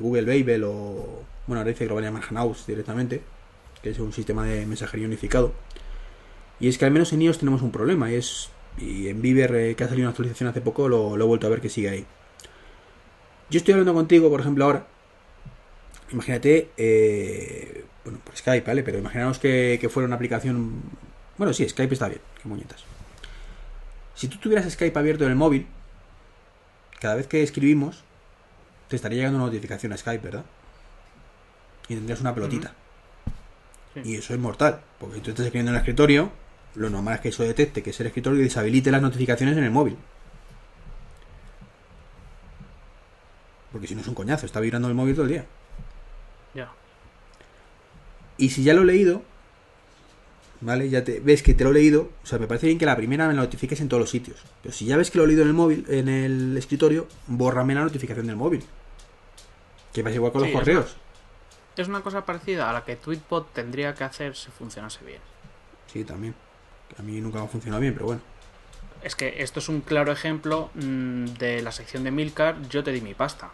Google 0.00 0.24
Babel 0.24 0.64
o, 0.64 1.24
bueno, 1.46 1.60
ahora 1.60 1.64
dice 1.64 1.84
que 1.84 1.88
lo 1.88 1.96
van 1.96 2.04
a 2.04 2.06
llamar 2.08 2.22
Hangouts 2.22 2.66
directamente, 2.66 3.20
que 3.82 3.90
es 3.90 3.98
un 3.98 4.12
sistema 4.12 4.46
de 4.46 4.64
mensajería 4.66 5.06
unificado. 5.06 5.52
Y 6.60 6.68
es 6.68 6.78
que 6.78 6.84
al 6.84 6.92
menos 6.92 7.12
en 7.12 7.22
iOS 7.22 7.38
tenemos 7.38 7.62
un 7.62 7.72
problema, 7.72 8.10
y 8.10 8.14
es, 8.14 8.50
y 8.78 9.08
en 9.08 9.20
Viber, 9.20 9.54
eh, 9.56 9.74
que 9.74 9.84
ha 9.84 9.88
salido 9.88 10.06
una 10.06 10.10
actualización 10.10 10.48
hace 10.48 10.60
poco, 10.60 10.88
lo, 10.88 11.16
lo 11.16 11.24
he 11.24 11.26
vuelto 11.26 11.46
a 11.46 11.50
ver 11.50 11.60
que 11.60 11.68
sigue 11.68 11.88
ahí. 11.88 12.06
Yo 13.50 13.58
estoy 13.58 13.72
hablando 13.72 13.94
contigo, 13.94 14.30
por 14.30 14.40
ejemplo, 14.40 14.64
ahora. 14.64 14.86
Imagínate, 16.12 16.70
eh, 16.76 17.83
bueno, 18.04 18.20
por 18.22 18.36
Skype, 18.36 18.66
¿vale? 18.66 18.82
Pero 18.82 18.98
imaginaos 18.98 19.38
que, 19.38 19.78
que 19.80 19.88
fuera 19.88 20.06
una 20.06 20.16
aplicación... 20.16 20.82
Bueno, 21.38 21.52
sí, 21.52 21.68
Skype 21.68 21.94
está 21.94 22.08
bien, 22.08 22.20
qué 22.40 22.48
muñetas. 22.48 22.84
Si 24.14 24.28
tú 24.28 24.38
tuvieras 24.38 24.70
Skype 24.70 24.96
abierto 24.98 25.24
en 25.24 25.30
el 25.30 25.36
móvil, 25.36 25.66
cada 27.00 27.16
vez 27.16 27.26
que 27.26 27.42
escribimos, 27.42 28.04
te 28.88 28.96
estaría 28.96 29.18
llegando 29.18 29.38
una 29.38 29.46
notificación 29.46 29.92
a 29.92 29.96
Skype, 29.96 30.24
¿verdad? 30.24 30.44
Y 31.88 31.94
tendrías 31.94 32.20
una 32.20 32.34
pelotita. 32.34 32.74
Sí. 33.94 34.00
Y 34.04 34.14
eso 34.16 34.34
es 34.34 34.40
mortal, 34.40 34.80
porque 35.00 35.20
tú 35.20 35.30
estás 35.30 35.46
escribiendo 35.46 35.70
en 35.70 35.76
el 35.76 35.80
escritorio, 35.80 36.30
lo 36.74 36.90
normal 36.90 37.14
es 37.14 37.20
que 37.20 37.28
eso 37.30 37.42
detecte 37.42 37.82
que 37.82 37.90
es 37.90 38.00
el 38.00 38.06
escritorio 38.06 38.40
y 38.40 38.44
deshabilite 38.44 38.90
las 38.90 39.02
notificaciones 39.02 39.56
en 39.56 39.64
el 39.64 39.70
móvil. 39.70 39.96
Porque 43.72 43.88
si 43.88 43.94
no 43.94 44.02
es 44.02 44.08
un 44.08 44.14
coñazo, 44.14 44.46
está 44.46 44.60
vibrando 44.60 44.88
el 44.88 44.94
móvil 44.94 45.14
todo 45.14 45.24
el 45.24 45.32
día. 45.32 45.46
ya 46.54 46.70
Y 48.38 48.50
si 48.50 48.62
ya 48.64 48.74
lo 48.74 48.82
he 48.82 48.86
leído, 48.86 49.22
¿vale? 50.60 50.88
Ya 50.90 51.04
te 51.04 51.20
ves 51.20 51.42
que 51.42 51.54
te 51.54 51.64
lo 51.64 51.70
he 51.70 51.74
leído, 51.74 52.10
o 52.22 52.26
sea, 52.26 52.38
me 52.38 52.46
parece 52.46 52.66
bien 52.66 52.78
que 52.78 52.86
la 52.86 52.96
primera 52.96 53.28
me 53.28 53.34
la 53.34 53.42
notifiques 53.42 53.80
en 53.80 53.88
todos 53.88 54.00
los 54.00 54.10
sitios. 54.10 54.38
Pero 54.62 54.74
si 54.74 54.86
ya 54.86 54.96
ves 54.96 55.10
que 55.10 55.18
lo 55.18 55.24
he 55.24 55.26
leído 55.28 55.42
en 55.42 55.48
el 55.48 55.54
móvil, 55.54 55.84
en 55.88 56.08
el 56.08 56.56
escritorio, 56.56 57.06
bórrame 57.26 57.74
la 57.74 57.82
notificación 57.84 58.26
del 58.26 58.36
móvil. 58.36 58.64
Que 59.92 60.02
pasa 60.02 60.16
igual 60.16 60.32
con 60.32 60.42
Sí, 60.42 60.48
los 60.50 60.56
correos. 60.58 60.96
es 61.76 61.88
una 61.88 62.00
cosa 62.02 62.24
parecida 62.24 62.68
a 62.70 62.72
la 62.72 62.84
que 62.84 62.96
Tweetbot 62.96 63.52
tendría 63.52 63.94
que 63.94 64.04
hacer 64.04 64.34
si 64.36 64.50
funcionase 64.50 65.04
bien 65.04 65.20
Sí, 65.92 66.04
también. 66.04 66.34
A 66.98 67.02
mí 67.02 67.20
nunca 67.20 67.38
me 67.38 67.44
ha 67.44 67.48
funcionado 67.48 67.80
bien, 67.80 67.94
pero 67.94 68.06
bueno. 68.06 68.20
Es 69.02 69.14
que 69.14 69.42
esto 69.42 69.60
es 69.60 69.68
un 69.68 69.80
claro 69.82 70.10
ejemplo 70.12 70.70
mm, 70.74 71.24
de 71.38 71.62
la 71.62 71.70
sección 71.72 72.02
de 72.04 72.10
Milcar, 72.10 72.56
yo 72.68 72.82
te 72.82 72.90
di 72.90 73.00
mi 73.00 73.14
pasta. 73.14 73.50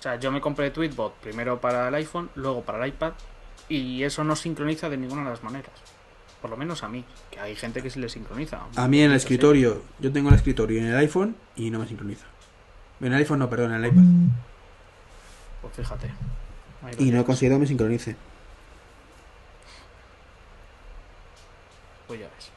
O 0.00 0.02
sea, 0.02 0.16
yo 0.16 0.32
me 0.32 0.40
compré 0.40 0.70
Tweetbot 0.70 1.14
primero 1.16 1.60
para 1.60 1.88
el 1.88 1.94
iPhone, 1.94 2.30
luego 2.34 2.62
para 2.62 2.82
el 2.82 2.88
iPad, 2.88 3.12
y 3.68 4.02
eso 4.02 4.24
no 4.24 4.34
sincroniza 4.34 4.88
de 4.88 4.96
ninguna 4.96 5.24
de 5.24 5.30
las 5.30 5.42
maneras. 5.42 5.70
Por 6.40 6.48
lo 6.50 6.56
menos 6.56 6.82
a 6.82 6.88
mí, 6.88 7.04
que 7.30 7.38
hay 7.38 7.54
gente 7.54 7.82
que 7.82 7.90
sí 7.90 8.00
le 8.00 8.08
sincroniza. 8.08 8.60
A 8.76 8.88
mí 8.88 9.02
en 9.02 9.10
el 9.10 9.16
escritorio, 9.18 9.82
yo 9.98 10.10
tengo 10.10 10.30
el 10.30 10.36
escritorio 10.36 10.78
en 10.80 10.86
el 10.86 10.96
iPhone 10.96 11.36
y 11.54 11.70
no 11.70 11.78
me 11.78 11.86
sincroniza. 11.86 12.24
En 13.00 13.08
el 13.12 13.14
iPhone 13.18 13.40
no, 13.40 13.50
perdón, 13.50 13.74
en 13.74 13.84
el 13.84 13.90
iPad. 13.92 14.02
Pues 15.60 15.74
fíjate. 15.76 16.10
Y 16.98 17.10
no 17.10 17.20
he 17.20 17.24
conseguido 17.24 17.56
que 17.56 17.60
me 17.60 17.66
sincronice. 17.66 18.16
Pues 22.06 22.20
ya 22.20 22.26
ves. 22.34 22.50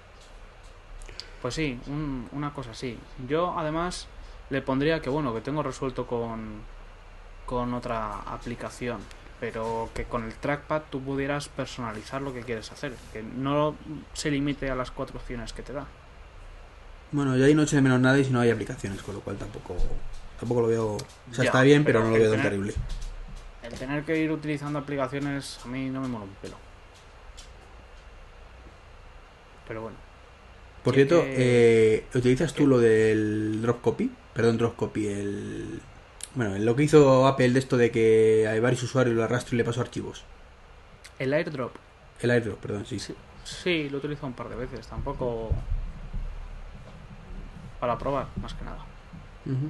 Pues 1.41 1.53
sí, 1.53 1.77
un- 1.87 2.29
una 2.31 2.53
cosa 2.53 2.71
así. 2.71 2.97
Yo 3.27 3.53
además 3.57 4.07
le 4.49 4.61
pondría 4.61 5.01
que 5.01 5.09
bueno, 5.09 5.33
que 5.33 5.41
tengo 5.41 5.61
resuelto 5.61 6.07
con, 6.07 6.61
con 7.45 7.73
otra 7.73 8.19
aplicación. 8.21 8.99
Pero 9.39 9.89
que 9.93 10.05
con 10.05 10.23
el 10.23 10.33
trackpad 10.35 10.83
tú 10.89 11.01
pudieras 11.01 11.49
personalizar 11.49 12.21
lo 12.21 12.33
que 12.33 12.41
quieres 12.41 12.71
hacer. 12.71 12.93
Que 13.11 13.21
no 13.23 13.75
se 14.13 14.31
limite 14.31 14.69
a 14.69 14.75
las 14.75 14.89
cuatro 14.91 15.17
opciones 15.19 15.51
que 15.51 15.63
te 15.63 15.73
da. 15.73 15.85
Bueno, 17.11 17.35
yo 17.35 17.45
ahí 17.45 17.53
no 17.53 17.65
de 17.65 17.81
menos 17.81 17.99
nada 17.99 18.17
y 18.17 18.25
si 18.25 18.31
no 18.31 18.39
hay 18.39 18.49
aplicaciones, 18.51 19.01
con 19.03 19.15
lo 19.15 19.21
cual 19.21 19.35
tampoco 19.37 19.75
tampoco 20.39 20.61
lo 20.61 20.67
veo... 20.67 20.85
O 20.95 21.33
sea, 21.33 21.43
Ya, 21.43 21.49
está 21.49 21.61
bien, 21.61 21.83
pero, 21.83 21.99
pero 21.99 22.09
no 22.11 22.17
lo 22.17 22.21
veo 22.23 22.33
tan 22.33 22.41
terrible. 22.41 22.73
El 23.61 23.73
tener 23.73 24.03
que 24.03 24.17
ir 24.17 24.31
utilizando 24.31 24.79
aplicaciones 24.79 25.59
a 25.63 25.67
mí 25.67 25.89
no 25.89 26.01
me 26.01 26.07
mola 26.07 26.25
un 26.25 26.33
pelo. 26.41 26.55
Pero 29.67 29.81
bueno. 29.83 29.97
Por 30.83 30.95
cierto, 30.95 31.21
que- 31.21 31.95
eh, 31.95 32.05
¿utilizas 32.13 32.53
tú 32.53 32.67
lo 32.67 32.79
del 32.79 33.61
drop 33.61 33.81
copy? 33.81 34.11
Perdón, 34.33 34.57
drop 34.57 34.75
copy, 34.75 35.07
el... 35.07 35.81
Bueno, 36.35 36.57
lo 36.57 36.75
que 36.75 36.83
hizo 36.83 37.27
Apple 37.27 37.51
de 37.51 37.59
esto 37.59 37.77
de 37.77 37.91
que 37.91 38.47
hay 38.47 38.59
varios 38.59 38.81
usuarios 38.83 39.15
lo 39.15 39.23
arrastro 39.23 39.55
y 39.55 39.57
le 39.59 39.63
paso 39.63 39.81
archivos. 39.81 40.23
El 41.19 41.33
airdrop. 41.33 41.75
El 42.21 42.31
airdrop, 42.31 42.59
perdón, 42.59 42.85
sí. 42.85 42.97
Sí, 42.99 43.15
sí, 43.43 43.89
lo 43.89 43.97
he 43.97 43.99
utilizado 43.99 44.27
un 44.27 44.33
par 44.33 44.49
de 44.49 44.55
veces. 44.55 44.87
Tampoco... 44.87 45.51
Para 47.79 47.97
probar, 47.97 48.27
más 48.41 48.53
que 48.53 48.65
nada. 48.65 48.79
Ujú. 49.45 49.69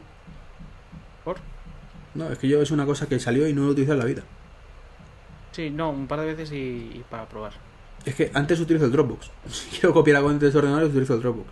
¿Por? 1.26 1.38
No, 2.14 2.32
es 2.32 2.38
que 2.38 2.48
yo 2.48 2.62
es 2.62 2.72
una 2.72 2.86
cosa 2.86 3.08
que 3.08 3.20
salió 3.20 3.48
y 3.48 3.54
no 3.54 3.62
lo 3.64 3.70
he 3.70 3.72
utilizado 3.72 3.96
en 3.96 4.00
la 4.00 4.06
vida. 4.06 4.24
Sí, 5.52 5.70
no, 5.70 5.90
un 5.90 6.08
par 6.08 6.20
de 6.22 6.28
veces 6.28 6.52
y, 6.52 6.92
y 6.94 7.06
para 7.10 7.28
probar. 7.28 7.54
Es 8.06 8.16
que 8.16 8.32
antes 8.34 8.60
utilizo 8.60 8.86
el 8.86 8.92
Dropbox. 8.92 9.32
Si 9.50 9.70
quiero 9.70 9.94
copiar 9.94 10.18
algo 10.18 10.32
entre 10.32 10.48
los 10.48 10.56
ordenadores, 10.56 10.90
utilizo 10.90 11.16
el 11.16 11.22
Dropbox. 11.22 11.50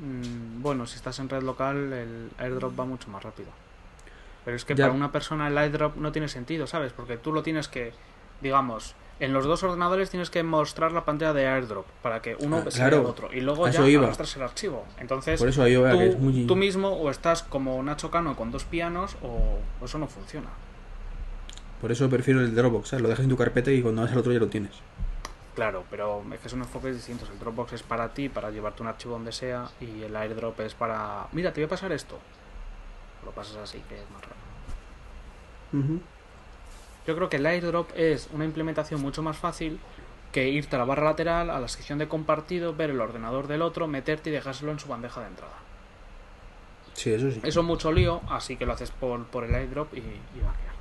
Mm, 0.00 0.62
bueno, 0.62 0.86
si 0.86 0.96
estás 0.96 1.18
en 1.18 1.28
red 1.28 1.42
local, 1.42 1.92
el 1.92 2.30
airdrop 2.38 2.78
va 2.78 2.84
mucho 2.84 3.10
más 3.10 3.22
rápido. 3.22 3.48
Pero 4.44 4.56
es 4.56 4.64
que 4.64 4.74
Ya. 4.74 4.84
para 4.86 4.94
una 4.96 5.12
persona 5.12 5.48
el 5.48 5.58
airdrop 5.58 5.96
no 5.96 6.12
tiene 6.12 6.28
sentido, 6.28 6.66
¿sabes? 6.66 6.92
Porque 6.92 7.16
tú 7.16 7.32
lo 7.32 7.42
tienes 7.42 7.68
que 7.68 7.92
digamos, 8.40 8.94
en 9.18 9.32
los 9.32 9.44
dos 9.46 9.64
ordenadores 9.64 10.10
tienes 10.10 10.30
que 10.30 10.44
mostrar 10.44 10.92
la 10.92 11.04
pantalla 11.04 11.32
de 11.32 11.48
AirDrop 11.48 11.84
para 12.02 12.22
que 12.22 12.36
uno 12.38 12.58
Ah, 12.64 12.70
se 12.70 12.78
vea 12.78 12.88
claro. 12.90 13.02
el 13.02 13.06
otro 13.10 13.28
y 13.32 13.40
luego 13.40 13.66
ya 13.68 13.84
iba. 13.88 14.04
arrastras 14.04 14.36
el 14.36 14.42
archivo. 14.44 14.84
Entonces, 15.00 15.40
Por 15.40 15.48
eso 15.48 15.64
veo 15.64 15.90
tú, 15.90 15.98
que 15.98 16.06
es 16.10 16.18
muy... 16.20 16.46
tú 16.46 16.54
mismo 16.54 16.90
o 16.90 17.10
estás 17.10 17.42
como 17.42 17.82
Nacho 17.82 18.12
Cano 18.12 18.36
con 18.36 18.52
dos 18.52 18.62
pianos 18.64 19.16
o 19.22 19.58
o 19.80 19.84
eso 19.86 19.98
no 19.98 20.06
funciona. 20.06 20.46
Por 21.80 21.90
eso 21.92 22.08
prefiero 22.08 22.40
el 22.40 22.54
Dropbox, 22.54 22.88
¿sabes? 22.90 23.02
Lo 23.02 23.08
dejas 23.08 23.24
en 23.24 23.30
tu 23.30 23.36
carpeta 23.36 23.70
y 23.72 23.82
cuando 23.82 24.02
vas 24.02 24.12
al 24.12 24.18
otro 24.18 24.32
ya 24.32 24.38
lo 24.38 24.46
tienes. 24.48 24.72
Claro, 25.56 25.82
pero 25.90 26.22
es 26.32 26.38
que 26.38 26.48
son 26.48 26.60
enfoques 26.60 26.94
distintos. 26.94 27.28
El 27.30 27.40
Dropbox 27.40 27.72
es 27.72 27.82
para 27.82 28.14
ti, 28.14 28.28
para 28.28 28.50
llevarte 28.50 28.82
un 28.82 28.88
archivo 28.88 29.14
donde 29.14 29.32
sea, 29.32 29.66
y 29.80 30.02
el 30.02 30.14
AirDrop 30.14 30.60
es 30.60 30.74
para. 30.74 31.26
Mira, 31.32 31.52
te 31.52 31.60
voy 31.60 31.66
a 31.66 31.68
pasar 31.68 31.90
esto. 31.90 32.18
Lo 33.24 33.30
pasas 33.32 33.56
así, 33.56 33.82
que 33.88 33.96
es 33.96 34.10
más 34.10 34.22
raro. 34.22 36.00
Yo 37.06 37.16
creo 37.16 37.28
que 37.28 37.36
el 37.36 37.46
AirDrop 37.46 37.90
es 37.94 38.28
una 38.32 38.44
implementación 38.44 39.00
mucho 39.00 39.22
más 39.22 39.36
fácil 39.36 39.80
que 40.32 40.48
irte 40.48 40.76
a 40.76 40.78
la 40.78 40.84
barra 40.84 41.04
lateral, 41.04 41.50
a 41.50 41.58
la 41.58 41.68
sección 41.68 41.98
de 41.98 42.08
compartido, 42.08 42.74
ver 42.74 42.90
el 42.90 43.00
ordenador 43.00 43.46
del 43.46 43.62
otro, 43.62 43.86
meterte 43.86 44.30
y 44.30 44.32
dejárselo 44.32 44.72
en 44.72 44.78
su 44.78 44.88
bandeja 44.88 45.22
de 45.22 45.28
entrada. 45.28 45.54
Sí, 46.92 47.12
eso 47.12 47.30
sí. 47.30 47.40
Eso 47.42 47.60
es 47.60 47.66
mucho 47.66 47.92
lío, 47.92 48.20
así 48.28 48.56
que 48.56 48.66
lo 48.66 48.72
haces 48.72 48.90
por, 48.90 49.24
por 49.26 49.44
el 49.44 49.54
AirDrop 49.54 49.94
y, 49.94 49.98
y 49.98 50.40
va 50.44 50.50
a 50.50 50.54
quedar. 50.54 50.74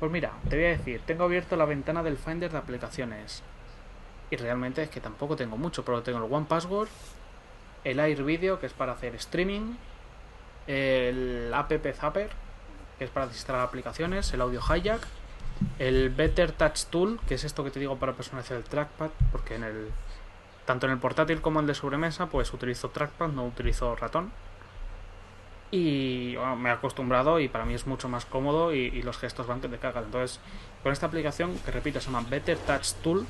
Pues 0.00 0.12
mira, 0.12 0.32
te 0.48 0.56
voy 0.56 0.66
a 0.66 0.68
decir, 0.68 1.00
tengo 1.06 1.24
abierto 1.24 1.56
la 1.56 1.64
ventana 1.64 2.02
del 2.02 2.16
Finder 2.16 2.50
de 2.50 2.58
aplicaciones. 2.58 3.42
Y 4.30 4.36
realmente 4.36 4.82
es 4.82 4.90
que 4.90 5.00
tampoco 5.00 5.36
tengo 5.36 5.56
mucho, 5.56 5.84
pero 5.84 6.02
tengo 6.02 6.24
el 6.24 6.32
One 6.32 6.46
Password, 6.48 6.88
el 7.84 8.00
Air 8.00 8.22
Video, 8.22 8.58
que 8.58 8.66
es 8.66 8.72
para 8.72 8.92
hacer 8.92 9.14
streaming, 9.14 9.74
el 10.66 11.52
App 11.54 11.72
Zapper, 11.94 12.30
que 12.98 13.04
es 13.04 13.10
para 13.10 13.26
instalar 13.26 13.62
aplicaciones, 13.62 14.32
el 14.32 14.40
Audio 14.40 14.60
Hijack, 14.60 15.06
el 15.78 16.10
Better 16.10 16.52
Touch 16.52 16.84
Tool, 16.86 17.18
que 17.28 17.34
es 17.34 17.44
esto 17.44 17.64
que 17.64 17.70
te 17.70 17.80
digo 17.80 17.96
para 17.96 18.12
personalizar 18.12 18.56
el 18.56 18.64
trackpad, 18.64 19.10
porque 19.32 19.54
en 19.54 19.64
el 19.64 19.88
tanto 20.66 20.86
en 20.86 20.92
el 20.92 20.98
portátil 20.98 21.40
como 21.40 21.60
en 21.60 21.64
el 21.64 21.68
de 21.68 21.74
sobremesa, 21.74 22.26
pues 22.26 22.52
utilizo 22.52 22.88
trackpad, 22.90 23.28
no 23.28 23.44
utilizo 23.44 23.94
ratón. 23.96 24.32
Y 25.70 26.36
bueno, 26.36 26.56
me 26.56 26.68
he 26.68 26.72
acostumbrado 26.72 27.40
y 27.40 27.48
para 27.48 27.64
mí 27.64 27.74
es 27.74 27.86
mucho 27.86 28.08
más 28.08 28.24
cómodo 28.24 28.74
y, 28.74 28.78
y 28.78 29.02
los 29.02 29.18
gestos 29.18 29.46
van 29.46 29.60
que 29.60 29.68
te 29.68 29.78
cagan. 29.78 30.04
Entonces, 30.04 30.40
con 30.82 30.92
esta 30.92 31.06
aplicación, 31.06 31.56
que 31.64 31.70
repito, 31.70 32.00
se 32.00 32.06
llama 32.06 32.26
Better 32.28 32.56
Touch 32.58 32.92
Tool, 33.02 33.26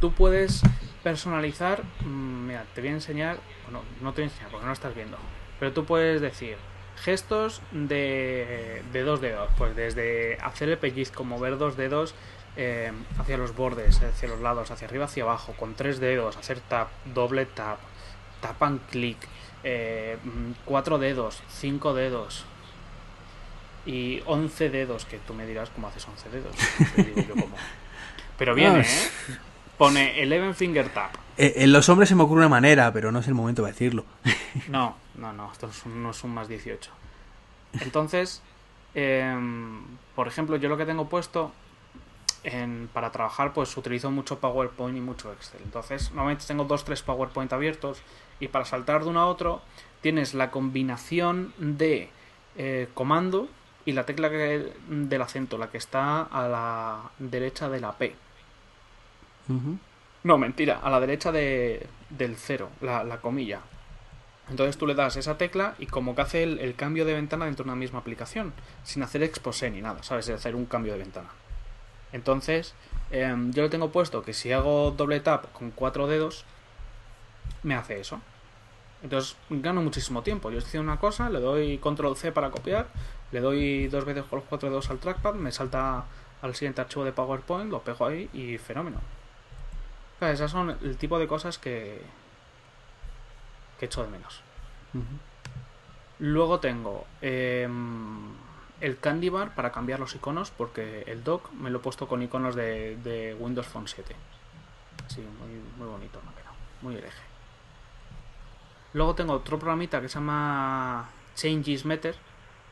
tú 0.00 0.12
puedes 0.12 0.62
personalizar. 1.02 1.82
mm, 2.04 2.46
Mira, 2.46 2.64
te 2.74 2.80
voy 2.80 2.90
a 2.90 2.94
enseñar. 2.94 3.38
Bueno, 3.64 3.82
no 4.00 4.12
te 4.12 4.22
voy 4.22 4.28
a 4.28 4.32
enseñar 4.32 4.50
porque 4.50 4.64
no 4.64 4.68
lo 4.68 4.74
estás 4.74 4.94
viendo. 4.94 5.16
Pero 5.58 5.72
tú 5.72 5.84
puedes 5.84 6.20
decir 6.20 6.56
gestos 7.02 7.62
de, 7.72 8.82
de 8.92 9.02
dos 9.02 9.20
dedos. 9.20 9.50
Pues 9.58 9.76
desde 9.76 10.38
hacer 10.42 10.68
el 10.68 10.78
pellizco, 10.78 11.24
mover 11.24 11.58
dos 11.58 11.76
dedos 11.76 12.14
eh, 12.56 12.90
hacia 13.18 13.36
los 13.36 13.54
bordes, 13.54 14.02
hacia 14.02 14.28
los 14.28 14.40
lados, 14.40 14.70
hacia 14.70 14.86
arriba, 14.86 15.04
hacia 15.04 15.24
abajo, 15.24 15.52
con 15.58 15.74
tres 15.74 16.00
dedos, 16.00 16.36
hacer 16.36 16.60
tap, 16.60 16.88
doble 17.14 17.44
tap, 17.44 17.78
tap 18.40 18.62
and 18.62 18.80
click, 18.90 19.18
eh, 19.62 20.16
mm, 20.22 20.52
cuatro 20.64 20.98
dedos, 20.98 21.42
cinco 21.50 21.94
dedos. 21.94 22.44
Y 23.84 24.20
11 24.26 24.70
dedos, 24.70 25.04
que 25.04 25.18
tú 25.18 25.32
me 25.32 25.46
dirás 25.46 25.70
cómo 25.70 25.86
haces 25.86 26.08
11 26.08 26.30
dedos. 26.30 26.56
Te 26.96 27.04
digo 27.04 27.20
yo 27.20 27.34
cómo. 27.34 27.54
Pero 28.38 28.54
viene, 28.54 28.80
¿eh? 28.80 29.10
Pone 29.78 30.20
11 30.20 30.54
finger 30.54 30.88
tap. 30.88 31.14
Eh, 31.36 31.52
en 31.58 31.72
los 31.72 31.88
hombres 31.88 32.08
se 32.08 32.16
me 32.16 32.24
ocurre 32.24 32.40
una 32.40 32.48
manera, 32.48 32.92
pero 32.92 33.12
no 33.12 33.18
es 33.20 33.28
el 33.28 33.34
momento 33.34 33.62
para 33.62 33.72
decirlo. 33.72 34.04
No, 34.68 34.96
no, 35.18 35.32
no, 35.32 35.50
esto 35.52 35.66
es 35.68 35.84
un- 35.86 36.02
no 36.02 36.10
es 36.10 36.22
un 36.24 36.32
más 36.34 36.48
18. 36.48 36.90
Entonces, 37.80 38.42
em, 38.94 39.82
por 40.14 40.28
ejemplo, 40.28 40.56
yo 40.56 40.68
lo 40.68 40.76
que 40.76 40.86
tengo 40.86 41.08
puesto 41.08 41.52
en, 42.44 42.88
para 42.92 43.10
trabajar, 43.12 43.52
pues 43.52 43.76
utilizo 43.76 44.10
mucho 44.10 44.38
PowerPoint 44.38 44.96
y 44.96 45.00
mucho 45.00 45.32
Excel. 45.32 45.60
Entonces, 45.64 46.10
normalmente 46.12 46.44
tengo 46.46 46.64
dos, 46.64 46.84
tres 46.84 47.02
PowerPoint 47.02 47.52
abiertos 47.52 47.98
y 48.40 48.48
para 48.48 48.64
saltar 48.64 49.02
de 49.02 49.10
uno 49.10 49.20
a 49.20 49.26
otro 49.26 49.62
tienes 50.00 50.34
la 50.34 50.50
combinación 50.50 51.52
de 51.58 52.10
eh, 52.58 52.88
comando 52.94 53.48
y 53.84 53.92
la 53.92 54.04
tecla 54.06 54.30
que- 54.30 54.72
del 54.88 55.22
acento, 55.22 55.58
la 55.58 55.70
que 55.70 55.78
está 55.78 56.22
a 56.22 56.48
la 56.48 57.10
derecha 57.18 57.68
de 57.68 57.80
la 57.80 57.92
P. 57.92 58.14
No, 60.24 60.38
mentira, 60.38 60.80
a 60.82 60.90
la 60.90 60.98
derecha 61.00 61.30
de, 61.32 61.86
del 62.10 62.36
cero, 62.36 62.70
la, 62.80 63.04
la 63.04 63.20
comilla. 63.20 63.60
Entonces 64.48 64.78
tú 64.78 64.86
le 64.86 64.94
das 64.94 65.16
esa 65.16 65.38
tecla 65.38 65.74
y 65.78 65.86
como 65.86 66.14
que 66.14 66.22
hace 66.22 66.42
el, 66.44 66.74
cambio 66.76 67.04
de 67.04 67.14
ventana 67.14 67.46
dentro 67.46 67.64
de 67.64 67.70
una 67.70 67.76
misma 67.76 67.98
aplicación, 67.98 68.52
sin 68.84 69.02
hacer 69.02 69.22
expose 69.22 69.70
ni 69.70 69.80
nada, 69.80 70.02
¿sabes? 70.02 70.28
Es 70.28 70.36
hacer 70.36 70.54
un 70.54 70.66
cambio 70.66 70.92
de 70.92 71.00
ventana. 71.00 71.28
Entonces, 72.12 72.74
em, 73.10 73.52
yo 73.52 73.62
lo 73.62 73.70
tengo 73.70 73.90
puesto 73.90 74.22
que 74.22 74.32
si 74.32 74.52
hago 74.52 74.92
doble 74.92 75.20
tap 75.20 75.52
con 75.52 75.70
cuatro 75.72 76.06
dedos, 76.06 76.44
me 77.62 77.74
hace 77.74 78.00
eso. 78.00 78.20
Entonces 79.02 79.36
gano 79.50 79.82
muchísimo 79.82 80.22
tiempo. 80.22 80.50
Yo 80.50 80.58
estoy 80.58 80.70
haciendo 80.70 80.92
una 80.92 81.00
cosa, 81.00 81.28
le 81.30 81.40
doy 81.40 81.78
control 81.78 82.16
C 82.16 82.32
para 82.32 82.50
copiar, 82.50 82.86
le 83.32 83.40
doy 83.40 83.88
dos 83.88 84.04
veces 84.04 84.24
con 84.24 84.38
los 84.38 84.48
cuatro 84.48 84.70
dedos 84.70 84.90
al 84.90 84.98
trackpad, 84.98 85.34
me 85.34 85.52
salta 85.52 86.04
al 86.42 86.54
siguiente 86.54 86.80
archivo 86.80 87.04
de 87.04 87.12
PowerPoint, 87.12 87.70
lo 87.70 87.82
pego 87.82 88.06
ahí 88.06 88.30
y 88.32 88.58
fenómeno. 88.58 89.00
Claro, 90.18 90.34
esas 90.34 90.50
son 90.50 90.70
el 90.70 90.96
tipo 90.96 91.18
de 91.18 91.26
cosas 91.26 91.58
que, 91.58 92.00
que 93.78 93.86
echo 93.86 94.02
de 94.02 94.10
menos. 94.10 94.42
Luego 96.18 96.60
tengo 96.60 97.06
em, 97.20 98.32
el 98.80 98.98
Candy 98.98 99.28
Bar 99.28 99.54
para 99.54 99.72
cambiar 99.72 100.00
los 100.00 100.14
iconos, 100.14 100.50
porque 100.50 101.02
el 101.06 101.22
dock 101.22 101.52
me 101.52 101.70
lo 101.70 101.78
he 101.78 101.82
puesto 101.82 102.08
con 102.08 102.22
iconos 102.22 102.54
de, 102.54 102.96
de 102.96 103.34
Windows 103.34 103.66
Phone 103.66 103.88
7. 103.88 104.16
Sí, 105.08 105.20
muy, 105.20 105.60
muy 105.76 105.86
bonito, 105.86 106.20
me 106.24 106.30
ha 106.30 106.34
quedado, 106.34 106.54
muy 106.82 106.96
hereje. 106.96 107.22
Luego 108.94 109.14
tengo 109.14 109.34
otro 109.34 109.58
programita 109.58 110.00
que 110.00 110.08
se 110.08 110.14
llama 110.14 111.10
Changes 111.34 111.84
Meter, 111.84 112.16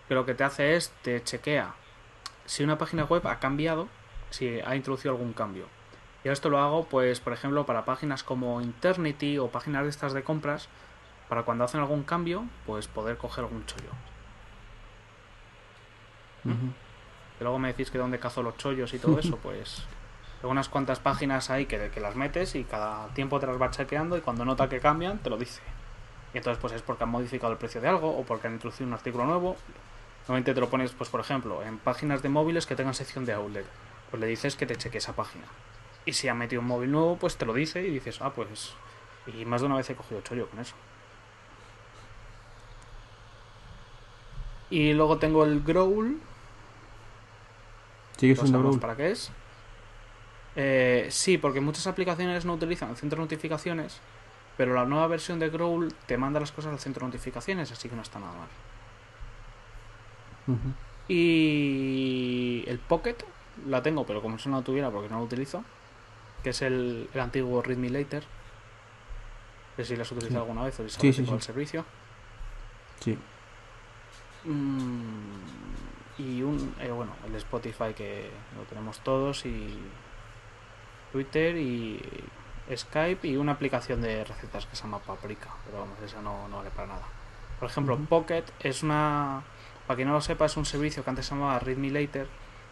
que 0.09 0.14
lo 0.14 0.24
que 0.24 0.34
te 0.34 0.44
hace 0.44 0.76
es 0.76 0.90
te 1.02 1.22
chequea 1.22 1.74
si 2.46 2.62
una 2.62 2.78
página 2.78 3.05
web 3.05 3.26
ha 3.26 3.38
cambiado, 3.38 3.88
si 4.30 4.61
ha 4.61 4.76
introducido 4.76 5.12
algún 5.12 5.32
cambio. 5.32 5.66
Y 6.24 6.28
esto 6.28 6.48
lo 6.48 6.59
hago, 6.59 6.86
pues, 6.86 7.20
por 7.20 7.32
ejemplo, 7.32 7.66
para 7.66 7.84
páginas 7.84 8.22
como 8.22 8.61
Internity 8.61 9.38
o 9.38 9.48
páginas 9.48 9.84
de 9.84 9.90
estas 9.90 10.12
de 10.12 10.22
compras, 10.22 10.68
para 11.29 11.43
cuando 11.43 11.64
hacen 11.64 11.81
algún 11.81 12.03
cambio, 12.03 12.45
pues 12.66 12.89
poder 12.89 13.16
coger 13.16 13.45
algún 13.45 13.64
chollo. 13.66 13.91
Que 17.39 17.45
luego 17.45 17.59
me 17.59 17.68
decís 17.68 17.91
que 17.91 17.99
dónde 17.99 18.18
cazo 18.18 18.43
los 18.43 18.57
chollos 18.57 18.93
y 18.93 18.99
todo 18.99 19.18
eso, 19.18 19.37
pues 19.43 19.87
tengo 20.41 20.53
unas 20.53 20.68
cuantas 20.68 21.01
páginas 21.01 21.49
ahí 21.49 21.64
que, 21.64 21.91
que 21.91 22.01
las 22.01 22.16
metes 22.16 22.55
y 22.55 22.64
cada 22.64 23.09
tiempo 23.14 23.41
te 23.41 23.47
las 23.47 23.61
va 23.61 23.70
chequeando 23.70 24.16
y 24.18 24.20
cuando 24.20 24.45
nota 24.45 24.68
que 24.68 24.79
cambian, 24.79 25.18
te 25.18 25.31
lo 25.31 25.39
dice. 25.39 25.62
Y 26.35 26.39
entonces 26.39 26.61
pues 26.61 26.75
es 26.75 26.83
porque 26.83 27.05
han 27.05 27.11
modificado 27.11 27.53
el 27.53 27.59
precio 27.59 27.81
de 27.81 27.89
algo 27.89 28.11
o 28.11 28.25
porque 28.25 28.49
han 28.49 28.55
introducido 28.55 28.87
un 28.87 28.93
artículo 28.93 29.25
nuevo. 29.25 29.57
Normalmente 30.22 30.53
te 30.53 30.61
lo 30.61 30.68
pones, 30.68 30.93
pues 30.93 31.09
por 31.09 31.20
ejemplo, 31.20 31.62
en 31.62 31.79
páginas 31.79 32.22
de 32.22 32.29
móviles 32.29 32.66
que 32.66 32.77
tengan 32.77 32.93
sección 32.93 33.25
de 33.25 33.33
outlet. 33.33 33.66
Pues 34.11 34.20
le 34.20 34.27
dices 34.27 34.57
que 34.57 34.66
te 34.66 34.77
cheque 34.77 34.99
esa 34.99 35.14
página. 35.14 35.45
Y 36.05 36.12
si 36.12 36.29
ha 36.29 36.35
metido 36.35 36.61
un 36.61 36.68
móvil 36.68 36.93
nuevo, 36.93 37.16
pues 37.16 37.37
te 37.37 37.47
lo 37.47 37.55
dice 37.55 37.83
y 37.83 37.91
dices, 37.91 38.20
ah, 38.20 38.31
pues... 38.31 38.75
Y 39.27 39.47
más 39.47 39.62
de 39.62 39.68
una 39.68 39.77
vez 39.77 39.89
he 39.89 39.95
cogido 39.95 40.20
chollo 40.20 40.49
con 40.51 40.61
eso. 40.61 40.75
Y 44.71 44.93
luego 44.95 45.19
tengo 45.19 45.45
el 45.45 45.62
Growl, 45.62 46.19
Sigue 48.17 48.35
¿Lo 48.35 48.41
siendo 48.43 48.61
Brawl. 48.61 48.79
para 48.81 48.97
qué 48.97 49.11
es? 49.11 49.31
Eh, 50.57 51.09
sí, 51.11 51.37
porque 51.37 51.61
muchas 51.61 51.87
aplicaciones 51.89 52.45
no 52.45 52.55
utilizan 52.55 52.91
el 52.91 52.97
centro 52.97 53.17
de 53.17 53.25
notificaciones, 53.25 53.99
pero 54.57 54.73
la 54.75 54.85
nueva 54.85 55.09
versión 55.09 55.39
de 55.41 55.51
Growl 55.51 55.93
te 56.07 56.17
manda 56.17 56.39
las 56.41 56.53
cosas 56.53 56.73
al 56.73 56.79
centro 56.79 57.01
de 57.07 57.09
notificaciones, 57.12 57.73
así 57.73 57.89
que 57.89 57.97
no 57.97 58.03
está 58.03 58.21
nada 58.21 58.33
mal. 58.35 58.49
Y 61.09 62.65
el 62.67 62.79
Pocket 62.79 63.17
la 63.67 63.83
tengo, 63.83 64.07
pero 64.07 64.23
como 64.23 64.39
si 64.39 64.49
no 64.49 64.59
la 64.59 64.65
tuviera 64.65 64.91
porque 64.91 65.09
no 65.09 65.19
lo 65.19 65.25
utilizo, 65.25 65.65
que 66.43 66.51
es 66.51 66.62
el, 66.62 67.09
el 67.12 67.21
antiguo 67.21 67.62
Readme 67.62 67.91
Later. 67.91 68.23
No 69.77 69.85
sé 69.85 69.89
si 69.91 69.97
lo 69.97 70.03
has 70.03 70.12
utilizado 70.12 70.45
Sí. 70.45 70.49
alguna 70.51 70.65
vez 70.65 70.79
o 70.81 70.83
si 70.85 70.91
Sí, 70.91 70.97
sabes 71.12 71.17
sí, 71.17 71.27
sí. 71.27 71.41
servicio. 71.41 71.85
Sí. 73.01 73.19
Mm, 74.45 75.34
y 76.18 76.42
un, 76.42 76.74
eh, 76.80 76.90
bueno, 76.90 77.12
el 77.26 77.34
Spotify 77.36 77.95
que 77.95 78.30
lo 78.57 78.62
tenemos 78.64 79.01
todos 79.01 79.47
y 79.47 79.78
Twitter 81.12 81.57
y 81.57 82.01
Skype 82.74 83.26
y 83.26 83.36
una 83.36 83.53
aplicación 83.53 84.01
de 84.01 84.24
recetas 84.24 84.66
que 84.66 84.76
se 84.76 84.82
llama 84.82 84.99
Paprika, 84.99 85.51
pero 85.64 85.80
vamos, 85.80 85.99
esa 86.05 86.20
no, 86.22 86.49
no 86.49 86.59
vale 86.59 86.70
para 86.70 86.88
nada. 86.88 87.03
Por 87.59 87.68
ejemplo. 87.68 87.99
Pocket 88.09 88.45
es 88.61 88.82
una, 88.82 89.42
para 89.86 89.97
quien 89.97 90.09
no 90.09 90.14
lo 90.14 90.20
sepa, 90.20 90.47
es 90.47 90.57
un 90.57 90.64
servicio 90.64 91.05
que 91.05 91.11
antes 91.11 91.26
se 91.26 91.34
llamaba 91.34 91.59
Readme 91.59 91.90
Later, 91.90 92.28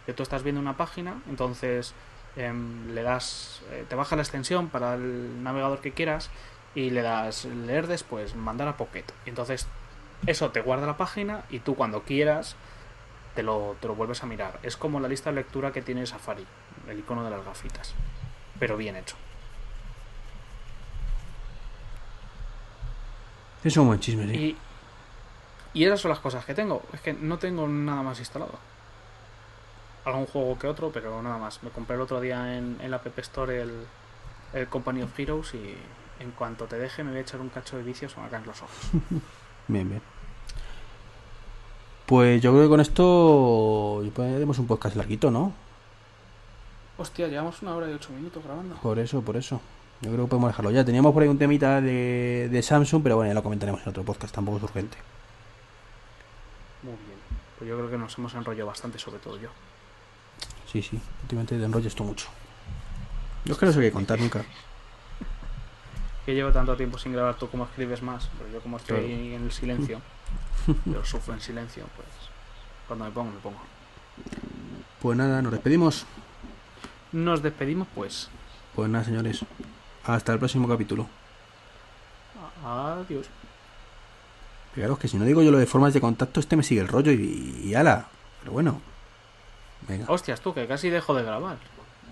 que 0.06 0.12
tú 0.12 0.22
estás 0.22 0.42
viendo 0.42 0.60
una 0.60 0.76
página, 0.76 1.20
entonces 1.28 1.94
em, 2.36 2.94
le 2.94 3.02
das, 3.02 3.62
eh, 3.70 3.84
te 3.88 3.94
baja 3.94 4.16
la 4.16 4.22
extensión 4.22 4.68
para 4.68 4.94
el 4.94 5.42
navegador 5.42 5.80
que 5.80 5.92
quieras 5.92 6.30
y 6.74 6.90
le 6.90 7.02
das 7.02 7.44
leer 7.44 7.86
después, 7.86 8.34
mandar 8.34 8.68
a 8.68 8.76
Pocket. 8.76 9.04
Y 9.26 9.30
entonces 9.30 9.68
eso 10.26 10.50
te 10.50 10.60
guarda 10.60 10.86
la 10.86 10.96
página 10.96 11.44
y 11.50 11.58
tú 11.58 11.74
cuando 11.74 12.02
quieras 12.02 12.56
te 13.34 13.42
lo, 13.42 13.76
te 13.80 13.88
lo 13.88 13.94
vuelves 13.94 14.22
a 14.22 14.26
mirar. 14.26 14.58
Es 14.62 14.76
como 14.76 15.00
la 15.00 15.08
lista 15.08 15.30
de 15.30 15.36
lectura 15.36 15.72
que 15.72 15.82
tiene 15.82 16.06
Safari, 16.06 16.46
el 16.88 16.98
icono 16.98 17.24
de 17.24 17.30
las 17.30 17.44
gafitas, 17.44 17.94
pero 18.58 18.76
bien 18.76 18.96
hecho. 18.96 19.16
Es 23.64 23.76
un 23.76 23.86
buen 23.86 24.00
chisme, 24.00 24.26
sí. 24.26 24.56
Y, 25.74 25.80
y 25.80 25.84
esas 25.84 26.00
son 26.00 26.10
las 26.10 26.18
cosas 26.18 26.44
que 26.44 26.54
tengo. 26.54 26.82
Es 26.92 27.00
que 27.00 27.12
no 27.12 27.38
tengo 27.38 27.68
nada 27.68 28.02
más 28.02 28.18
instalado. 28.18 28.58
Algún 30.04 30.26
juego 30.26 30.58
que 30.58 30.66
otro, 30.66 30.90
pero 30.90 31.22
nada 31.22 31.38
más. 31.38 31.62
Me 31.62 31.70
compré 31.70 31.94
el 31.94 32.02
otro 32.02 32.20
día 32.20 32.56
en, 32.56 32.78
en 32.80 32.90
la 32.90 32.96
App 32.96 33.18
Store 33.20 33.62
el, 33.62 33.86
el 34.52 34.68
Company 34.68 35.02
of 35.02 35.16
Heroes 35.18 35.54
y 35.54 35.76
en 36.18 36.32
cuanto 36.32 36.66
te 36.66 36.76
deje 36.76 37.04
me 37.04 37.10
voy 37.10 37.18
a 37.20 37.22
echar 37.22 37.40
un 37.40 37.50
cacho 37.50 37.76
de 37.76 37.84
vicios 37.84 38.16
o 38.16 38.20
me 38.20 38.28
caen 38.28 38.44
los 38.44 38.60
ojos. 38.62 38.76
Bien, 39.72 39.88
bien. 39.88 40.02
Pues 42.04 42.42
yo 42.42 42.52
creo 42.52 42.64
que 42.64 42.68
con 42.68 42.80
esto 42.80 44.02
podemos 44.14 44.58
un 44.58 44.66
podcast 44.66 44.96
larguito, 44.96 45.30
¿no? 45.30 45.54
Hostia, 46.98 47.26
llevamos 47.28 47.62
una 47.62 47.74
hora 47.74 47.90
y 47.90 47.94
ocho 47.94 48.10
minutos 48.10 48.44
grabando. 48.44 48.76
Por 48.76 48.98
eso, 48.98 49.22
por 49.22 49.36
eso. 49.36 49.60
Yo 50.02 50.10
creo 50.12 50.24
que 50.26 50.30
podemos 50.30 50.50
dejarlo 50.50 50.70
ya. 50.72 50.84
Teníamos 50.84 51.14
por 51.14 51.22
ahí 51.22 51.28
un 51.28 51.38
temita 51.38 51.80
de, 51.80 52.48
de 52.50 52.62
Samsung, 52.62 53.02
pero 53.02 53.16
bueno, 53.16 53.30
ya 53.30 53.34
lo 53.34 53.42
comentaremos 53.42 53.80
en 53.82 53.88
otro 53.88 54.02
podcast, 54.02 54.34
tampoco 54.34 54.58
es 54.58 54.64
urgente. 54.64 54.98
Muy 56.82 56.92
bien. 56.92 57.18
Pues 57.58 57.70
yo 57.70 57.78
creo 57.78 57.90
que 57.90 57.96
nos 57.96 58.18
hemos 58.18 58.34
enrollado 58.34 58.66
bastante, 58.66 58.98
sobre 58.98 59.20
todo 59.20 59.38
yo. 59.38 59.48
Sí, 60.70 60.82
sí, 60.82 61.00
últimamente 61.22 61.56
te 61.56 61.64
enrollo 61.64 61.88
esto 61.88 62.04
mucho. 62.04 62.28
Yo 63.46 63.54
es 63.54 63.58
que 63.58 63.66
no 63.66 63.72
sé 63.72 63.80
qué 63.80 63.90
contar 63.90 64.20
nunca. 64.20 64.44
Que 66.26 66.34
llevo 66.34 66.50
tanto 66.52 66.76
tiempo 66.76 66.98
sin 66.98 67.12
grabar, 67.12 67.34
tú 67.36 67.48
como 67.48 67.64
escribes 67.64 68.00
más, 68.02 68.28
pero 68.38 68.50
yo 68.52 68.60
como 68.60 68.76
estoy 68.76 68.98
Claro. 68.98 69.12
en 69.12 69.42
el 69.44 69.52
silencio, 69.52 70.00
yo 70.84 71.04
sufro 71.04 71.34
en 71.34 71.40
silencio, 71.40 71.84
pues 71.96 72.08
cuando 72.86 73.04
me 73.06 73.10
pongo, 73.10 73.32
me 73.32 73.38
pongo. 73.40 73.58
Pues 75.00 75.16
nada, 75.18 75.42
nos 75.42 75.52
despedimos. 75.52 76.06
Nos 77.12 77.42
despedimos 77.42 77.88
pues. 77.94 78.28
Pues 78.74 78.88
nada, 78.88 79.04
señores. 79.04 79.44
Hasta 80.04 80.32
el 80.32 80.38
próximo 80.38 80.68
capítulo. 80.68 81.06
Adiós. 82.64 83.26
Fijaros 84.74 84.98
que 84.98 85.08
si 85.08 85.16
no 85.18 85.24
digo 85.24 85.42
yo 85.42 85.50
lo 85.50 85.58
de 85.58 85.66
formas 85.66 85.92
de 85.92 86.00
contacto, 86.00 86.40
este 86.40 86.56
me 86.56 86.62
sigue 86.62 86.80
el 86.80 86.88
rollo 86.88 87.12
y, 87.12 87.60
y 87.64 87.74
ala. 87.74 88.06
Pero 88.40 88.52
bueno. 88.52 88.80
Venga. 89.88 90.06
Hostias, 90.08 90.40
tú, 90.40 90.54
que 90.54 90.66
casi 90.66 90.88
dejo 90.90 91.14
de 91.14 91.24
grabar. 91.24 91.56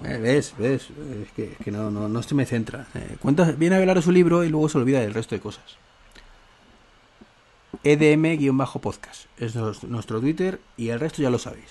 Eh, 0.05 0.17
ves, 0.19 0.55
ves. 0.59 0.89
Es 1.23 1.31
que, 1.33 1.53
es 1.53 1.59
que 1.65 1.71
no, 1.71 1.91
no, 1.91 2.09
no 2.09 2.23
se 2.23 2.35
me 2.35 2.47
centra. 2.47 2.87
Eh, 2.95 3.17
cuenta, 3.21 3.51
viene 3.53 3.77
a 3.77 3.79
hablar 3.79 3.97
de 3.97 4.03
su 4.03 4.13
libro 4.13 4.45
y 4.45 4.49
luego 4.49 4.69
se 4.69 4.79
olvida 4.79 5.01
del 5.01 5.13
resto 5.15 5.35
de 5.35 5.41
cosas. 5.41 5.77
EDM-podcast. 7.85 9.27
Es 9.39 9.55
nuestro 9.85 10.21
Twitter 10.21 10.61
y 10.77 10.89
el 10.91 11.01
resto 11.01 11.23
ya 11.23 11.31
lo 11.31 11.39
sabéis. 11.39 11.71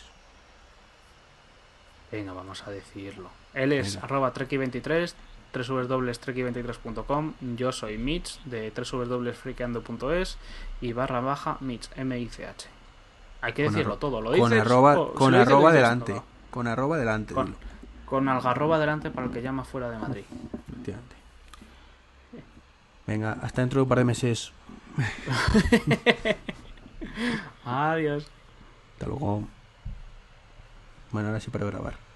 Venga, 2.11 2.33
vamos 2.33 2.63
a 2.67 2.71
decirlo. 2.71 3.29
Él 3.53 3.71
es 3.73 3.93
Venga. 3.95 4.05
arroba 4.05 4.33
treki23, 4.33 5.13
www.treki23.com. 5.53 7.33
Yo 7.55 7.71
soy 7.71 7.97
Mitch 7.97 8.39
de 8.45 8.71
www.freakando.es 8.71 10.37
y 10.81 10.93
barra 10.93 11.19
baja 11.21 11.57
Mitch, 11.59 11.89
M-I-C-H. 11.95 12.67
Hay 13.41 13.53
que 13.53 13.65
Con 13.65 13.73
decirlo 13.73 13.97
todo, 13.97 14.21
lo 14.21 14.31
Con 14.31 14.49
dices. 14.49 14.65
arroba, 14.65 14.99
o- 14.99 15.11
si 15.11 15.17
con 15.17 15.35
arroba 15.35 15.71
delante. 15.71 16.21
Con 16.49 16.67
arroba 16.67 16.97
delante. 16.97 17.33
Con, 17.33 17.45
dilo, 17.47 17.57
con 18.09 18.27
algarroba 18.27 18.79
delante 18.79 19.11
para 19.11 19.27
el 19.27 19.33
que 19.33 19.41
llama 19.41 19.63
fuera 19.63 19.89
de 19.89 19.97
Madrid. 19.97 20.23
efectivamente. 20.67 21.15
Venga, 23.05 23.37
hasta 23.41 23.61
dentro 23.61 23.79
de 23.79 23.83
un 23.83 23.89
par 23.89 23.99
de 23.99 24.05
meses. 24.05 24.51
Adiós. 27.65 28.27
Hasta 28.93 29.07
luego. 29.07 29.43
Bueno, 31.11 31.29
ahora 31.29 31.39
sí 31.39 31.49
para 31.49 31.65
grabar. 31.65 32.08